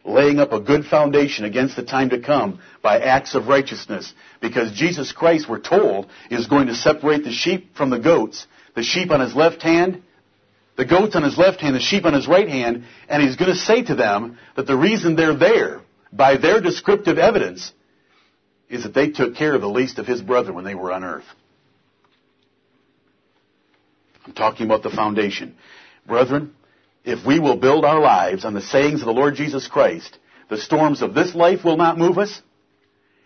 Laying 0.03 0.39
up 0.39 0.51
a 0.51 0.59
good 0.59 0.83
foundation 0.85 1.45
against 1.45 1.77
the 1.77 1.85
time 1.85 2.09
to 2.09 2.19
come 2.19 2.59
by 2.83 2.99
acts 2.99 3.33
of 3.33 3.47
righteousness. 3.47 4.13
Because 4.41 4.73
Jesus 4.73 5.13
Christ, 5.13 5.47
we're 5.47 5.61
told, 5.61 6.07
is 6.29 6.47
going 6.47 6.67
to 6.67 6.75
separate 6.75 7.23
the 7.23 7.31
sheep 7.31 7.77
from 7.77 7.89
the 7.89 7.97
goats. 7.97 8.45
The 8.75 8.83
sheep 8.83 9.09
on 9.09 9.21
his 9.21 9.33
left 9.33 9.61
hand, 9.61 10.03
the 10.75 10.83
goats 10.83 11.15
on 11.15 11.23
his 11.23 11.37
left 11.37 11.61
hand, 11.61 11.77
the 11.77 11.79
sheep 11.79 12.03
on 12.03 12.13
his 12.13 12.27
right 12.27 12.49
hand, 12.49 12.83
and 13.07 13.23
he's 13.23 13.37
going 13.37 13.53
to 13.53 13.57
say 13.57 13.83
to 13.83 13.95
them 13.95 14.37
that 14.57 14.67
the 14.67 14.75
reason 14.75 15.15
they're 15.15 15.33
there, 15.33 15.79
by 16.11 16.35
their 16.35 16.59
descriptive 16.59 17.17
evidence, 17.17 17.71
is 18.69 18.83
that 18.83 18.93
they 18.93 19.11
took 19.11 19.37
care 19.37 19.55
of 19.55 19.61
the 19.61 19.69
least 19.69 19.97
of 19.97 20.05
his 20.05 20.21
brethren 20.21 20.55
when 20.55 20.65
they 20.65 20.75
were 20.75 20.91
on 20.91 21.05
earth. 21.05 21.23
I'm 24.25 24.33
talking 24.33 24.65
about 24.65 24.83
the 24.83 24.89
foundation. 24.89 25.55
Brethren, 26.07 26.53
if 27.03 27.25
we 27.25 27.39
will 27.39 27.57
build 27.57 27.85
our 27.85 27.99
lives 27.99 28.45
on 28.45 28.53
the 28.53 28.61
sayings 28.61 29.01
of 29.01 29.05
the 29.05 29.13
Lord 29.13 29.35
Jesus 29.35 29.67
Christ, 29.67 30.17
the 30.49 30.57
storms 30.57 31.01
of 31.01 31.13
this 31.13 31.35
life 31.35 31.63
will 31.63 31.77
not 31.77 31.97
move 31.97 32.17
us, 32.17 32.41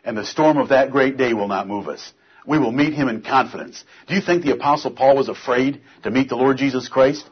and 0.04 0.18
the 0.18 0.26
storm 0.26 0.58
of 0.58 0.70
that 0.70 0.92
great 0.92 1.18
day 1.18 1.34
will 1.34 1.48
not 1.48 1.68
move 1.68 1.88
us. 1.88 2.14
We 2.46 2.58
will 2.58 2.72
meet 2.72 2.94
him 2.94 3.10
in 3.10 3.22
confidence. 3.22 3.84
Do 4.08 4.16
you 4.16 4.22
think 4.22 4.44
the 4.44 4.54
apostle 4.54 4.92
Paul 4.92 5.18
was 5.18 5.30
afraid 5.30 5.82
to 6.04 6.12
meet 6.12 6.30
the 6.30 6.36
Lord 6.36 6.58
Jesus 6.58 6.88
Christ? 6.88 7.30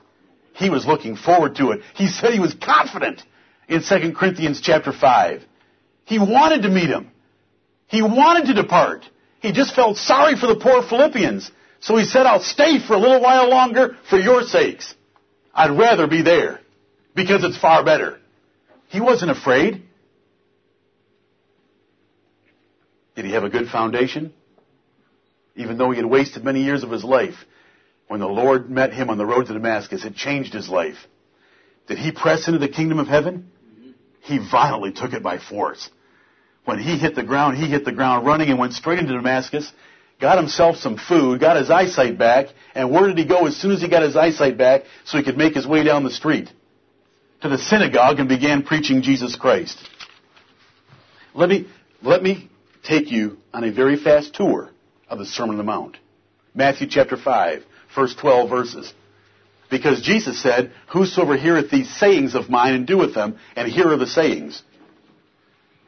He 0.54 0.70
was 0.70 0.86
looking 0.86 1.16
forward 1.16 1.56
to 1.56 1.72
it. 1.72 1.82
He 1.96 2.08
said 2.08 2.34
he 2.34 2.40
was 2.40 2.54
confident 2.54 3.24
in 3.68 3.84
2 3.84 4.14
Corinthians 4.14 4.62
chapter 4.62 4.92
5. 4.92 5.44
He 6.06 6.20
wanted 6.20 6.64
to 6.64 6.70
meet 6.70 6.90
him. 6.90 7.12
He 7.88 8.02
wanted 8.02 8.48
to 8.48 8.62
depart. 8.62 9.06
He 9.40 9.52
just 9.52 9.76
felt 9.76 9.98
sorry 9.98 10.36
for 10.36 10.48
the 10.48 10.56
poor 10.56 10.82
Philippians. 10.82 11.52
So 11.80 11.96
he 11.98 12.06
said, 12.06 12.26
I'll 12.26 12.42
stay 12.42 12.80
for 12.80 12.94
a 12.94 13.00
little 13.00 13.22
while 13.22 13.50
longer 13.50 13.98
for 14.10 14.18
your 14.18 14.44
sakes. 14.44 14.94
I'd 15.54 15.78
rather 15.78 16.08
be 16.08 16.22
there 16.22 16.60
because 17.16 17.44
it's 17.44 17.58
far 17.58 17.84
better. 17.84 18.20
He 18.90 19.02
wasn't 19.02 19.32
afraid. 19.32 19.84
Did 23.16 23.26
he 23.26 23.32
have 23.32 23.44
a 23.44 23.50
good 23.50 23.68
foundation? 23.68 24.34
Even 25.56 25.78
though 25.78 25.90
he 25.92 25.98
had 25.98 26.06
wasted 26.06 26.44
many 26.44 26.64
years 26.64 26.84
of 26.84 26.92
his 26.92 27.04
life, 27.04 27.36
when 28.08 28.20
the 28.20 28.28
Lord 28.28 28.70
met 28.70 28.94
him 28.94 29.10
on 29.10 29.18
the 29.18 29.26
road 29.26 29.48
to 29.48 29.54
Damascus, 29.54 30.06
it 30.06 30.16
changed 30.16 30.54
his 30.54 30.70
life. 30.70 30.98
Did 31.88 31.98
he 31.98 32.12
press 32.12 32.48
into 32.48 32.60
the 32.60 32.68
kingdom 32.68 33.00
of 33.00 33.08
heaven? 33.08 33.52
He 34.22 34.38
violently 34.38 34.92
took 34.92 35.14
it 35.14 35.24
by 35.24 35.40
force. 35.40 35.90
When 36.66 36.80
he 36.80 36.98
hit 36.98 37.16
the 37.16 37.24
ground, 37.24 37.58
he 37.58 37.68
hit 37.68 37.86
the 37.86 37.92
ground 37.92 38.26
running 38.26 38.50
and 38.50 38.60
went 38.60 38.74
straight 38.74 39.00
into 39.00 39.14
Damascus, 39.14 39.72
got 40.20 40.38
himself 40.38 40.78
some 40.78 40.98
food, 40.98 41.40
got 41.40 41.58
his 41.58 41.70
eyesight 41.70 42.18
back, 42.18 42.48
and 42.74 42.92
where 42.92 43.08
did 43.08 43.18
he 43.18 43.26
go 43.26 43.46
as 43.46 43.56
soon 43.56 43.72
as 43.72 43.82
he 43.82 43.88
got 43.88 44.04
his 44.04 44.16
eyesight 44.16 44.58
back 44.58 44.84
so 45.06 45.18
he 45.18 45.24
could 45.24 45.38
make 45.38 45.54
his 45.54 45.68
way 45.68 45.84
down 45.84 46.04
the 46.04 46.12
street? 46.12 46.52
To 47.42 47.50
the 47.50 47.58
synagogue 47.58 48.20
and 48.20 48.28
began 48.28 48.64
preaching 48.64 49.04
Jesus 49.04 49.36
Christ. 49.36 49.78
Let 51.36 51.50
me, 51.50 51.68
let 52.02 52.24
me 52.24 52.50
take 52.84 53.12
you 53.12 53.38
on 53.54 53.64
a 53.64 53.72
very 53.72 53.96
fast 53.96 54.34
tour 54.34 54.72
of 55.08 55.20
the 55.20 55.26
Sermon 55.26 55.52
on 55.52 55.58
the 55.58 55.64
Mount. 55.64 55.98
Matthew 56.56 56.88
chapter 56.88 57.16
5, 57.16 57.64
first 57.94 58.18
12 58.18 58.50
verses. 58.50 58.94
Because 59.70 60.02
Jesus 60.02 60.42
said, 60.42 60.72
Whosoever 60.92 61.38
heareth 61.38 61.70
these 61.70 61.94
sayings 62.00 62.34
of 62.34 62.50
mine 62.50 62.74
and 62.74 62.88
doeth 62.88 63.14
them, 63.14 63.38
and 63.56 63.72
here 63.72 63.90
are 63.90 63.98
the 63.98 64.08
sayings. 64.08 64.64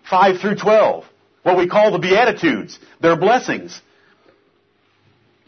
5 0.09 0.39
through 0.39 0.55
12. 0.55 1.05
What 1.43 1.57
we 1.57 1.67
call 1.67 1.91
the 1.91 1.99
Beatitudes. 1.99 2.77
Their 3.01 3.15
blessings. 3.15 3.81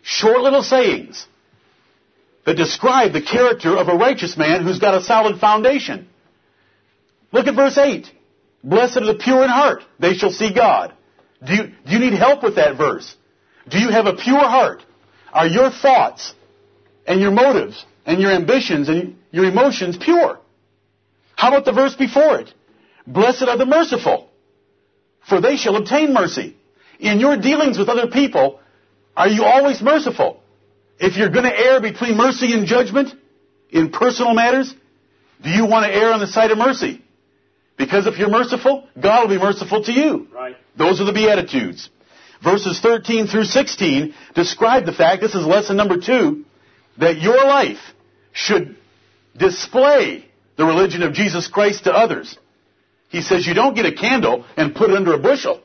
Short 0.01 0.41
little 0.41 0.63
sayings 0.63 1.25
that 2.45 2.55
describe 2.55 3.13
the 3.13 3.21
character 3.21 3.77
of 3.77 3.87
a 3.87 3.95
righteous 3.95 4.35
man 4.35 4.63
who's 4.63 4.79
got 4.79 4.95
a 4.95 5.03
solid 5.03 5.39
foundation. 5.39 6.07
Look 7.31 7.47
at 7.47 7.55
verse 7.55 7.77
8. 7.77 8.11
Blessed 8.63 8.97
are 8.97 9.05
the 9.05 9.15
pure 9.15 9.43
in 9.43 9.49
heart. 9.49 9.83
They 9.99 10.13
shall 10.13 10.31
see 10.31 10.53
God. 10.53 10.93
Do 11.45 11.53
you, 11.53 11.63
do 11.85 11.91
you 11.91 11.99
need 11.99 12.13
help 12.13 12.43
with 12.43 12.55
that 12.55 12.77
verse? 12.77 13.15
Do 13.67 13.79
you 13.79 13.89
have 13.89 14.05
a 14.05 14.13
pure 14.13 14.39
heart? 14.39 14.83
Are 15.31 15.47
your 15.47 15.69
thoughts 15.69 16.33
and 17.07 17.21
your 17.21 17.31
motives 17.31 17.83
and 18.05 18.19
your 18.19 18.31
ambitions 18.31 18.89
and 18.89 19.17
your 19.31 19.45
emotions 19.45 19.97
pure? 19.97 20.39
How 21.35 21.49
about 21.49 21.65
the 21.65 21.71
verse 21.71 21.95
before 21.95 22.39
it? 22.39 22.53
Blessed 23.07 23.43
are 23.43 23.57
the 23.57 23.65
merciful, 23.65 24.29
for 25.27 25.41
they 25.41 25.57
shall 25.57 25.75
obtain 25.75 26.13
mercy. 26.13 26.55
In 26.99 27.19
your 27.19 27.37
dealings 27.37 27.79
with 27.79 27.89
other 27.89 28.07
people, 28.07 28.59
are 29.15 29.27
you 29.27 29.43
always 29.43 29.81
merciful? 29.81 30.41
If 30.99 31.17
you're 31.17 31.29
going 31.29 31.45
to 31.45 31.57
err 31.57 31.81
between 31.81 32.15
mercy 32.15 32.53
and 32.53 32.65
judgment 32.67 33.13
in 33.69 33.91
personal 33.91 34.33
matters, 34.33 34.73
Do 35.43 35.49
you 35.49 35.65
want 35.65 35.85
to 35.85 35.93
err 35.93 36.13
on 36.13 36.19
the 36.19 36.27
side 36.27 36.51
of 36.51 36.57
mercy? 36.57 37.03
Because 37.77 38.05
if 38.05 38.17
you're 38.17 38.29
merciful, 38.29 38.87
God 38.99 39.21
will 39.21 39.35
be 39.35 39.41
merciful 39.41 39.83
to 39.83 39.91
you. 39.91 40.27
Right. 40.33 40.55
Those 40.77 41.01
are 41.01 41.05
the 41.05 41.13
Beatitudes. 41.13 41.89
Verses 42.43 42.79
13 42.79 43.27
through 43.27 43.45
16 43.45 44.13
describe 44.35 44.85
the 44.85 44.93
fact, 44.93 45.21
this 45.21 45.35
is 45.35 45.45
lesson 45.45 45.77
number 45.77 45.99
two, 45.99 46.45
that 46.99 47.19
your 47.19 47.37
life 47.37 47.79
should 48.33 48.75
display 49.37 50.25
the 50.57 50.65
religion 50.65 51.03
of 51.03 51.13
Jesus 51.13 51.47
Christ 51.47 51.85
to 51.85 51.91
others. 51.91 52.37
He 53.09 53.21
says 53.21 53.45
you 53.45 53.53
don't 53.53 53.75
get 53.75 53.85
a 53.85 53.93
candle 53.93 54.45
and 54.57 54.75
put 54.75 54.89
it 54.89 54.95
under 54.95 55.13
a 55.13 55.19
bushel. 55.19 55.61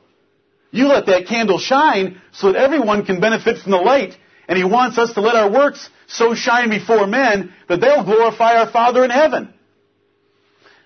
You 0.71 0.87
let 0.87 1.05
that 1.05 1.27
candle 1.27 1.59
shine 1.59 2.21
so 2.31 2.51
that 2.51 2.61
everyone 2.61 3.05
can 3.05 3.19
benefit 3.19 3.61
from 3.61 3.71
the 3.71 3.77
light. 3.77 4.15
And 4.47 4.57
He 4.57 4.63
wants 4.63 4.97
us 4.97 5.13
to 5.13 5.21
let 5.21 5.35
our 5.35 5.51
works 5.51 5.89
so 6.07 6.33
shine 6.33 6.69
before 6.69 7.07
men 7.07 7.53
that 7.67 7.81
they'll 7.81 8.03
glorify 8.03 8.55
our 8.57 8.71
Father 8.71 9.03
in 9.03 9.09
heaven. 9.09 9.53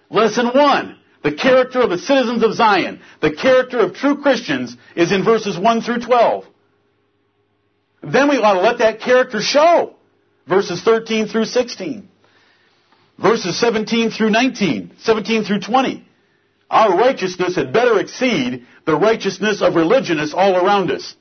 Lesson 0.09 0.47
one. 0.47 0.97
The 1.23 1.33
character 1.33 1.81
of 1.81 1.91
the 1.91 1.99
citizens 1.99 2.43
of 2.43 2.55
Zion, 2.55 2.99
the 3.21 3.31
character 3.31 3.79
of 3.79 3.93
true 3.93 4.21
Christians 4.23 4.75
is 4.95 5.11
in 5.11 5.23
verses 5.23 5.57
1 5.57 5.81
through 5.81 5.99
12. 5.99 6.45
Then 8.01 8.27
we 8.27 8.37
ought 8.37 8.53
to 8.53 8.61
let 8.61 8.79
that 8.79 9.01
character 9.01 9.39
show. 9.39 9.95
Verses 10.47 10.81
13 10.81 11.27
through 11.27 11.45
16. 11.45 12.09
Verses 13.21 13.59
17 13.59 14.09
through 14.09 14.31
19, 14.31 14.93
17 14.99 15.43
through 15.43 15.59
20. 15.59 16.07
Our 16.71 16.97
righteousness 16.97 17.57
had 17.57 17.73
better 17.73 17.99
exceed 17.99 18.65
the 18.85 18.95
righteousness 18.95 19.61
of 19.61 19.75
religionists 19.75 20.33
all 20.33 20.55
around 20.55 20.89
us. 20.89 21.15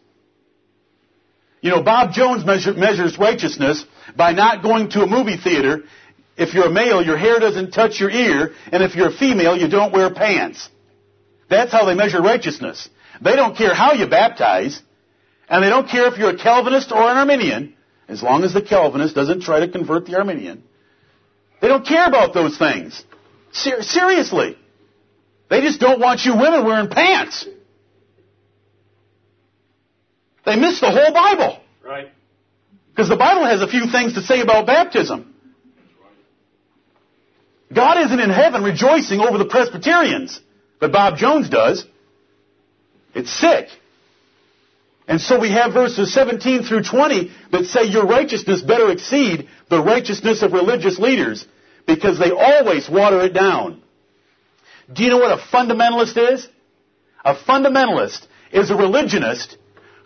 You 1.60 1.70
know, 1.70 1.82
Bob 1.82 2.12
Jones 2.12 2.44
measure, 2.44 2.72
measures 2.72 3.18
righteousness 3.18 3.84
by 4.16 4.32
not 4.32 4.62
going 4.62 4.90
to 4.90 5.02
a 5.02 5.08
movie 5.08 5.36
theater. 5.36 5.82
If 6.36 6.54
you're 6.54 6.68
a 6.68 6.70
male, 6.70 7.04
your 7.04 7.18
hair 7.18 7.40
doesn't 7.40 7.72
touch 7.72 7.98
your 7.98 8.10
ear, 8.10 8.52
and 8.70 8.82
if 8.82 8.94
you're 8.94 9.08
a 9.08 9.12
female, 9.12 9.56
you 9.56 9.68
don't 9.68 9.92
wear 9.92 10.14
pants. 10.14 10.68
That's 11.50 11.72
how 11.72 11.84
they 11.84 11.94
measure 11.94 12.22
righteousness. 12.22 12.88
They 13.20 13.34
don't 13.34 13.56
care 13.56 13.74
how 13.74 13.92
you 13.92 14.06
baptize, 14.06 14.80
and 15.48 15.64
they 15.64 15.68
don't 15.68 15.88
care 15.88 16.06
if 16.06 16.16
you're 16.16 16.30
a 16.30 16.38
Calvinist 16.38 16.92
or 16.92 17.02
an 17.02 17.16
Arminian, 17.16 17.74
as 18.08 18.22
long 18.22 18.44
as 18.44 18.54
the 18.54 18.62
Calvinist 18.62 19.16
doesn't 19.16 19.42
try 19.42 19.60
to 19.60 19.68
convert 19.68 20.06
the 20.06 20.16
Arminian. 20.16 20.62
They 21.60 21.66
don't 21.66 21.84
care 21.84 22.06
about 22.06 22.34
those 22.34 22.56
things. 22.56 23.04
Ser- 23.50 23.82
seriously. 23.82 24.56
They 25.50 25.60
just 25.60 25.80
don't 25.80 26.00
want 26.00 26.24
you 26.24 26.36
women 26.36 26.64
wearing 26.64 26.88
pants. 26.88 27.44
They 30.46 30.56
miss 30.56 30.80
the 30.80 30.90
whole 30.90 31.12
Bible. 31.12 31.60
Right. 31.84 32.08
Because 32.90 33.08
the 33.08 33.16
Bible 33.16 33.44
has 33.44 33.60
a 33.60 33.66
few 33.66 33.90
things 33.90 34.14
to 34.14 34.22
say 34.22 34.40
about 34.40 34.66
baptism. 34.66 35.34
God 37.72 37.98
isn't 38.04 38.18
in 38.18 38.30
heaven 38.30 38.62
rejoicing 38.62 39.20
over 39.20 39.38
the 39.38 39.44
Presbyterians, 39.44 40.40
but 40.80 40.92
Bob 40.92 41.18
Jones 41.18 41.48
does. 41.48 41.84
It's 43.14 43.30
sick. 43.30 43.68
And 45.06 45.20
so 45.20 45.40
we 45.40 45.50
have 45.50 45.72
verses 45.72 46.14
17 46.14 46.62
through 46.62 46.84
20 46.84 47.30
that 47.50 47.64
say 47.66 47.84
your 47.84 48.06
righteousness 48.06 48.62
better 48.62 48.90
exceed 48.90 49.48
the 49.68 49.82
righteousness 49.82 50.42
of 50.42 50.52
religious 50.52 50.98
leaders 50.98 51.46
because 51.86 52.18
they 52.18 52.30
always 52.30 52.88
water 52.88 53.20
it 53.22 53.32
down. 53.32 53.82
Do 54.92 55.02
you 55.02 55.10
know 55.10 55.18
what 55.18 55.38
a 55.38 55.42
fundamentalist 55.42 56.32
is? 56.32 56.48
A 57.24 57.34
fundamentalist 57.34 58.26
is 58.52 58.70
a 58.70 58.76
religionist 58.76 59.56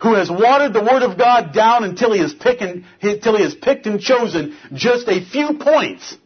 who 0.01 0.13
has 0.13 0.29
watered 0.29 0.73
the 0.73 0.83
Word 0.83 1.01
of 1.01 1.17
God 1.17 1.53
down 1.53 1.83
until 1.83 2.11
he 2.11 2.19
has 2.19 2.33
picked 2.33 2.61
and, 2.61 2.85
until 3.01 3.35
he 3.37 3.43
has 3.43 3.55
picked 3.55 3.85
and 3.87 3.99
chosen 3.99 4.57
just 4.73 5.07
a 5.07 5.23
few 5.23 5.57
points 5.57 6.17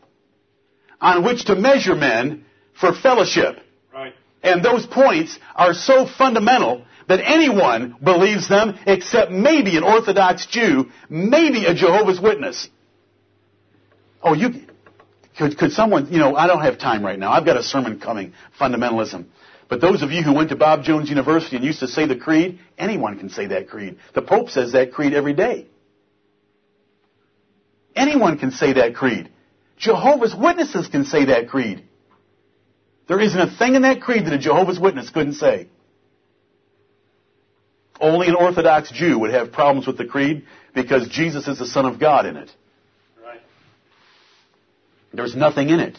on 1.00 1.24
which 1.24 1.46
to 1.46 1.56
measure 1.56 1.96
men 1.96 2.46
for 2.80 2.94
fellowship. 2.94 3.60
Right. 3.94 4.14
And 4.44 4.64
those 4.64 4.86
points 4.86 5.38
are 5.56 5.74
so 5.74 6.06
fundamental 6.06 6.86
that 7.08 7.22
anyone 7.24 7.96
believes 8.04 8.48
them 8.50 8.78
except 8.86 9.32
maybe 9.32 9.78
an 9.78 9.84
Orthodox 9.84 10.46
Jew, 10.48 10.90
maybe 11.10 11.66
a 11.66 11.74
Jehovah's 11.74 12.20
Witness. 12.20 12.70
Oh, 14.22 14.34
you, 14.34 14.66
could, 15.40 15.58
could 15.58 15.72
someone, 15.72 16.12
you 16.12 16.20
know, 16.20 16.36
I 16.36 16.48
don't 16.48 16.62
have 16.62 16.78
time 16.78 17.04
right 17.04 17.18
now. 17.18 17.32
I've 17.32 17.46
got 17.46 17.56
a 17.56 17.64
sermon 17.64 18.00
coming, 18.00 18.34
fundamentalism. 18.60 19.26
But 19.70 19.80
those 19.80 20.04
of 20.04 20.12
you 20.12 20.22
who 20.22 20.34
went 20.34 20.50
to 20.50 20.58
Bob 20.58 20.84
Jones 20.84 21.10
University 21.10 21.56
and 21.56 21.64
used 21.64 21.80
to 21.80 21.88
say 21.88 22.06
the 22.06 22.18
creed, 22.18 22.60
anyone 22.78 23.18
can 23.18 23.30
say 23.30 23.48
that 23.48 23.70
creed. 23.70 23.98
The 24.14 24.22
Pope 24.22 24.50
says 24.50 24.74
that 24.74 24.92
creed 24.92 25.14
every 25.14 25.34
day. 25.34 25.68
Anyone 27.96 28.38
can 28.38 28.52
say 28.52 28.74
that 28.74 28.96
creed. 28.96 29.30
Jehovah's 29.78 30.36
Witnesses 30.36 30.90
can 30.90 31.06
say 31.06 31.26
that 31.26 31.48
creed. 31.48 31.86
There 33.08 33.20
isn't 33.20 33.40
a 33.40 33.58
thing 33.58 33.76
in 33.76 33.84
that 33.84 34.02
creed 34.02 34.26
that 34.26 34.34
a 34.34 34.38
Jehovah's 34.38 34.80
Witness 34.80 35.10
couldn't 35.10 35.34
say. 35.34 35.70
Only 38.02 38.28
an 38.28 38.36
Orthodox 38.36 38.92
Jew 38.92 39.20
would 39.20 39.32
have 39.32 39.54
problems 39.54 39.88
with 39.88 39.98
the 39.98 40.06
creed 40.06 40.46
because 40.76 41.08
Jesus 41.08 41.48
is 41.48 41.60
the 41.60 41.66
Son 41.66 41.86
of 41.86 41.98
God 41.98 42.26
in 42.26 42.36
it. 42.36 42.52
There's 45.14 45.36
nothing 45.36 45.70
in 45.70 45.80
it. 45.80 45.98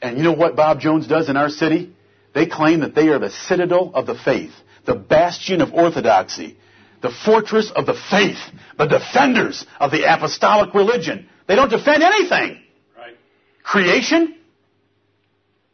And 0.00 0.16
you 0.16 0.24
know 0.24 0.32
what 0.32 0.56
Bob 0.56 0.80
Jones 0.80 1.06
does 1.06 1.28
in 1.28 1.36
our 1.36 1.48
city? 1.48 1.94
They 2.34 2.46
claim 2.46 2.80
that 2.80 2.94
they 2.94 3.08
are 3.08 3.18
the 3.18 3.30
citadel 3.30 3.92
of 3.94 4.06
the 4.06 4.14
faith, 4.14 4.52
the 4.86 4.94
bastion 4.94 5.60
of 5.60 5.72
orthodoxy, 5.72 6.56
the 7.02 7.10
fortress 7.24 7.70
of 7.70 7.86
the 7.86 7.94
faith, 8.10 8.38
the 8.78 8.86
defenders 8.86 9.66
of 9.78 9.90
the 9.90 10.04
apostolic 10.12 10.74
religion. 10.74 11.28
They 11.46 11.56
don't 11.56 11.68
defend 11.68 12.02
anything. 12.02 12.60
Right. 12.96 13.16
Creation, 13.62 14.36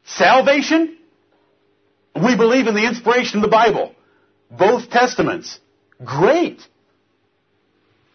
salvation. 0.05 0.97
We 2.15 2.37
believe 2.37 2.67
in 2.67 2.75
the 2.75 2.87
inspiration 2.87 3.39
of 3.39 3.43
the 3.43 3.49
Bible. 3.49 3.95
Both 4.51 4.91
testaments. 4.91 5.61
Great. 6.05 6.61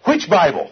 Which 0.05 0.29
Bible? 0.29 0.71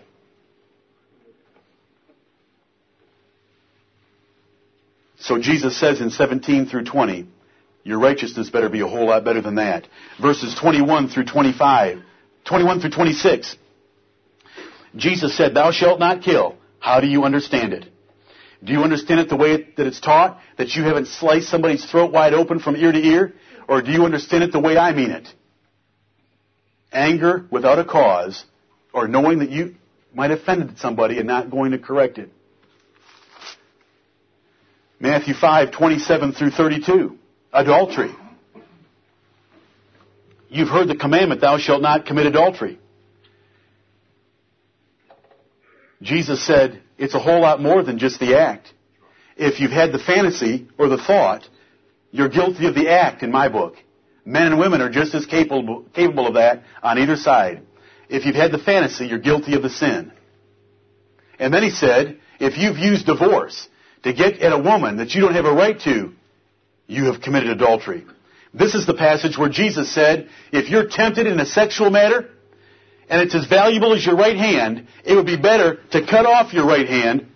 So 5.22 5.39
Jesus 5.39 5.80
says 5.80 6.01
in 6.01 6.09
17 6.09 6.65
through 6.65 6.86
20, 6.86 7.28
your 7.84 7.99
righteousness 7.99 8.49
better 8.49 8.69
be 8.69 8.82
a 8.82 8.88
whole 8.88 9.07
lot 9.07 9.24
better 9.24 9.41
than 9.41 9.55
that. 9.55 9.88
Verses 10.19 10.55
21 10.59 11.09
through 11.09 11.26
25, 11.26 11.99
21 12.45 12.80
through 12.80 12.89
26. 12.89 13.55
Jesus 14.95 15.38
said, 15.38 15.53
Thou 15.53 15.72
shalt 15.72 15.99
not 15.99 16.24
kill. 16.24 16.57
How 16.80 16.99
do 16.99 17.07
you 17.07 17.24
understand 17.24 17.74
it? 17.74 17.86
Do 18.63 18.74
you 18.74 18.82
understand 18.82 19.19
it 19.19 19.30
the 19.30 19.36
way 19.36 19.67
that 19.78 19.88
it's 19.88 19.99
taught? 19.99 20.39
That 20.57 20.69
you 20.76 20.84
haven't 20.84 21.07
sliced 21.07 21.49
somebody's 21.49 21.86
throat 21.86 22.11
wide 22.11 22.34
open 22.34 22.59
from 22.59 22.76
ear 22.76 22.91
to 22.91 22.99
ear? 22.99 23.34
Or 23.67 23.82
do 23.82 23.91
you 23.91 24.05
understand 24.05 24.43
it 24.43 24.51
the 24.51 24.59
way 24.59 24.78
I 24.78 24.91
mean 24.91 25.11
it? 25.11 25.28
Anger 26.91 27.45
without 27.51 27.80
a 27.80 27.86
cause, 27.86 28.43
or 28.93 29.07
knowing 29.07 29.39
that 29.39 29.49
you 29.49 29.76
might 30.13 30.32
have 30.32 30.39
offended 30.39 30.78
somebody 30.80 31.19
and 31.19 31.28
not 31.28 31.49
going 31.49 31.72
to 31.72 31.80
correct 31.80 32.17
it. 32.17 32.32
Matthew 35.02 35.34
5, 35.34 35.72
27 35.72 36.34
through 36.34 36.52
32. 36.52 37.18
Adultery. 37.52 38.12
You've 40.47 40.70
heard 40.70 40.88
the 40.88 40.95
commandment, 40.95 41.41
thou 41.41 41.58
shalt 41.58 41.82
not 41.82 42.06
commit 42.06 42.28
adultery. 42.28 42.78
Jesus 46.04 46.45
said, 46.45 46.84
it's 46.99 47.16
a 47.16 47.20
whole 47.20 47.41
lot 47.41 47.60
more 47.60 47.82
than 47.82 47.97
just 47.97 48.20
the 48.20 48.38
act. 48.38 48.72
If 49.38 49.60
you've 49.60 49.72
had 49.72 49.91
the 49.91 49.97
fantasy 49.97 50.68
or 50.78 50.88
the 50.88 50.97
thought, 50.97 51.47
you're 52.12 52.30
guilty 52.30 52.68
of 52.68 52.76
the 52.76 52.89
act 52.89 53.24
in 53.24 53.32
my 53.32 53.49
book. 53.49 53.78
Men 54.24 54.47
and 54.47 54.60
women 54.60 54.82
are 54.82 54.89
just 54.89 55.16
as 55.16 55.26
capable, 55.26 55.84
capable 55.95 56.28
of 56.28 56.36
that 56.36 56.62
on 56.84 56.99
either 56.99 57.16
side. 57.16 57.64
If 58.08 58.26
you've 58.26 58.36
had 58.36 58.52
the 58.52 58.60
fantasy, 58.60 59.08
you're 59.08 59.18
guilty 59.18 59.56
of 59.56 59.64
the 59.64 59.70
sin. 59.70 60.12
And 61.39 61.52
then 61.52 61.64
he 61.64 61.72
said, 61.72 62.20
if 62.39 62.56
you've 62.56 62.78
used 62.78 63.08
divorce 63.08 63.68
to 64.04 64.14
get 64.14 64.39
at 64.39 64.52
a 64.52 64.58
woman 64.58 64.97
that 64.97 65.14
you 65.14 65.22
don't 65.22 65.36
have 65.36 65.45
a 65.45 65.54
right 65.54 65.80
to, 65.82 66.14
you 66.88 67.06
have 67.06 67.22
committed 67.22 67.49
adultery. 67.49 68.06
This 68.54 68.76
is 68.76 68.86
the 68.86 68.93
passage 68.93 69.38
where 69.38 69.49
Jesus 69.49 69.93
said, 69.93 70.30
if 70.52 70.70
you're 70.70 70.88
tempted 70.88 71.26
in 71.26 71.39
a 71.39 71.45
sexual 71.45 71.89
matter, 71.89 72.30
and 73.10 73.22
it's 73.22 73.36
as 73.36 73.45
valuable 73.45 73.93
as 73.93 74.06
your 74.06 74.16
right 74.16 74.36
hand, 74.36 74.88
it 75.06 75.16
would 75.16 75.26
be 75.26 75.38
better 75.38 75.80
to 75.91 76.06
cut 76.06 76.26
off 76.26 76.54
your 76.54 76.66
right 76.66 76.88
hand 76.88 77.28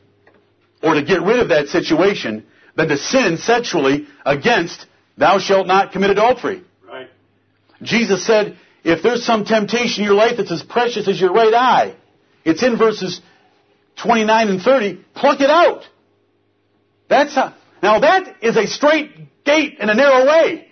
or 0.81 0.93
to 0.93 1.03
get 1.03 1.21
rid 1.21 1.39
of 1.39 1.49
that 1.49 1.67
situation 1.67 2.45
than 2.75 2.87
to 2.89 2.97
sin 2.97 3.37
sexually 3.37 4.07
against 4.25 4.85
thou 5.17 5.39
shalt 5.39 5.67
not 5.67 5.91
commit 5.91 6.09
adultery. 6.11 6.63
Right. 6.87 7.09
Jesus 7.81 8.25
said, 8.25 8.57
if 8.83 9.01
there's 9.01 9.25
some 9.25 9.45
temptation 9.45 10.03
in 10.03 10.05
your 10.05 10.15
life 10.15 10.37
that's 10.37 10.51
as 10.51 10.63
precious 10.63 11.07
as 11.07 11.19
your 11.19 11.33
right 11.33 11.53
eye, 11.53 11.95
it's 12.43 12.61
in 12.61 12.77
verses 12.77 13.19
29 13.97 14.49
and 14.49 14.61
30, 14.61 15.03
pluck 15.15 15.41
it 15.41 15.49
out. 15.49 15.83
That's 17.09 17.35
how, 17.35 17.53
now 17.83 17.99
that 17.99 18.43
is 18.43 18.57
a 18.57 18.67
straight 18.67 19.43
gate 19.43 19.77
and 19.79 19.89
a 19.89 19.93
narrow 19.93 20.25
way. 20.25 20.67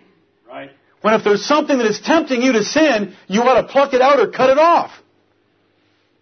Right. 0.48 0.72
When 1.02 1.14
if 1.14 1.24
there's 1.24 1.46
something 1.46 1.78
that 1.78 1.88
is 1.88 2.00
tempting 2.00 2.42
you 2.42 2.54
to 2.54 2.64
sin, 2.64 3.16
you 3.28 3.42
ought 3.42 3.62
to 3.62 3.68
pluck 3.68 3.94
it 3.94 4.02
out 4.02 4.20
or 4.20 4.32
cut 4.32 4.50
it 4.50 4.58
off. 4.58 4.92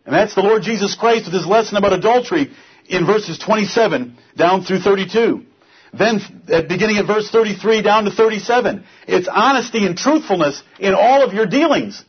And 0.05 0.15
that's 0.15 0.33
the 0.33 0.41
Lord 0.41 0.63
Jesus 0.63 0.95
Christ 0.95 1.25
with 1.25 1.33
his 1.33 1.45
lesson 1.45 1.77
about 1.77 1.93
adultery 1.93 2.51
in 2.87 3.05
verses 3.05 3.37
27 3.37 4.17
down 4.35 4.63
through 4.63 4.79
32. 4.79 5.45
Then 5.93 6.19
at 6.47 6.67
beginning 6.67 6.97
at 6.97 7.05
verse 7.05 7.29
33 7.29 7.81
down 7.81 8.05
to 8.05 8.11
37, 8.11 8.83
it's 9.07 9.27
honesty 9.27 9.85
and 9.85 9.97
truthfulness 9.97 10.63
in 10.79 10.93
all 10.93 11.23
of 11.23 11.33
your 11.33 11.45
dealings. 11.45 12.03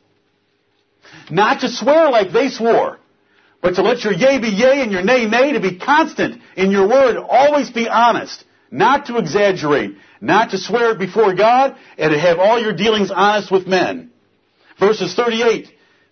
Not 1.30 1.60
to 1.60 1.68
swear 1.68 2.10
like 2.10 2.32
they 2.32 2.48
swore, 2.48 2.98
but 3.62 3.76
to 3.76 3.82
let 3.82 4.02
your 4.02 4.12
yea 4.12 4.40
be 4.40 4.48
yea 4.48 4.82
and 4.82 4.90
your 4.90 5.04
nay 5.04 5.24
nay, 5.24 5.52
to 5.52 5.60
be 5.60 5.78
constant 5.78 6.42
in 6.56 6.72
your 6.72 6.88
word, 6.88 7.16
always 7.16 7.70
be 7.70 7.88
honest, 7.88 8.44
not 8.72 9.06
to 9.06 9.18
exaggerate, 9.18 9.96
not 10.20 10.50
to 10.50 10.58
swear 10.58 10.96
before 10.96 11.32
God, 11.34 11.76
and 11.96 12.10
to 12.12 12.18
have 12.18 12.40
all 12.40 12.60
your 12.60 12.72
dealings 12.72 13.12
honest 13.12 13.52
with 13.52 13.68
men. 13.68 14.10
Verses 14.80 15.14
38 15.14 15.68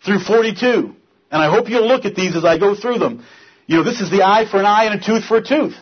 through 0.06 0.20
42. 0.20 0.94
And 1.32 1.42
I 1.42 1.50
hope 1.50 1.68
you'll 1.68 1.88
look 1.88 2.04
at 2.04 2.14
these 2.14 2.36
as 2.36 2.44
I 2.44 2.56
go 2.56 2.76
through 2.76 2.98
them. 2.98 3.24
You 3.66 3.78
know, 3.78 3.84
this 3.84 4.00
is 4.00 4.10
the 4.10 4.22
eye 4.22 4.46
for 4.48 4.58
an 4.58 4.66
eye 4.66 4.84
and 4.84 5.00
a 5.00 5.04
tooth 5.04 5.24
for 5.24 5.38
a 5.38 5.44
tooth. 5.44 5.74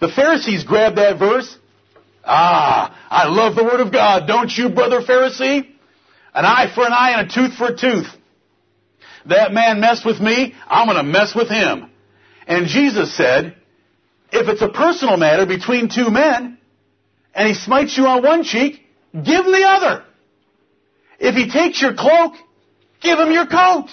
The 0.00 0.08
Pharisees 0.08 0.62
grabbed 0.62 0.96
that 0.96 1.18
verse. 1.18 1.58
Ah, 2.24 2.96
I 3.10 3.26
love 3.28 3.56
the 3.56 3.64
Word 3.64 3.80
of 3.80 3.92
God, 3.92 4.28
don't 4.28 4.50
you, 4.50 4.68
brother 4.68 5.00
Pharisee? 5.00 5.66
An 6.34 6.44
eye 6.44 6.70
for 6.72 6.86
an 6.86 6.92
eye 6.92 7.14
and 7.16 7.30
a 7.30 7.34
tooth 7.34 7.56
for 7.56 7.66
a 7.68 7.76
tooth. 7.76 8.06
That 9.26 9.52
man 9.52 9.80
messed 9.80 10.04
with 10.04 10.20
me, 10.20 10.54
I'm 10.66 10.86
going 10.86 10.98
to 10.98 11.10
mess 11.10 11.34
with 11.34 11.48
him. 11.48 11.90
And 12.46 12.66
Jesus 12.66 13.16
said, 13.16 13.56
if 14.32 14.48
it's 14.48 14.62
a 14.62 14.68
personal 14.68 15.16
matter 15.16 15.46
between 15.46 15.88
two 15.88 16.10
men, 16.10 16.58
and 17.34 17.48
he 17.48 17.54
smites 17.54 17.96
you 17.96 18.06
on 18.06 18.22
one 18.22 18.42
cheek, 18.42 18.80
give 19.12 19.46
him 19.46 19.52
the 19.52 19.64
other. 19.66 20.04
If 21.18 21.34
he 21.34 21.50
takes 21.50 21.80
your 21.80 21.94
cloak, 21.94 22.34
give 23.00 23.18
him 23.18 23.32
your 23.32 23.46
coat. 23.46 23.88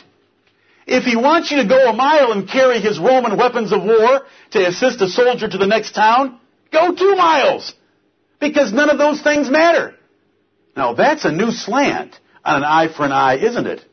If 0.87 1.03
he 1.03 1.15
wants 1.15 1.51
you 1.51 1.61
to 1.61 1.67
go 1.67 1.89
a 1.89 1.93
mile 1.93 2.31
and 2.31 2.49
carry 2.49 2.79
his 2.79 2.99
Roman 2.99 3.37
weapons 3.37 3.71
of 3.71 3.83
war 3.83 4.21
to 4.51 4.67
assist 4.67 4.99
a 5.01 5.07
soldier 5.07 5.47
to 5.47 5.57
the 5.57 5.67
next 5.67 5.93
town, 5.93 6.39
go 6.71 6.93
two 6.93 7.15
miles. 7.15 7.73
Because 8.39 8.73
none 8.73 8.89
of 8.89 8.97
those 8.97 9.21
things 9.21 9.49
matter. 9.49 9.95
Now 10.75 10.93
that's 10.93 11.25
a 11.25 11.31
new 11.31 11.51
slant 11.51 12.19
on 12.43 12.57
an 12.57 12.63
eye 12.63 12.91
for 12.91 13.05
an 13.05 13.11
eye, 13.11 13.37
isn't 13.37 13.67
it? 13.67 13.85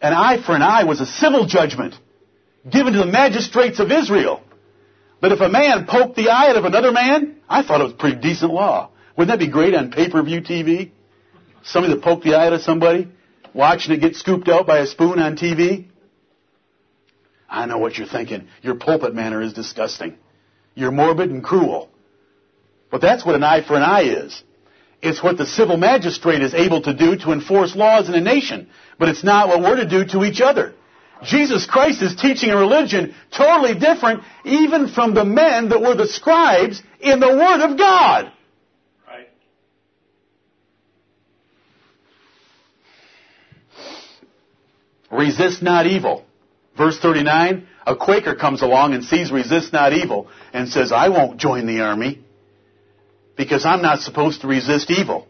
An 0.00 0.12
eye 0.12 0.42
for 0.44 0.54
an 0.54 0.62
eye 0.62 0.84
was 0.84 1.00
a 1.00 1.06
civil 1.06 1.46
judgment 1.46 1.94
given 2.70 2.92
to 2.92 2.98
the 2.98 3.06
magistrates 3.06 3.78
of 3.78 3.90
Israel. 3.90 4.42
But 5.20 5.32
if 5.32 5.40
a 5.40 5.48
man 5.48 5.86
poked 5.86 6.16
the 6.16 6.28
eye 6.28 6.50
out 6.50 6.56
of 6.56 6.64
another 6.64 6.92
man, 6.92 7.36
I 7.48 7.62
thought 7.62 7.80
it 7.80 7.84
was 7.84 7.92
pretty 7.94 8.20
decent 8.20 8.52
law. 8.52 8.90
Wouldn't 9.16 9.32
that 9.32 9.44
be 9.44 9.50
great 9.50 9.74
on 9.74 9.90
pay-per-view 9.90 10.42
TV? 10.42 10.90
Somebody 11.64 11.94
that 11.94 12.02
poked 12.02 12.24
the 12.24 12.34
eye 12.34 12.46
out 12.46 12.52
of 12.52 12.60
somebody, 12.60 13.08
watching 13.54 13.94
it 13.94 14.00
get 14.00 14.16
scooped 14.16 14.48
out 14.48 14.66
by 14.66 14.78
a 14.78 14.86
spoon 14.86 15.18
on 15.18 15.36
TV? 15.36 15.86
I 17.48 17.66
know 17.66 17.78
what 17.78 17.96
you're 17.96 18.06
thinking. 18.06 18.48
Your 18.62 18.74
pulpit 18.74 19.14
manner 19.14 19.40
is 19.40 19.52
disgusting. 19.52 20.16
You're 20.74 20.90
morbid 20.90 21.30
and 21.30 21.42
cruel. 21.42 21.88
But 22.90 23.00
that's 23.00 23.24
what 23.24 23.34
an 23.34 23.42
eye 23.42 23.66
for 23.66 23.76
an 23.76 23.82
eye 23.82 24.02
is. 24.02 24.42
It's 25.02 25.22
what 25.22 25.38
the 25.38 25.46
civil 25.46 25.76
magistrate 25.76 26.42
is 26.42 26.54
able 26.54 26.82
to 26.82 26.94
do 26.94 27.16
to 27.16 27.32
enforce 27.32 27.74
laws 27.74 28.08
in 28.08 28.14
a 28.14 28.20
nation. 28.20 28.68
But 28.98 29.08
it's 29.08 29.24
not 29.24 29.48
what 29.48 29.60
we're 29.60 29.76
to 29.76 29.88
do 29.88 30.04
to 30.12 30.24
each 30.24 30.40
other. 30.40 30.74
Jesus 31.22 31.66
Christ 31.66 32.02
is 32.02 32.14
teaching 32.14 32.50
a 32.50 32.56
religion 32.56 33.14
totally 33.36 33.78
different 33.78 34.22
even 34.44 34.88
from 34.88 35.14
the 35.14 35.24
men 35.24 35.70
that 35.70 35.80
were 35.80 35.94
the 35.94 36.06
scribes 36.06 36.82
in 37.00 37.20
the 37.20 37.28
Word 37.28 37.60
of 37.70 37.78
God. 37.78 38.32
Right. 39.06 39.28
Resist 45.10 45.62
not 45.62 45.86
evil. 45.86 46.24
Verse 46.76 46.98
39, 46.98 47.66
a 47.86 47.96
Quaker 47.96 48.34
comes 48.34 48.60
along 48.60 48.92
and 48.92 49.02
sees 49.02 49.32
resist 49.32 49.72
not 49.72 49.94
evil 49.94 50.28
and 50.52 50.68
says, 50.68 50.92
I 50.92 51.08
won't 51.08 51.38
join 51.38 51.66
the 51.66 51.80
army 51.80 52.22
because 53.36 53.64
I'm 53.64 53.80
not 53.80 54.00
supposed 54.00 54.42
to 54.42 54.46
resist 54.46 54.90
evil. 54.90 55.26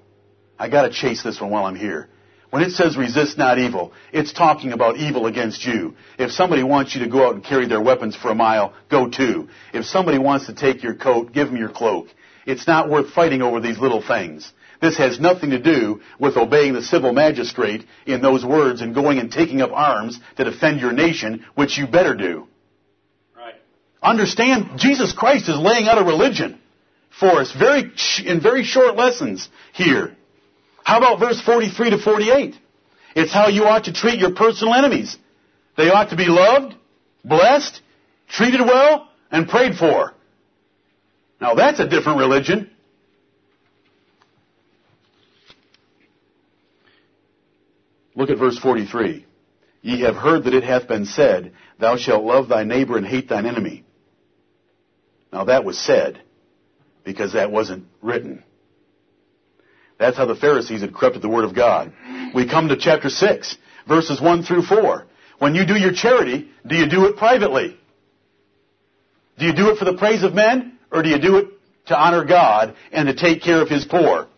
I 0.59 0.69
gotta 0.69 0.91
chase 0.91 1.23
this 1.23 1.41
one 1.41 1.51
while 1.51 1.65
I'm 1.65 1.77
here. 1.77 2.09
When 2.57 2.65
it 2.65 2.73
says 2.73 2.97
resist 2.97 3.37
not 3.37 3.59
evil, 3.59 3.93
it's 4.15 4.33
talking 4.33 4.73
about 4.73 4.97
evil 4.97 5.27
against 5.27 5.63
you. 5.67 5.95
If 6.19 6.31
somebody 6.31 6.63
wants 6.63 6.95
you 6.95 7.05
to 7.05 7.07
go 7.07 7.27
out 7.27 7.35
and 7.35 7.45
carry 7.45 7.69
their 7.69 7.83
weapons 7.83 8.17
for 8.17 8.31
a 8.31 8.35
mile, 8.35 8.73
go 8.91 9.11
too. 9.11 9.51
If 9.75 9.85
somebody 9.85 10.17
wants 10.17 10.47
to 10.47 10.55
take 10.55 10.83
your 10.83 10.95
coat, 10.95 11.35
give 11.35 11.49
them 11.49 11.59
your 11.59 11.69
cloak. 11.69 12.07
It's 12.47 12.67
not 12.67 12.89
worth 12.89 13.11
fighting 13.11 13.43
over 13.43 13.61
these 13.61 13.79
little 13.79 14.01
things. 14.01 14.51
This 14.81 14.97
has 14.97 15.21
nothing 15.21 15.51
to 15.51 15.59
do 15.59 16.01
with 16.19 16.39
obeying 16.39 16.73
the 16.73 16.81
civil 16.81 17.13
magistrate 17.13 17.85
in 18.07 18.23
those 18.23 18.43
words 18.43 18.81
and 18.81 18.95
going 18.95 19.19
and 19.19 19.31
taking 19.31 19.61
up 19.61 19.73
arms 19.73 20.19
to 20.39 20.45
defend 20.45 20.81
your 20.81 20.93
nation, 20.93 21.45
which 21.57 21.77
you 21.77 21.87
better 21.87 22.15
do. 22.15 22.49
Right. 23.37 23.57
Understand, 24.03 24.79
Jesus 24.79 25.13
Christ 25.13 25.51
is 25.51 25.59
laying 25.59 25.89
out 25.89 25.99
a 25.99 26.05
religion 26.05 26.59
for 27.21 27.39
us 27.39 27.53
very, 27.53 27.93
in 28.25 28.41
very 28.41 28.65
short 28.65 28.97
lessons 28.97 29.47
here. 29.75 30.16
How 30.87 30.99
about 30.99 31.19
verse 31.19 31.41
43 31.41 31.91
to 31.91 31.99
48? 31.99 32.55
It's 33.17 33.33
how 33.33 33.49
you 33.49 33.65
ought 33.65 33.87
to 33.87 33.93
treat 33.93 34.21
your 34.21 34.33
personal 34.35 34.73
enemies. 34.73 35.19
They 35.77 35.91
ought 35.91 36.11
to 36.11 36.17
be 36.17 36.27
loved, 36.27 36.77
blessed, 37.25 37.81
treated 38.29 38.61
well, 38.61 39.09
and 39.33 39.49
prayed 39.49 39.75
for. 39.75 40.15
Now 41.41 41.57
that's 41.57 41.81
a 41.81 41.89
different 41.89 42.19
religion. 42.21 42.71
Look 48.15 48.31
at 48.31 48.39
verse 48.39 48.57
43. 48.57 49.27
Ye 49.83 50.01
have 50.03 50.15
heard 50.15 50.45
that 50.45 50.55
it 50.55 50.63
hath 50.63 50.87
been 50.87 51.07
said, 51.07 51.53
Thou 51.81 51.97
shalt 51.97 52.23
love 52.23 52.49
thy 52.49 52.63
neighbor 52.63 52.97
and 52.97 53.05
hate 53.05 53.29
thine 53.29 53.47
enemy. 53.47 53.85
Now 55.33 55.47
that 55.47 55.65
was 55.65 55.81
said, 55.81 56.23
because 57.03 57.33
that 57.33 57.51
wasn't 57.51 57.87
written. 58.03 58.45
That's 59.99 60.17
how 60.17 60.27
the 60.27 60.35
Pharisees 60.35 60.83
had 60.83 60.95
corrupted 60.95 61.23
the 61.23 61.29
Word 61.29 61.45
of 61.45 61.55
God. 61.55 61.93
We 62.35 62.49
come 62.49 62.69
to 62.69 62.77
chapter 62.77 63.09
6, 63.09 63.57
verses 63.89 64.21
1 64.21 64.43
through 64.43 64.63
4. 64.63 65.07
When 65.39 65.55
you 65.55 65.67
do 65.67 65.77
your 65.77 65.93
charity, 65.93 66.49
do 66.67 66.77
you 66.77 66.89
do 66.89 67.07
it 67.07 67.17
privately? 67.17 67.79
Do 69.39 69.47
you 69.47 69.55
do 69.55 69.71
it 69.71 69.79
for 69.79 69.85
the 69.85 69.97
praise 69.97 70.23
of 70.23 70.35
men, 70.35 70.79
or 70.91 71.03
do 71.03 71.09
you 71.09 71.19
do 71.19 71.37
it 71.37 71.49
to 71.87 71.99
honor 71.99 72.25
God 72.25 72.75
and 72.93 73.09
to 73.09 73.15
take 73.15 73.43
care 73.43 73.61
of 73.61 73.69
His 73.69 73.85
poor? 73.85 74.29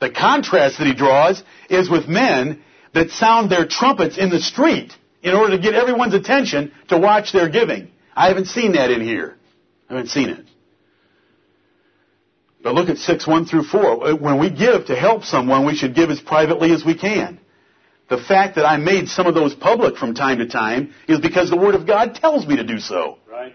The 0.00 0.10
contrast 0.10 0.78
that 0.78 0.86
he 0.86 0.94
draws 0.94 1.42
is 1.70 1.88
with 1.88 2.08
men 2.08 2.62
that 2.92 3.10
sound 3.10 3.50
their 3.50 3.66
trumpets 3.66 4.18
in 4.18 4.28
the 4.28 4.40
street 4.40 4.92
in 5.22 5.34
order 5.34 5.56
to 5.56 5.62
get 5.62 5.74
everyone's 5.74 6.14
attention 6.14 6.72
to 6.88 6.98
watch 6.98 7.32
their 7.32 7.48
giving. 7.48 7.90
I 8.14 8.28
haven't 8.28 8.46
seen 8.46 8.72
that 8.72 8.90
in 8.90 9.00
here. 9.00 9.36
I 9.88 9.94
haven't 9.94 10.10
seen 10.10 10.28
it. 10.28 10.44
But 12.64 12.74
look 12.74 12.88
at 12.88 12.96
6, 12.96 13.26
1 13.26 13.44
through 13.44 13.64
4. 13.64 14.16
When 14.16 14.38
we 14.38 14.48
give 14.48 14.86
to 14.86 14.96
help 14.96 15.24
someone, 15.24 15.66
we 15.66 15.76
should 15.76 15.94
give 15.94 16.08
as 16.08 16.18
privately 16.18 16.72
as 16.72 16.82
we 16.82 16.96
can. 16.96 17.38
The 18.08 18.16
fact 18.16 18.56
that 18.56 18.64
I 18.64 18.78
made 18.78 19.08
some 19.08 19.26
of 19.26 19.34
those 19.34 19.54
public 19.54 19.98
from 19.98 20.14
time 20.14 20.38
to 20.38 20.46
time 20.46 20.94
is 21.06 21.20
because 21.20 21.50
the 21.50 21.58
Word 21.58 21.74
of 21.74 21.86
God 21.86 22.14
tells 22.14 22.46
me 22.46 22.56
to 22.56 22.64
do 22.64 22.78
so. 22.78 23.18
Right. 23.30 23.54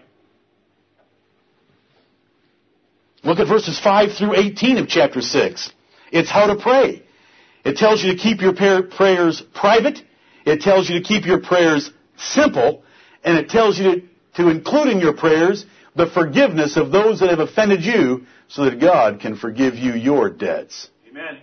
Look 3.24 3.40
at 3.40 3.48
verses 3.48 3.80
5 3.80 4.12
through 4.16 4.36
18 4.36 4.78
of 4.78 4.88
chapter 4.88 5.20
6. 5.20 5.72
It's 6.12 6.30
how 6.30 6.46
to 6.46 6.54
pray. 6.54 7.02
It 7.64 7.76
tells 7.76 8.02
you 8.02 8.12
to 8.12 8.18
keep 8.18 8.40
your 8.40 8.52
prayers 8.52 9.42
private. 9.54 10.00
It 10.46 10.60
tells 10.60 10.88
you 10.88 11.00
to 11.00 11.04
keep 11.04 11.26
your 11.26 11.40
prayers 11.40 11.90
simple. 12.16 12.84
And 13.24 13.36
it 13.36 13.50
tells 13.50 13.76
you 13.76 13.84
to, 13.84 14.02
to 14.36 14.48
include 14.50 14.88
in 14.88 15.00
your 15.00 15.14
prayers 15.14 15.66
the 16.00 16.10
forgiveness 16.10 16.78
of 16.78 16.90
those 16.90 17.20
that 17.20 17.28
have 17.28 17.40
offended 17.40 17.84
you 17.84 18.24
so 18.48 18.64
that 18.64 18.80
God 18.80 19.20
can 19.20 19.36
forgive 19.36 19.74
you 19.74 19.92
your 19.92 20.30
debts. 20.30 20.88
Amen. 21.06 21.40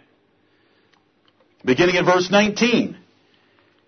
Beginning 1.63 1.95
in 1.95 2.05
verse 2.05 2.31
19. 2.31 2.97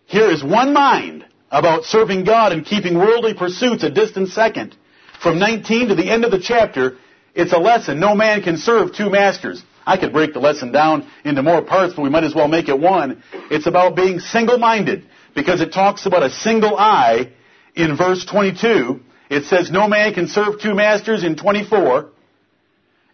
Here 0.05 0.30
is 0.30 0.43
one 0.43 0.74
mind 0.74 1.26
about 1.49 1.86
serving 1.86 2.24
God 2.24 2.51
and 2.51 2.63
keeping 2.63 2.99
worldly 2.99 3.34
pursuits 3.34 3.84
a 3.84 3.89
distant 3.89 4.30
second. 4.30 4.76
From 5.24 5.39
19 5.39 5.89
to 5.89 5.95
the 5.95 6.07
end 6.07 6.24
of 6.24 6.30
the 6.30 6.39
chapter, 6.39 6.97
it's 7.34 7.51
a 7.51 7.57
lesson. 7.57 7.99
No 7.99 8.13
man 8.13 8.43
can 8.43 8.57
serve 8.57 8.93
two 8.93 9.09
masters. 9.09 9.63
I 9.88 9.97
could 9.97 10.13
break 10.13 10.34
the 10.34 10.39
lesson 10.39 10.72
down 10.72 11.09
into 11.26 11.41
more 11.41 11.63
parts, 11.63 11.95
but 11.95 12.03
we 12.03 12.09
might 12.09 12.24
as 12.24 12.36
well 12.36 12.47
make 12.47 12.70
it 12.70 12.80
one. 12.80 13.24
It's 13.49 13.65
about 13.65 13.95
being 13.95 14.20
single-minded 14.20 15.07
because 15.34 15.61
it 15.61 15.74
talks 15.74 16.05
about 16.05 16.22
a 16.22 16.30
single 16.30 16.78
eye 16.78 17.32
in 17.76 17.97
verse 17.97 18.24
22. 18.26 18.99
It 19.30 19.45
says 19.45 19.71
no 19.71 19.88
man 19.88 20.13
can 20.13 20.27
serve 20.27 20.59
two 20.59 20.73
masters 20.73 21.23
in 21.23 21.36
24. 21.36 22.09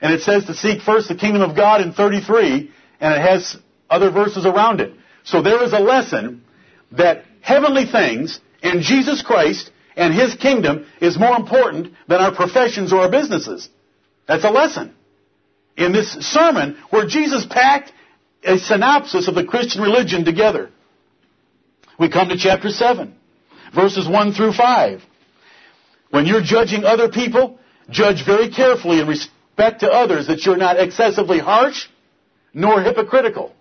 And 0.02 0.14
it 0.14 0.22
says 0.22 0.46
to 0.46 0.54
seek 0.54 0.82
first 0.82 1.08
the 1.08 1.16
kingdom 1.16 1.42
of 1.42 1.56
God 1.56 1.82
in 1.82 1.94
33. 1.94 2.72
And 3.00 3.14
it 3.14 3.22
has 3.22 3.58
other 3.90 4.12
verses 4.12 4.46
around 4.46 4.82
it. 4.82 4.94
So 5.24 5.42
there 5.42 5.64
is 5.64 5.74
a 5.74 5.80
lesson 5.80 6.44
that 6.92 7.26
heavenly 7.42 7.86
things 7.86 8.40
and 8.64 8.82
Jesus 8.82 9.22
Christ 9.22 9.72
and 9.96 10.14
His 10.14 10.36
kingdom 10.36 10.86
is 11.02 11.20
more 11.20 11.36
important 11.36 11.94
than 12.08 12.22
our 12.22 12.34
professions 12.34 12.94
or 12.94 13.02
our 13.02 13.12
businesses. 13.12 13.70
That's 14.28 14.44
a 14.44 14.50
lesson 14.50 14.96
in 15.78 15.92
this 15.92 16.14
sermon 16.14 16.78
where 16.90 17.06
Jesus 17.06 17.46
packed 17.46 17.92
a 18.44 18.58
synopsis 18.58 19.28
of 19.28 19.36
the 19.36 19.46
Christian 19.46 19.82
religion 19.82 20.26
together. 20.26 20.70
We 22.00 22.10
come 22.10 22.30
to 22.30 22.38
chapter 22.38 22.70
7, 22.70 23.16
verses 23.74 24.08
1 24.08 24.34
through 24.34 24.54
5. 24.54 25.02
When 26.10 26.26
you're 26.26 26.42
judging 26.44 26.84
other 26.84 27.10
people, 27.10 27.60
Judge 27.90 28.26
very 28.26 28.50
carefully 28.50 29.00
in 29.00 29.08
respect 29.08 29.82
to 29.82 29.92
others 29.92 30.28
that 30.28 30.46
you're 30.46 30.58
not 30.58 30.80
excessively 30.80 31.40
harsh 31.40 31.88
nor 32.54 32.82
hypocritical. 32.82 33.54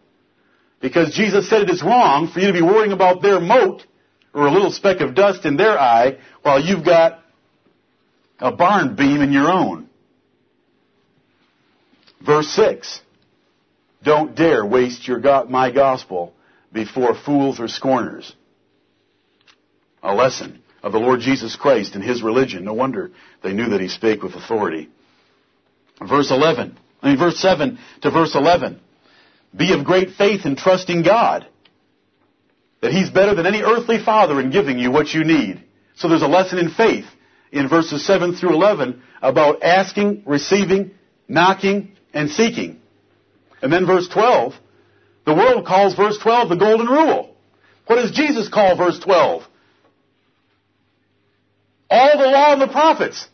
Because 0.80 1.14
Jesus 1.14 1.48
said 1.48 1.62
it 1.62 1.70
is 1.70 1.82
wrong 1.82 2.30
for 2.30 2.40
you 2.40 2.48
to 2.48 2.52
be 2.52 2.62
worrying 2.62 2.92
about 2.92 3.22
their 3.22 3.40
mote 3.40 3.84
or 4.32 4.46
a 4.46 4.50
little 4.50 4.70
speck 4.70 5.00
of 5.00 5.14
dust 5.14 5.44
in 5.44 5.56
their 5.56 5.78
eye 5.78 6.18
while 6.42 6.60
you've 6.60 6.84
got 6.84 7.20
a 8.38 8.52
barn 8.52 8.96
beam 8.96 9.20
in 9.20 9.32
your 9.32 9.50
own. 9.50 9.88
Verse 12.24 12.48
6. 12.48 13.00
Don't 14.02 14.34
dare 14.34 14.64
waste 14.64 15.06
your 15.06 15.20
go- 15.20 15.46
my 15.48 15.70
gospel 15.70 16.34
before 16.72 17.14
fools 17.14 17.60
or 17.60 17.68
scorners. 17.68 18.34
A 20.02 20.14
lesson 20.14 20.63
of 20.84 20.92
the 20.92 20.98
Lord 20.98 21.20
Jesus 21.20 21.56
Christ 21.56 21.94
and 21.94 22.04
His 22.04 22.22
religion. 22.22 22.64
No 22.64 22.74
wonder 22.74 23.10
they 23.42 23.54
knew 23.54 23.70
that 23.70 23.80
He 23.80 23.88
spake 23.88 24.22
with 24.22 24.34
authority. 24.34 24.90
Verse 25.98 26.30
11. 26.30 26.78
I 27.02 27.08
mean, 27.08 27.18
verse 27.18 27.38
7 27.38 27.78
to 28.02 28.10
verse 28.10 28.34
11. 28.34 28.80
Be 29.56 29.72
of 29.72 29.86
great 29.86 30.10
faith 30.10 30.44
in 30.44 30.56
trusting 30.56 31.02
God. 31.02 31.48
That 32.82 32.92
He's 32.92 33.08
better 33.08 33.34
than 33.34 33.46
any 33.46 33.62
earthly 33.62 33.98
father 34.04 34.38
in 34.38 34.50
giving 34.50 34.78
you 34.78 34.90
what 34.90 35.14
you 35.14 35.24
need. 35.24 35.64
So 35.96 36.08
there's 36.08 36.22
a 36.22 36.28
lesson 36.28 36.58
in 36.58 36.70
faith 36.70 37.06
in 37.50 37.68
verses 37.68 38.04
7 38.06 38.36
through 38.36 38.52
11 38.52 39.02
about 39.22 39.62
asking, 39.62 40.24
receiving, 40.26 40.90
knocking, 41.28 41.92
and 42.12 42.28
seeking. 42.28 42.78
And 43.62 43.72
then 43.72 43.86
verse 43.86 44.08
12, 44.08 44.52
the 45.24 45.34
world 45.34 45.64
calls 45.64 45.94
verse 45.94 46.18
12 46.18 46.50
the 46.50 46.56
golden 46.56 46.88
rule. 46.88 47.34
What 47.86 47.96
does 47.96 48.10
Jesus 48.10 48.50
call 48.50 48.76
verse 48.76 48.98
12? 48.98 49.44
All 51.94 52.18
the 52.18 52.30
law 52.36 52.52
and 52.54 52.60
the 52.60 52.66
prophets. 52.80 53.28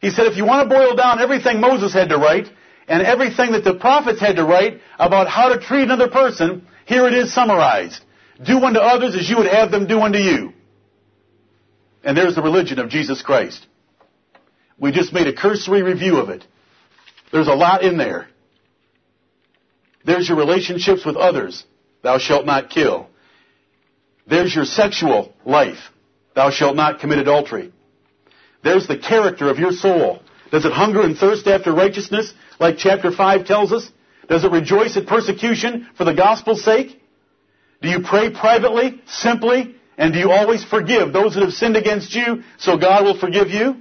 He 0.00 0.10
said 0.10 0.26
if 0.26 0.36
you 0.36 0.44
want 0.44 0.68
to 0.68 0.74
boil 0.74 0.94
down 0.94 1.20
everything 1.20 1.60
Moses 1.60 1.92
had 1.92 2.10
to 2.10 2.18
write 2.18 2.46
and 2.86 3.02
everything 3.02 3.50
that 3.52 3.64
the 3.64 3.74
prophets 3.74 4.20
had 4.20 4.36
to 4.36 4.44
write 4.44 4.80
about 4.98 5.26
how 5.28 5.48
to 5.48 5.58
treat 5.58 5.82
another 5.82 6.08
person, 6.08 6.66
here 6.86 7.08
it 7.08 7.14
is 7.14 7.34
summarized. 7.34 8.00
Do 8.44 8.58
unto 8.58 8.78
others 8.78 9.16
as 9.16 9.28
you 9.28 9.38
would 9.38 9.48
have 9.48 9.72
them 9.72 9.88
do 9.88 10.00
unto 10.00 10.18
you. 10.18 10.52
And 12.04 12.16
there's 12.16 12.36
the 12.36 12.42
religion 12.42 12.78
of 12.78 12.90
Jesus 12.90 13.22
Christ. 13.22 13.66
We 14.78 14.92
just 14.92 15.12
made 15.12 15.26
a 15.26 15.32
cursory 15.32 15.82
review 15.82 16.18
of 16.18 16.28
it. 16.30 16.46
There's 17.32 17.48
a 17.48 17.54
lot 17.54 17.82
in 17.82 17.98
there. 17.98 18.28
There's 20.04 20.28
your 20.28 20.38
relationships 20.38 21.04
with 21.04 21.16
others. 21.16 21.64
Thou 22.02 22.18
shalt 22.18 22.46
not 22.46 22.70
kill. 22.70 23.08
There's 24.28 24.54
your 24.54 24.64
sexual 24.64 25.34
life. 25.44 25.90
Thou 26.36 26.50
shalt 26.50 26.76
not 26.76 27.00
commit 27.00 27.18
adultery. 27.18 27.72
There's 28.62 28.86
the 28.86 28.98
character 28.98 29.48
of 29.48 29.58
your 29.58 29.72
soul. 29.72 30.20
Does 30.50 30.64
it 30.64 30.72
hunger 30.72 31.02
and 31.02 31.16
thirst 31.16 31.46
after 31.46 31.72
righteousness, 31.72 32.32
like 32.58 32.76
chapter 32.78 33.10
5 33.12 33.46
tells 33.46 33.72
us? 33.72 33.90
Does 34.28 34.44
it 34.44 34.52
rejoice 34.52 34.96
at 34.96 35.06
persecution 35.06 35.88
for 35.96 36.04
the 36.04 36.14
gospel's 36.14 36.64
sake? 36.64 37.00
Do 37.82 37.88
you 37.88 38.00
pray 38.00 38.30
privately, 38.30 39.00
simply, 39.06 39.74
and 39.96 40.12
do 40.12 40.18
you 40.18 40.30
always 40.30 40.64
forgive 40.64 41.12
those 41.12 41.34
that 41.34 41.42
have 41.42 41.52
sinned 41.52 41.76
against 41.76 42.14
you 42.14 42.42
so 42.58 42.76
God 42.76 43.04
will 43.04 43.18
forgive 43.18 43.48
you? 43.48 43.76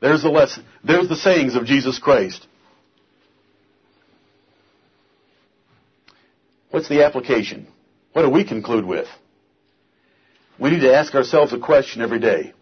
There's 0.00 0.22
the 0.22 0.30
lesson. 0.30 0.64
There's 0.84 1.08
the 1.08 1.16
sayings 1.16 1.56
of 1.56 1.64
Jesus 1.64 1.98
Christ. 1.98 2.46
What's 6.70 6.88
the 6.88 7.04
application? 7.04 7.66
What 8.12 8.22
do 8.22 8.30
we 8.30 8.44
conclude 8.44 8.84
with? 8.84 9.08
We 10.58 10.70
need 10.70 10.80
to 10.80 10.94
ask 10.94 11.14
ourselves 11.14 11.52
a 11.52 11.58
question 11.58 12.02
every 12.02 12.18
day. 12.18 12.52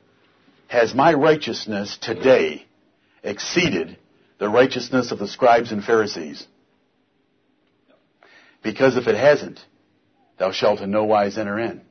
Has 0.68 0.94
my 0.94 1.14
righteousness 1.14 1.96
today 2.00 2.66
exceeded 3.22 3.96
the 4.38 4.48
righteousness 4.48 5.12
of 5.12 5.18
the 5.18 5.28
scribes 5.28 5.72
and 5.72 5.82
Pharisees? 5.82 6.46
Because 8.62 8.96
if 8.96 9.06
it 9.06 9.14
hasn't, 9.14 9.60
thou 10.38 10.50
shalt 10.50 10.80
in 10.80 10.90
no 10.90 11.04
wise 11.04 11.38
enter 11.38 11.58
in. 11.58 11.82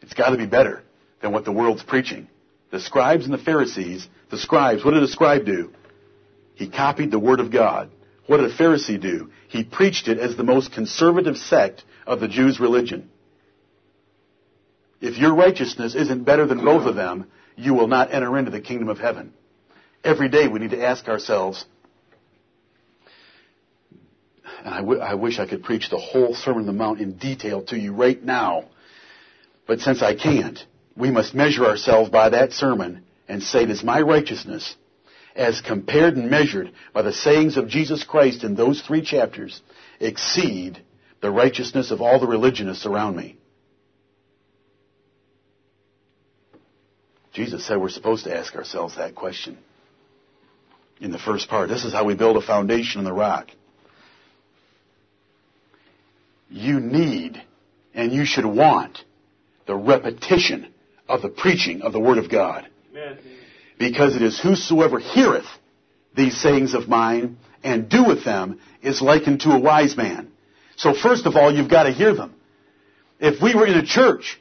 It's 0.00 0.14
got 0.14 0.30
to 0.30 0.36
be 0.36 0.46
better 0.46 0.82
than 1.20 1.32
what 1.32 1.44
the 1.44 1.52
world's 1.52 1.84
preaching. 1.84 2.26
The 2.72 2.80
scribes 2.80 3.24
and 3.24 3.32
the 3.32 3.38
Pharisees, 3.38 4.08
the 4.30 4.38
scribes, 4.38 4.84
what 4.84 4.94
did 4.94 5.02
a 5.04 5.08
scribe 5.08 5.46
do? 5.46 5.72
He 6.54 6.68
copied 6.68 7.12
the 7.12 7.18
Word 7.18 7.38
of 7.38 7.52
God. 7.52 7.90
What 8.26 8.38
did 8.38 8.50
a 8.50 8.56
Pharisee 8.56 9.00
do? 9.00 9.30
He 9.48 9.62
preached 9.62 10.08
it 10.08 10.18
as 10.18 10.36
the 10.36 10.42
most 10.42 10.72
conservative 10.72 11.36
sect 11.36 11.84
of 12.06 12.18
the 12.18 12.28
Jews' 12.28 12.58
religion. 12.58 13.10
If 15.02 15.18
your 15.18 15.34
righteousness 15.34 15.96
isn't 15.96 16.22
better 16.22 16.46
than 16.46 16.64
both 16.64 16.86
of 16.86 16.94
them, 16.94 17.26
you 17.56 17.74
will 17.74 17.88
not 17.88 18.14
enter 18.14 18.38
into 18.38 18.52
the 18.52 18.60
kingdom 18.60 18.88
of 18.88 18.98
heaven. 18.98 19.34
Every 20.04 20.28
day 20.28 20.46
we 20.46 20.60
need 20.60 20.70
to 20.70 20.84
ask 20.84 21.08
ourselves, 21.08 21.64
and 24.64 24.72
I, 24.72 24.78
w- 24.78 25.00
I 25.00 25.14
wish 25.14 25.40
I 25.40 25.46
could 25.46 25.64
preach 25.64 25.90
the 25.90 25.98
whole 25.98 26.36
Sermon 26.36 26.60
on 26.60 26.66
the 26.66 26.72
Mount 26.72 27.00
in 27.00 27.18
detail 27.18 27.64
to 27.64 27.76
you 27.76 27.92
right 27.92 28.22
now, 28.22 28.66
but 29.66 29.80
since 29.80 30.02
I 30.02 30.14
can't, 30.14 30.64
we 30.96 31.10
must 31.10 31.34
measure 31.34 31.66
ourselves 31.66 32.08
by 32.08 32.28
that 32.28 32.52
sermon 32.52 33.02
and 33.26 33.42
say, 33.42 33.66
does 33.66 33.82
my 33.82 34.00
righteousness, 34.00 34.76
as 35.34 35.60
compared 35.60 36.16
and 36.16 36.30
measured 36.30 36.70
by 36.92 37.02
the 37.02 37.12
sayings 37.12 37.56
of 37.56 37.66
Jesus 37.66 38.04
Christ 38.04 38.44
in 38.44 38.54
those 38.54 38.80
three 38.82 39.02
chapters, 39.02 39.62
exceed 39.98 40.80
the 41.20 41.30
righteousness 41.32 41.90
of 41.90 42.00
all 42.00 42.20
the 42.20 42.26
religionists 42.28 42.86
around 42.86 43.16
me? 43.16 43.38
Jesus 47.32 47.66
said 47.66 47.80
we're 47.80 47.88
supposed 47.88 48.24
to 48.24 48.36
ask 48.36 48.54
ourselves 48.54 48.96
that 48.96 49.14
question 49.14 49.58
in 51.00 51.10
the 51.10 51.18
first 51.18 51.48
part. 51.48 51.68
This 51.68 51.84
is 51.84 51.92
how 51.92 52.04
we 52.04 52.14
build 52.14 52.36
a 52.36 52.42
foundation 52.42 52.98
on 52.98 53.04
the 53.04 53.12
rock. 53.12 53.48
You 56.50 56.80
need 56.80 57.42
and 57.94 58.12
you 58.12 58.24
should 58.24 58.44
want 58.44 58.98
the 59.66 59.74
repetition 59.74 60.72
of 61.08 61.22
the 61.22 61.28
preaching 61.28 61.82
of 61.82 61.92
the 61.92 62.00
Word 62.00 62.18
of 62.18 62.30
God. 62.30 62.68
Amen. 62.90 63.18
Because 63.78 64.14
it 64.14 64.22
is 64.22 64.38
whosoever 64.38 64.98
heareth 64.98 65.46
these 66.14 66.38
sayings 66.40 66.74
of 66.74 66.88
mine 66.88 67.38
and 67.64 67.88
doeth 67.88 68.24
them 68.24 68.60
is 68.82 69.00
likened 69.00 69.40
to 69.40 69.50
a 69.50 69.58
wise 69.58 69.96
man. 69.96 70.30
So 70.76 70.94
first 70.94 71.26
of 71.26 71.36
all, 71.36 71.54
you've 71.54 71.70
got 71.70 71.84
to 71.84 71.92
hear 71.92 72.14
them. 72.14 72.34
If 73.18 73.42
we 73.42 73.54
were 73.54 73.66
in 73.66 73.78
a 73.78 73.86
church 73.86 74.40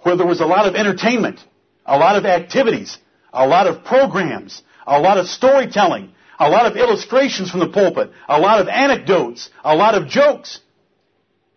where 0.00 0.16
there 0.16 0.26
was 0.26 0.40
a 0.40 0.46
lot 0.46 0.66
of 0.66 0.74
entertainment, 0.74 1.40
a 1.88 1.98
lot 1.98 2.16
of 2.16 2.26
activities, 2.26 2.96
a 3.32 3.46
lot 3.46 3.66
of 3.66 3.84
programs, 3.84 4.62
a 4.86 5.00
lot 5.00 5.18
of 5.18 5.26
storytelling, 5.26 6.12
a 6.38 6.48
lot 6.48 6.66
of 6.66 6.76
illustrations 6.76 7.50
from 7.50 7.60
the 7.60 7.68
pulpit, 7.68 8.10
a 8.28 8.38
lot 8.38 8.60
of 8.60 8.68
anecdotes, 8.68 9.50
a 9.64 9.74
lot 9.74 9.94
of 9.94 10.06
jokes, 10.06 10.60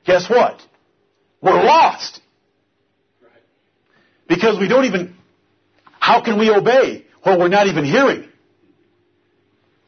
guess 0.05 0.29
what? 0.29 0.61
We're 1.41 1.63
lost. 1.63 2.21
Because 4.27 4.57
we 4.57 4.67
don't 4.67 4.85
even, 4.85 5.15
how 5.99 6.21
can 6.21 6.39
we 6.39 6.49
obey 6.49 7.05
when 7.23 7.37
we're 7.37 7.49
not 7.49 7.67
even 7.67 7.83
hearing? 7.83 8.29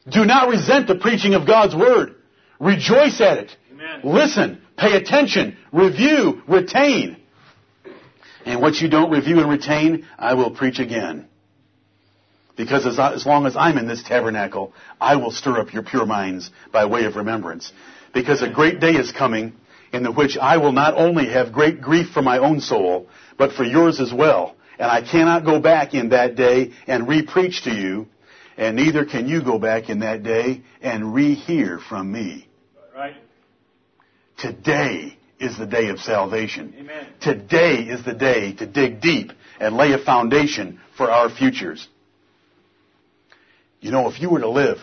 Do 0.08 0.24
not 0.26 0.48
resent 0.48 0.86
the 0.86 0.96
preaching 0.96 1.34
of 1.34 1.46
God's 1.46 1.74
Word. 1.74 2.16
Rejoice 2.60 3.20
at 3.22 3.38
it. 3.38 3.56
Amen. 3.72 4.00
Listen, 4.04 4.60
pay 4.76 4.92
attention, 4.96 5.56
review, 5.72 6.42
retain. 6.46 7.16
And 8.44 8.60
what 8.60 8.76
you 8.76 8.88
don't 8.88 9.10
review 9.10 9.40
and 9.40 9.48
retain, 9.48 10.06
I 10.18 10.34
will 10.34 10.50
preach 10.50 10.78
again. 10.78 11.26
Because 12.56 12.86
as, 12.86 12.98
as, 12.98 13.26
long 13.26 13.46
as 13.46 13.56
I'm 13.56 13.78
in 13.78 13.88
this 13.88 14.02
tabernacle, 14.02 14.72
I 15.00 15.16
will 15.16 15.32
stir 15.32 15.58
up 15.58 15.72
your 15.72 15.82
pure 15.82 16.06
minds 16.06 16.50
by 16.72 16.84
way 16.84 17.04
of 17.04 17.16
remembrance. 17.16 17.72
Because 18.12 18.42
a 18.42 18.48
great 18.48 18.80
day 18.80 18.92
is 18.92 19.10
coming 19.10 19.54
in 19.92 20.02
the 20.02 20.12
which 20.12 20.36
I 20.36 20.58
will 20.58 20.72
not 20.72 20.94
only 20.94 21.28
have 21.28 21.52
great 21.52 21.80
grief 21.80 22.10
for 22.10 22.22
my 22.22 22.38
own 22.38 22.60
soul, 22.60 23.08
but 23.38 23.52
for 23.52 23.64
yours 23.64 24.00
as 24.00 24.12
well. 24.12 24.56
And 24.78 24.90
I 24.90 25.02
cannot 25.02 25.44
go 25.44 25.60
back 25.60 25.94
in 25.94 26.10
that 26.10 26.36
day 26.36 26.72
and 26.86 27.08
re-preach 27.08 27.64
to 27.64 27.70
you, 27.70 28.06
and 28.56 28.76
neither 28.76 29.04
can 29.04 29.28
you 29.28 29.42
go 29.42 29.58
back 29.58 29.88
in 29.88 30.00
that 30.00 30.22
day 30.22 30.62
and 30.80 31.14
re-hear 31.14 31.78
from 31.78 32.10
me. 32.10 32.48
Right. 32.94 33.16
Today 34.36 35.16
is 35.38 35.58
the 35.58 35.66
day 35.66 35.88
of 35.88 35.98
salvation. 35.98 36.74
Amen. 36.78 37.06
Today 37.20 37.82
is 37.82 38.04
the 38.04 38.14
day 38.14 38.52
to 38.54 38.66
dig 38.66 39.00
deep 39.00 39.32
and 39.60 39.76
lay 39.76 39.92
a 39.92 39.98
foundation 39.98 40.80
for 40.96 41.10
our 41.10 41.28
futures. 41.28 41.88
You 43.80 43.90
know, 43.90 44.08
if 44.08 44.20
you 44.20 44.30
were 44.30 44.40
to 44.40 44.48
live, 44.48 44.78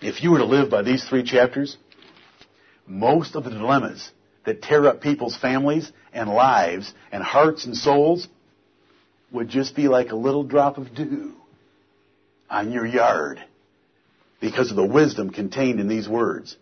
if 0.00 0.22
you 0.22 0.32
were 0.32 0.38
to 0.38 0.44
live 0.44 0.70
by 0.70 0.82
these 0.82 1.04
three 1.08 1.22
chapters, 1.22 1.76
most 2.86 3.34
of 3.34 3.44
the 3.44 3.50
dilemmas 3.50 4.10
that 4.44 4.62
tear 4.62 4.86
up 4.86 5.00
people's 5.00 5.36
families 5.36 5.90
and 6.12 6.28
lives 6.28 6.92
and 7.12 7.22
hearts 7.22 7.64
and 7.64 7.76
souls 7.76 8.28
would 9.30 9.48
just 9.48 9.76
be 9.76 9.88
like 9.88 10.10
a 10.10 10.16
little 10.16 10.42
drop 10.42 10.78
of 10.78 10.94
dew 10.94 11.32
on 12.50 12.72
your 12.72 12.86
yard 12.86 13.42
because 14.40 14.70
of 14.70 14.76
the 14.76 14.86
wisdom 14.86 15.30
contained 15.30 15.80
in 15.80 15.88
these 15.88 16.08
words. 16.08 16.56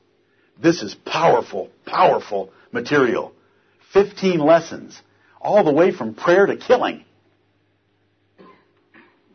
This 0.60 0.82
is 0.82 0.94
powerful, 1.04 1.70
powerful 1.84 2.50
material. 2.76 3.32
15 3.92 4.38
lessons, 4.38 5.00
all 5.40 5.64
the 5.64 5.72
way 5.72 5.90
from 5.90 6.14
prayer 6.14 6.46
to 6.46 6.56
killing. 6.56 7.02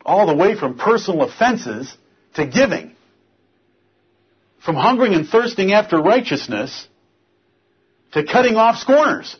all 0.04 0.26
the 0.26 0.34
way 0.34 0.56
from 0.58 0.76
personal 0.76 1.22
offenses 1.22 1.96
to 2.34 2.44
giving. 2.44 2.96
From 4.64 4.74
hungering 4.74 5.14
and 5.14 5.28
thirsting 5.28 5.72
after 5.72 6.00
righteousness 6.00 6.88
to 8.12 8.24
cutting 8.24 8.56
off 8.56 8.76
scorners 8.78 9.36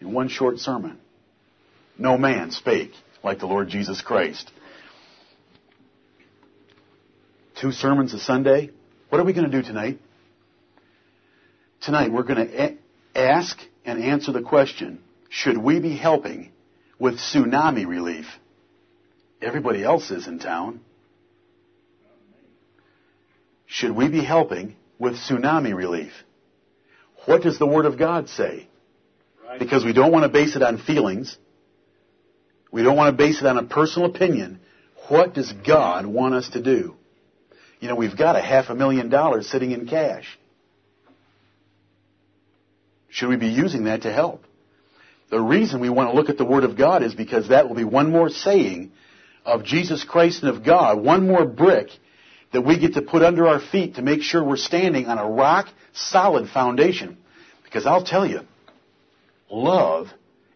in 0.00 0.12
one 0.12 0.28
short 0.28 0.58
sermon. 0.58 0.98
No 1.98 2.16
man 2.16 2.50
spake 2.50 2.92
like 3.22 3.38
the 3.38 3.46
Lord 3.46 3.68
Jesus 3.68 4.00
Christ. 4.00 4.50
Two 7.60 7.72
sermons 7.72 8.14
a 8.14 8.18
Sunday. 8.18 8.70
What 9.10 9.20
are 9.20 9.24
we 9.24 9.34
going 9.34 9.50
to 9.50 9.56
do 9.60 9.62
tonight? 9.62 9.98
Tonight 11.82 12.12
we're 12.12 12.22
going 12.22 12.48
to 12.48 12.78
ask 13.14 13.58
and 13.84 14.02
answer 14.02 14.32
the 14.32 14.42
question, 14.42 15.00
should 15.28 15.58
we 15.58 15.80
be 15.80 15.96
helping 15.96 16.52
with 16.98 17.18
tsunami 17.18 17.86
relief? 17.86 18.26
Everybody 19.40 19.82
else 19.82 20.10
is 20.10 20.26
in 20.26 20.38
town. 20.38 20.80
Should 23.66 23.92
we 23.92 24.08
be 24.08 24.24
helping 24.24 24.76
with 24.98 25.14
tsunami 25.14 25.74
relief? 25.74 26.12
What 27.26 27.42
does 27.42 27.58
the 27.58 27.66
Word 27.66 27.86
of 27.86 27.98
God 27.98 28.28
say? 28.28 28.68
Because 29.58 29.84
we 29.84 29.92
don't 29.92 30.12
want 30.12 30.24
to 30.24 30.28
base 30.28 30.56
it 30.56 30.62
on 30.62 30.78
feelings. 30.78 31.36
We 32.72 32.82
don't 32.82 32.96
want 32.96 33.16
to 33.16 33.16
base 33.16 33.40
it 33.40 33.46
on 33.46 33.58
a 33.58 33.64
personal 33.64 34.08
opinion. 34.08 34.60
What 35.08 35.34
does 35.34 35.52
God 35.66 36.06
want 36.06 36.34
us 36.34 36.48
to 36.50 36.62
do? 36.62 36.94
You 37.80 37.88
know, 37.88 37.96
we've 37.96 38.16
got 38.16 38.36
a 38.36 38.40
half 38.40 38.68
a 38.68 38.74
million 38.74 39.08
dollars 39.08 39.48
sitting 39.48 39.72
in 39.72 39.86
cash. 39.86 40.38
Should 43.10 43.28
we 43.28 43.36
be 43.36 43.48
using 43.48 43.84
that 43.84 44.02
to 44.02 44.12
help? 44.12 44.44
The 45.30 45.40
reason 45.40 45.80
we 45.80 45.90
want 45.90 46.10
to 46.10 46.16
look 46.16 46.28
at 46.28 46.38
the 46.38 46.44
Word 46.44 46.64
of 46.64 46.76
God 46.76 47.02
is 47.02 47.14
because 47.14 47.48
that 47.48 47.68
will 47.68 47.76
be 47.76 47.84
one 47.84 48.10
more 48.10 48.30
saying 48.30 48.92
of 49.44 49.64
Jesus 49.64 50.04
Christ 50.04 50.42
and 50.42 50.54
of 50.54 50.64
God, 50.64 51.00
one 51.00 51.26
more 51.26 51.44
brick 51.44 51.88
that 52.52 52.62
we 52.62 52.78
get 52.78 52.94
to 52.94 53.02
put 53.02 53.22
under 53.22 53.46
our 53.46 53.60
feet 53.60 53.94
to 53.94 54.02
make 54.02 54.22
sure 54.22 54.42
we're 54.42 54.56
standing 54.56 55.06
on 55.06 55.18
a 55.18 55.28
rock 55.28 55.68
solid 55.92 56.48
foundation. 56.48 57.16
Because 57.64 57.86
I'll 57.86 58.04
tell 58.04 58.26
you, 58.26 58.40
love 59.50 60.08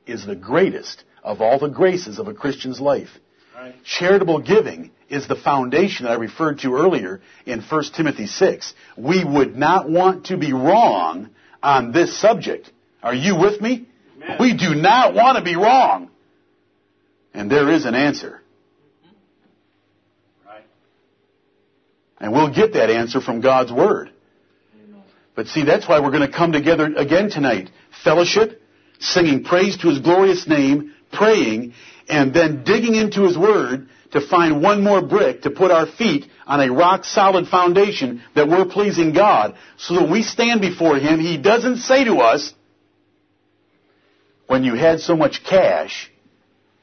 is 0.07 0.27
the 0.27 0.37
greatest 0.37 1.05
of 1.23 1.41
all 1.41 1.59
the 1.59 1.69
graces 1.69 2.19
of 2.19 2.27
a 2.27 2.35
Christian's 2.35 2.81
life. 2.81 3.11
Right. 3.55 3.75
Charitable 3.85 4.41
giving 4.41 4.91
is 5.09 5.29
the 5.29 5.37
foundation 5.37 6.05
that 6.05 6.13
I 6.13 6.17
referred 6.17 6.59
to 6.61 6.75
earlier 6.75 7.21
in 7.47 7.63
1 7.63 7.85
Timothy 7.97 8.27
6. 8.27 8.75
We 8.97 9.25
would 9.25 9.57
not 9.57 9.89
want 9.89 10.27
to 10.27 10.37
be 10.37 10.53
wrong 10.53 11.31
on 11.65 11.93
this 11.93 12.17
subject. 12.21 12.71
Are 13.03 13.15
you 13.15 13.37
with 13.37 13.61
me? 13.61 13.89
Amen. 14.23 14.37
We 14.39 14.57
do 14.57 14.75
not 14.75 15.15
want 15.15 15.39
to 15.39 15.45
be 15.45 15.57
wrong. 15.57 16.11
And 17.33 17.51
there 17.51 17.71
is 17.71 17.85
an 17.85 17.95
answer. 17.95 18.41
Right. 20.47 20.63
And 22.19 22.33
we'll 22.33 22.55
get 22.55 22.75
that 22.75 22.91
answer 22.91 23.21
from 23.21 23.41
God's 23.41 23.73
Word. 23.73 24.11
But 25.35 25.49
see, 25.49 25.65
that's 25.65 25.89
why 25.89 25.99
we're 25.99 26.13
going 26.13 26.31
to 26.31 26.37
come 26.37 26.53
together 26.53 26.95
again 26.97 27.29
tonight. 27.29 27.71
Fellowship, 28.05 28.63
singing 29.01 29.43
praise 29.43 29.77
to 29.79 29.89
His 29.89 29.99
glorious 29.99 30.47
name, 30.47 30.95
praying, 31.13 31.75
and 32.09 32.33
then 32.33 32.63
digging 32.63 32.95
into 32.95 33.25
His 33.25 33.37
Word 33.37 33.89
to 34.15 34.21
find 34.21 34.63
one 34.63 34.83
more 34.83 35.03
brick 35.03 35.43
to 35.43 35.51
put 35.51 35.73
our 35.73 35.87
feet 35.87 36.27
on 36.47 36.61
a 36.61 36.73
rock 36.73 37.05
solid 37.05 37.49
foundation 37.49 38.23
that 38.37 38.47
we're 38.49 38.65
pleasing 38.65 39.13
God. 39.13 39.57
So 39.77 39.95
that 39.97 40.09
we 40.09 40.23
stand 40.23 40.61
before 40.61 40.97
Him, 40.97 41.19
He 41.19 41.37
doesn't 41.37 41.79
say 41.79 42.05
to 42.05 42.19
us, 42.19 42.55
when 44.47 44.63
you 44.63 44.75
had 44.75 45.01
so 45.01 45.17
much 45.17 45.43
cash, 45.43 46.13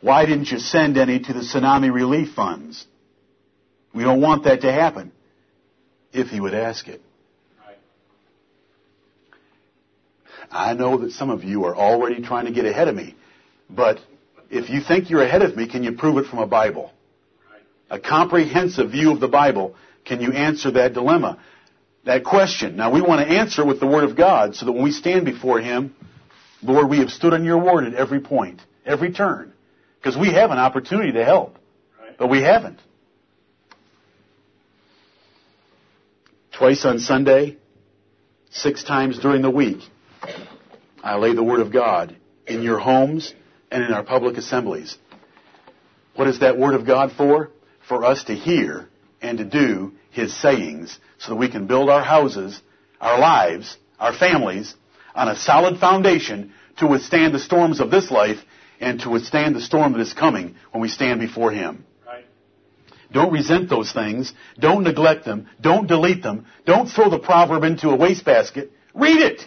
why 0.02 0.26
didn't 0.26 0.52
you 0.52 0.60
send 0.60 0.98
any 0.98 1.20
to 1.20 1.34
the 1.34 1.40
tsunami 1.40 1.92
relief 1.94 2.34
funds? 2.34 2.86
We 3.96 4.04
don't 4.04 4.20
want 4.20 4.44
that 4.44 4.62
to 4.62 4.72
happen. 4.72 5.14
If 6.12 6.28
He 6.28 6.42
would 6.42 6.54
ask 6.54 6.90
it. 6.90 7.02
I 10.52 10.74
know 10.74 10.98
that 10.98 11.14
some 11.14 11.30
of 11.30 11.46
you 11.46 11.64
are 11.64 11.76
already 11.76 12.22
trying 12.22 12.46
to 12.46 12.52
get 12.52 12.66
ahead 12.66 12.90
of 12.90 12.96
me, 12.96 13.16
but 13.70 14.00
if 14.50 14.70
you 14.70 14.82
think 14.82 15.10
you're 15.10 15.24
ahead 15.24 15.44
of 15.44 15.56
me, 15.56 15.66
can 15.66 15.82
you 15.82 15.94
prove 15.94 16.18
it 16.18 16.26
from 16.26 16.40
a 16.40 16.46
Bible? 16.46 16.92
A 17.92 18.00
comprehensive 18.00 18.92
view 18.92 19.12
of 19.12 19.20
the 19.20 19.28
Bible, 19.28 19.76
can 20.06 20.22
you 20.22 20.32
answer 20.32 20.72
that 20.72 20.94
dilemma? 20.94 21.38
That 22.06 22.24
question. 22.24 22.78
Now 22.78 22.92
we 22.92 23.02
want 23.02 23.28
to 23.28 23.36
answer 23.36 23.66
with 23.66 23.82
the 23.82 23.86
Word 23.86 24.06
of 24.06 24.16
God 24.16 24.56
so 24.56 24.66
that 24.66 24.72
when 24.72 24.84
we 24.84 24.94
stand 24.94 25.26
before 25.26 25.60
Him, 25.60 25.94
Lord, 26.64 26.90
we 26.90 27.00
have 27.00 27.10
stood 27.10 27.34
on 27.34 27.44
your 27.44 27.58
word 27.58 27.84
at 27.84 27.94
every 27.94 28.22
point, 28.22 28.62
every 28.86 29.12
turn. 29.12 29.52
Because 30.00 30.18
we 30.18 30.30
have 30.30 30.52
an 30.52 30.58
opportunity 30.58 31.12
to 31.12 31.26
help, 31.26 31.58
Right. 32.02 32.18
but 32.18 32.28
we 32.28 32.42
haven't. 32.42 32.80
Twice 36.54 36.86
on 36.86 37.00
Sunday, 37.00 37.58
six 38.52 38.86
times 38.86 39.20
during 39.20 39.42
the 39.42 39.50
week, 39.50 39.80
I 41.04 41.18
lay 41.18 41.34
the 41.34 41.44
Word 41.44 41.60
of 41.60 41.74
God 41.74 42.16
in 42.48 42.64
your 42.64 42.80
homes 42.80 43.34
and 43.70 43.84
in 43.84 43.92
our 43.92 44.04
public 44.04 44.38
assemblies. 44.38 44.98
What 46.16 46.30
is 46.30 46.40
that 46.40 46.58
Word 46.58 46.74
of 46.76 46.86
God 46.86 47.12
for? 47.12 47.50
For 47.92 48.06
us 48.06 48.24
to 48.24 48.34
hear 48.34 48.88
and 49.22 49.38
to 49.40 49.44
do 49.44 49.92
His 50.12 50.34
sayings 50.34 50.98
so 51.18 51.32
that 51.32 51.36
we 51.36 51.50
can 51.50 51.68
build 51.68 51.90
our 51.90 52.02
houses, 52.02 52.62
our 53.02 53.20
lives, 53.20 53.78
our 54.00 54.14
families 54.14 54.74
on 55.14 55.28
a 55.28 55.36
solid 55.36 55.78
foundation 55.78 56.54
to 56.78 56.88
withstand 56.88 57.34
the 57.34 57.40
storms 57.40 57.82
of 57.82 57.92
this 57.92 58.10
life 58.10 58.38
and 58.80 59.02
to 59.02 59.10
withstand 59.10 59.58
the 59.58 59.60
storm 59.60 59.92
that 59.92 60.00
is 60.00 60.14
coming 60.14 60.56
when 60.72 60.82
we 60.82 60.88
stand 60.88 61.20
before 61.20 61.52
Him. 61.52 61.84
Right. 62.08 62.24
Don't 63.12 63.34
resent 63.34 63.68
those 63.68 63.92
things. 63.92 64.32
Don't 64.58 64.84
neglect 64.84 65.26
them. 65.26 65.50
Don't 65.60 65.88
delete 65.88 66.24
them. 66.24 66.46
Don't 66.66 66.88
throw 66.88 67.10
the 67.10 67.20
proverb 67.20 67.66
into 67.66 67.90
a 67.90 67.98
wastebasket. 67.98 68.72
Read 68.94 69.20
it. 69.20 69.42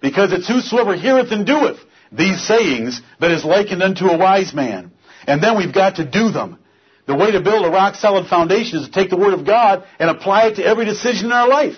Because 0.00 0.32
it's 0.32 0.48
whosoever 0.48 0.96
heareth 0.96 1.30
and 1.30 1.46
doeth 1.46 1.78
these 2.10 2.42
sayings 2.42 3.02
that 3.20 3.32
is 3.32 3.44
likened 3.44 3.82
unto 3.82 4.06
a 4.06 4.16
wise 4.16 4.54
man. 4.54 4.92
And 5.26 5.42
then 5.42 5.58
we've 5.58 5.74
got 5.74 5.96
to 5.96 6.10
do 6.10 6.30
them. 6.30 6.60
The 7.06 7.14
way 7.14 7.30
to 7.30 7.40
build 7.40 7.64
a 7.64 7.70
rock 7.70 7.94
solid 7.94 8.26
foundation 8.26 8.80
is 8.80 8.86
to 8.86 8.92
take 8.92 9.10
the 9.10 9.16
Word 9.16 9.32
of 9.32 9.46
God 9.46 9.84
and 9.98 10.10
apply 10.10 10.48
it 10.48 10.56
to 10.56 10.64
every 10.64 10.84
decision 10.84 11.26
in 11.26 11.32
our 11.32 11.48
life. 11.48 11.76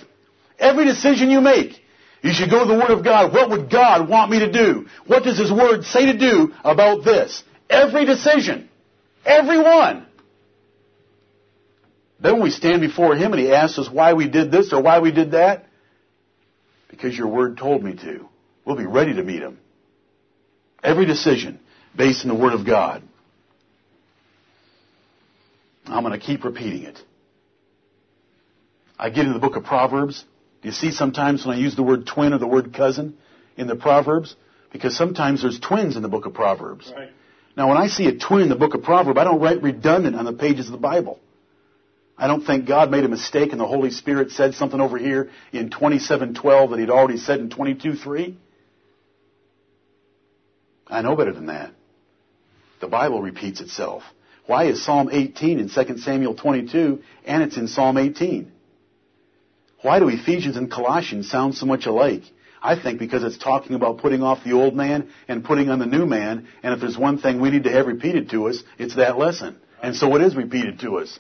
Every 0.59 0.87
decision 0.87 1.31
you 1.31 1.41
make. 1.41 1.79
You 2.23 2.33
should 2.33 2.51
go 2.51 2.61
to 2.61 2.73
the 2.73 2.79
Word 2.79 2.91
of 2.91 3.05
God. 3.05 3.33
What 3.33 3.51
would 3.51 3.71
God 3.71 4.09
want 4.09 4.31
me 4.31 4.41
to 4.41 4.51
do? 4.51 4.87
What 5.07 5.23
does 5.25 5.39
His 5.39 5.53
Word 5.53 5.85
say 5.85 6.07
to 6.07 6.19
do 6.19 6.55
about 6.65 7.05
this? 7.05 7.45
Every 7.69 8.07
decision. 8.07 8.69
Every 9.25 9.59
one. 9.59 10.07
Then 12.21 12.35
when 12.35 12.43
we 12.43 12.51
stand 12.51 12.81
before 12.81 13.15
Him 13.15 13.33
and 13.33 13.41
He 13.41 13.53
asks 13.53 13.79
us 13.79 13.91
why 13.91 14.15
we 14.15 14.29
did 14.29 14.51
this 14.51 14.73
or 14.73 14.83
why 14.83 14.99
we 15.01 15.13
did 15.13 15.33
that, 15.33 15.67
because 16.89 17.17
your 17.17 17.29
Word 17.29 17.59
told 17.59 17.85
me 17.85 17.95
to, 17.95 18.29
we'll 18.65 18.77
be 18.77 18.87
ready 18.87 19.15
to 19.15 19.23
meet 19.23 19.43
Him. 19.43 19.59
Every 20.83 21.05
decision 21.05 21.61
based 21.95 22.25
in 22.25 22.29
the 22.29 22.35
Word 22.35 22.55
of 22.55 22.67
God. 22.67 23.03
I'm 25.91 26.03
going 26.03 26.19
to 26.19 26.25
keep 26.25 26.45
repeating 26.45 26.83
it. 26.83 26.99
I 28.99 29.11
get 29.11 29.27
in 29.27 29.33
the 29.33 29.39
book 29.39 29.57
of 29.57 29.65
Proverbs. 29.65 30.25
Do 30.63 30.69
you 30.69 30.75
see 30.75 30.91
sometimes 30.91 31.47
when 31.47 31.57
I 31.57 31.61
use 31.61 31.77
the 31.77 31.83
word 31.83 32.07
twin 32.07 32.33
or 32.33 32.39
the 32.39 32.47
word 32.47 32.75
cousin 32.75 33.17
in 33.57 33.67
the 33.67 33.77
Proverbs? 33.77 34.35
Because 34.73 34.97
sometimes 34.97 35.43
there's 35.43 35.61
twins 35.61 35.97
in 35.97 36.03
the 36.03 36.09
book 36.09 36.27
of 36.27 36.35
Proverbs. 36.35 36.93
Right. 36.95 37.11
Now, 37.57 37.69
when 37.69 37.77
I 37.77 37.87
see 37.89 38.07
a 38.07 38.17
twin 38.17 38.43
in 38.43 38.49
the 38.49 38.57
book 38.57 38.75
of 38.75 38.83
Proverbs, 38.83 39.19
I 39.19 39.25
don't 39.25 39.41
write 39.41 39.63
redundant 39.63 40.17
on 40.17 40.25
the 40.25 40.33
pages 40.33 40.67
of 40.67 40.73
the 40.73 40.79
Bible. 40.79 41.19
I 42.17 42.27
don't 42.27 42.45
think 42.45 42.67
God 42.67 42.91
made 42.91 43.05
a 43.05 43.09
mistake 43.09 43.53
and 43.53 43.61
the 43.61 43.67
Holy 43.67 43.91
Spirit 43.91 44.33
said 44.33 44.55
something 44.55 44.81
over 44.81 44.99
here 44.99 45.31
in 45.53 45.71
27:12 45.71 46.71
that 46.71 46.79
He'd 46.81 46.91
already 46.91 47.17
said 47.17 47.39
in 47.39 47.49
22:3. 47.49 48.35
I 50.89 51.03
know 51.03 51.15
better 51.15 51.33
than 51.33 51.47
that. 51.47 51.73
The 52.81 52.89
Bible 52.89 53.23
repeats 53.23 53.61
itself. 53.61 54.03
Why 54.49 54.65
is 54.65 54.83
Psalm 54.83 55.11
18 55.13 55.59
in 55.59 55.69
2 55.69 55.99
Samuel 55.99 56.35
22 56.35 57.03
and 57.27 57.43
it's 57.43 57.59
in 57.59 57.69
Psalm 57.69 57.99
18? 57.99 58.51
Why 59.83 59.99
do 59.99 60.09
Ephesians 60.09 60.57
and 60.57 60.71
Colossians 60.71 61.31
sound 61.31 61.55
so 61.55 61.67
much 61.67 61.85
alike? 61.85 62.23
I 62.63 62.81
think 62.81 62.99
because 62.99 63.23
it's 63.25 63.37
talking 63.37 63.77
about 63.77 63.99
putting 63.99 64.23
off 64.23 64.43
the 64.45 64.53
old 64.53 64.75
man 64.75 65.11
and 65.29 65.45
putting 65.45 65.69
on 65.69 65.79
the 65.79 65.85
new 65.85 66.07
man, 66.07 66.49
and 66.63 66.73
if 66.73 66.81
there's 66.81 66.97
one 66.97 67.19
thing 67.19 67.43
we 67.43 67.51
need 67.51 67.65
to 67.65 67.71
have 67.71 67.87
repeated 67.87 68.31
to 68.31 68.49
us, 68.49 68.63
it's 68.79 68.97
that 68.97 69.19
lesson. 69.19 69.59
And 69.83 69.95
so 69.95 70.17
it 70.17 70.23
is 70.23 70.35
repeated 70.35 70.81
to 70.81 70.97
us. 70.97 71.19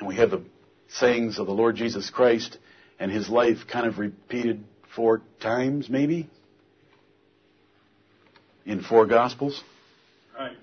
And 0.00 0.08
we 0.08 0.16
have 0.16 0.32
the 0.32 0.42
sayings 0.88 1.38
of 1.38 1.46
the 1.46 1.52
Lord 1.52 1.76
Jesus 1.76 2.10
Christ 2.10 2.58
and 2.98 3.12
his 3.12 3.28
life 3.28 3.58
kind 3.70 3.86
of 3.86 4.00
repeated 4.00 4.64
four 4.96 5.22
times, 5.40 5.88
maybe, 5.88 6.28
in 8.66 8.82
four 8.82 9.06
Gospels. 9.06 9.62
Right. 10.38 10.56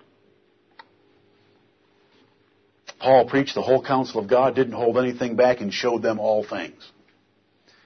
Paul 3.00 3.26
preached 3.26 3.56
the 3.56 3.62
whole 3.62 3.84
counsel 3.84 4.20
of 4.20 4.28
God, 4.28 4.56
didn't 4.56 4.74
hold 4.74 4.98
anything 4.98 5.36
back, 5.36 5.62
and 5.62 5.74
showed 5.74 6.02
them 6.02 6.20
all 6.20 6.44
things. 6.44 6.92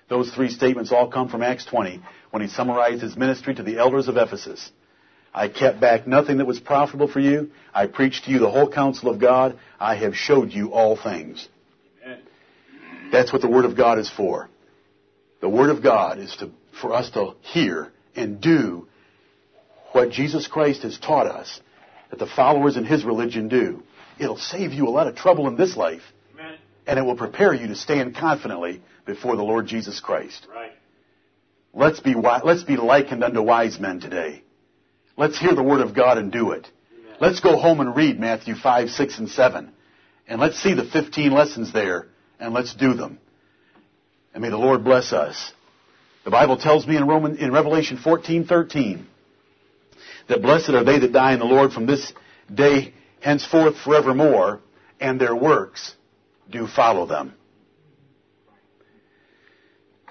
Those 0.09 0.31
three 0.31 0.49
statements 0.49 0.91
all 0.91 1.07
come 1.07 1.29
from 1.29 1.43
Acts 1.43 1.65
20 1.65 2.01
when 2.31 2.41
he 2.41 2.47
summarized 2.47 3.01
his 3.01 3.15
ministry 3.15 3.55
to 3.55 3.63
the 3.63 3.77
elders 3.77 4.07
of 4.07 4.17
Ephesus. 4.17 4.71
I 5.33 5.47
kept 5.49 5.79
back 5.79 6.05
nothing 6.05 6.37
that 6.37 6.45
was 6.45 6.59
profitable 6.59 7.07
for 7.07 7.19
you. 7.19 7.51
I 7.73 7.87
preached 7.87 8.25
to 8.25 8.31
you 8.31 8.39
the 8.39 8.51
whole 8.51 8.69
counsel 8.69 9.09
of 9.09 9.19
God. 9.19 9.57
I 9.79 9.95
have 9.95 10.15
showed 10.15 10.51
you 10.51 10.71
all 10.73 10.95
things. 10.95 11.47
Amen. 12.05 12.19
That's 13.11 13.33
what 13.33 13.41
the 13.41 13.49
Word 13.49 13.65
of 13.65 13.75
God 13.75 13.97
is 13.97 14.09
for. 14.09 14.49
The 15.41 15.49
Word 15.49 15.69
of 15.69 15.81
God 15.81 16.19
is 16.19 16.35
to, 16.37 16.51
for 16.79 16.93
us 16.93 17.09
to 17.11 17.33
hear 17.41 17.91
and 18.15 18.39
do 18.39 18.87
what 19.93 20.11
Jesus 20.11 20.47
Christ 20.47 20.83
has 20.83 20.99
taught 20.99 21.27
us 21.27 21.59
that 22.13 22.19
the 22.19 22.31
followers 22.35 22.77
in 22.77 22.85
His 22.85 23.03
religion 23.03 23.47
do. 23.47 23.81
It'll 24.19 24.37
save 24.37 24.71
you 24.71 24.87
a 24.87 24.91
lot 24.91 25.07
of 25.07 25.15
trouble 25.15 25.47
in 25.47 25.55
this 25.55 25.75
life, 25.75 26.03
Amen. 26.35 26.59
and 26.85 26.99
it 26.99 27.01
will 27.01 27.15
prepare 27.15 27.55
you 27.55 27.65
to 27.69 27.75
stand 27.75 28.15
confidently 28.15 28.83
before 29.07 29.35
the 29.35 29.41
Lord 29.41 29.65
Jesus 29.65 29.99
Christ. 29.99 30.45
Right. 30.53 30.73
Let's 31.73 32.01
be, 32.01 32.13
let's 32.13 32.61
be 32.61 32.77
likened 32.77 33.23
unto 33.23 33.41
wise 33.41 33.79
men 33.79 33.99
today. 33.99 34.43
Let's 35.17 35.39
hear 35.39 35.55
the 35.55 35.63
Word 35.63 35.81
of 35.81 35.95
God 35.95 36.19
and 36.19 36.31
do 36.31 36.51
it. 36.51 36.67
Amen. 36.93 37.15
Let's 37.19 37.39
go 37.39 37.57
home 37.57 37.79
and 37.79 37.95
read 37.95 38.19
Matthew 38.19 38.53
5, 38.53 38.91
6, 38.91 39.17
and 39.17 39.29
7. 39.29 39.71
And 40.27 40.39
let's 40.39 40.61
see 40.61 40.75
the 40.75 40.85
15 40.85 41.31
lessons 41.31 41.73
there, 41.73 42.09
and 42.39 42.53
let's 42.53 42.75
do 42.75 42.93
them. 42.93 43.17
And 44.35 44.43
may 44.43 44.51
the 44.51 44.57
Lord 44.57 44.83
bless 44.83 45.13
us. 45.13 45.51
The 46.25 46.31
Bible 46.31 46.57
tells 46.57 46.85
me 46.85 46.95
in, 46.95 47.07
Roman, 47.07 47.37
in 47.37 47.51
Revelation 47.51 47.97
14, 47.97 48.45
13, 48.45 49.07
that 50.27 50.41
blessed 50.41 50.69
are 50.69 50.83
they 50.83 50.99
that 50.99 51.11
die 51.11 51.33
in 51.33 51.39
the 51.39 51.45
Lord 51.45 51.73
from 51.73 51.85
this 51.85 52.13
day 52.53 52.93
henceforth 53.21 53.77
forevermore, 53.77 54.61
and 54.99 55.19
their 55.19 55.35
works 55.35 55.95
do 56.49 56.67
follow 56.67 57.05
them. 57.05 57.33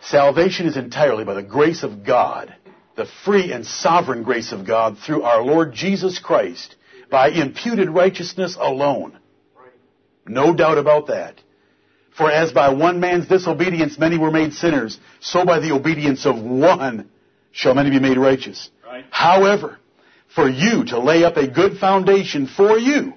Salvation 0.00 0.66
is 0.66 0.76
entirely 0.76 1.24
by 1.24 1.34
the 1.34 1.42
grace 1.42 1.82
of 1.82 2.04
God, 2.04 2.54
the 2.96 3.06
free 3.24 3.52
and 3.52 3.64
sovereign 3.64 4.22
grace 4.22 4.52
of 4.52 4.66
God 4.66 4.98
through 4.98 5.22
our 5.22 5.42
Lord 5.42 5.72
Jesus 5.72 6.18
Christ, 6.18 6.74
by 7.10 7.28
imputed 7.28 7.88
righteousness 7.88 8.56
alone. 8.58 9.18
No 10.26 10.54
doubt 10.54 10.78
about 10.78 11.08
that. 11.08 11.40
For 12.16 12.30
as 12.30 12.52
by 12.52 12.70
one 12.70 13.00
man's 13.00 13.28
disobedience 13.28 13.98
many 13.98 14.18
were 14.18 14.30
made 14.30 14.52
sinners, 14.52 14.98
so 15.20 15.44
by 15.44 15.60
the 15.60 15.72
obedience 15.72 16.26
of 16.26 16.42
one 16.42 17.10
shall 17.52 17.74
many 17.74 17.90
be 17.90 18.00
made 18.00 18.18
righteous. 18.18 18.70
Right. 18.84 19.04
However, 19.10 19.78
for 20.34 20.48
you 20.48 20.84
to 20.86 20.98
lay 20.98 21.24
up 21.24 21.36
a 21.36 21.48
good 21.48 21.78
foundation 21.78 22.46
for 22.46 22.78
you, 22.78 23.14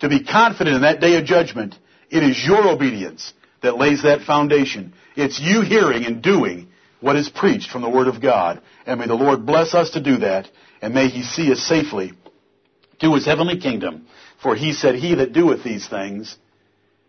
to 0.00 0.08
be 0.08 0.24
confident 0.24 0.76
in 0.76 0.82
that 0.82 1.00
day 1.00 1.16
of 1.16 1.24
judgment, 1.24 1.74
it 2.10 2.22
is 2.22 2.44
your 2.44 2.68
obedience 2.68 3.32
that 3.62 3.78
lays 3.78 4.02
that 4.02 4.22
foundation. 4.22 4.92
It's 5.16 5.40
you 5.40 5.62
hearing 5.62 6.04
and 6.04 6.22
doing 6.22 6.68
what 7.00 7.16
is 7.16 7.28
preached 7.28 7.70
from 7.70 7.82
the 7.82 7.90
Word 7.90 8.06
of 8.06 8.20
God. 8.20 8.62
And 8.86 9.00
may 9.00 9.06
the 9.06 9.14
Lord 9.14 9.46
bless 9.46 9.74
us 9.74 9.90
to 9.90 10.00
do 10.00 10.18
that, 10.18 10.48
and 10.80 10.94
may 10.94 11.08
He 11.08 11.22
see 11.22 11.50
us 11.52 11.60
safely 11.60 12.12
to 13.00 13.14
His 13.14 13.24
heavenly 13.24 13.58
kingdom. 13.58 14.06
For 14.42 14.54
He 14.54 14.72
said, 14.72 14.94
He 14.94 15.14
that 15.16 15.32
doeth 15.32 15.64
these 15.64 15.88
things 15.88 16.36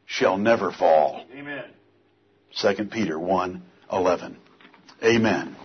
shall 0.06 0.38
never 0.38 0.72
fall. 0.72 1.26
Amen. 1.34 1.66
2 2.60 2.86
Peter 2.86 3.20
1, 3.20 3.62
11. 3.92 4.38
Amen. 5.04 5.56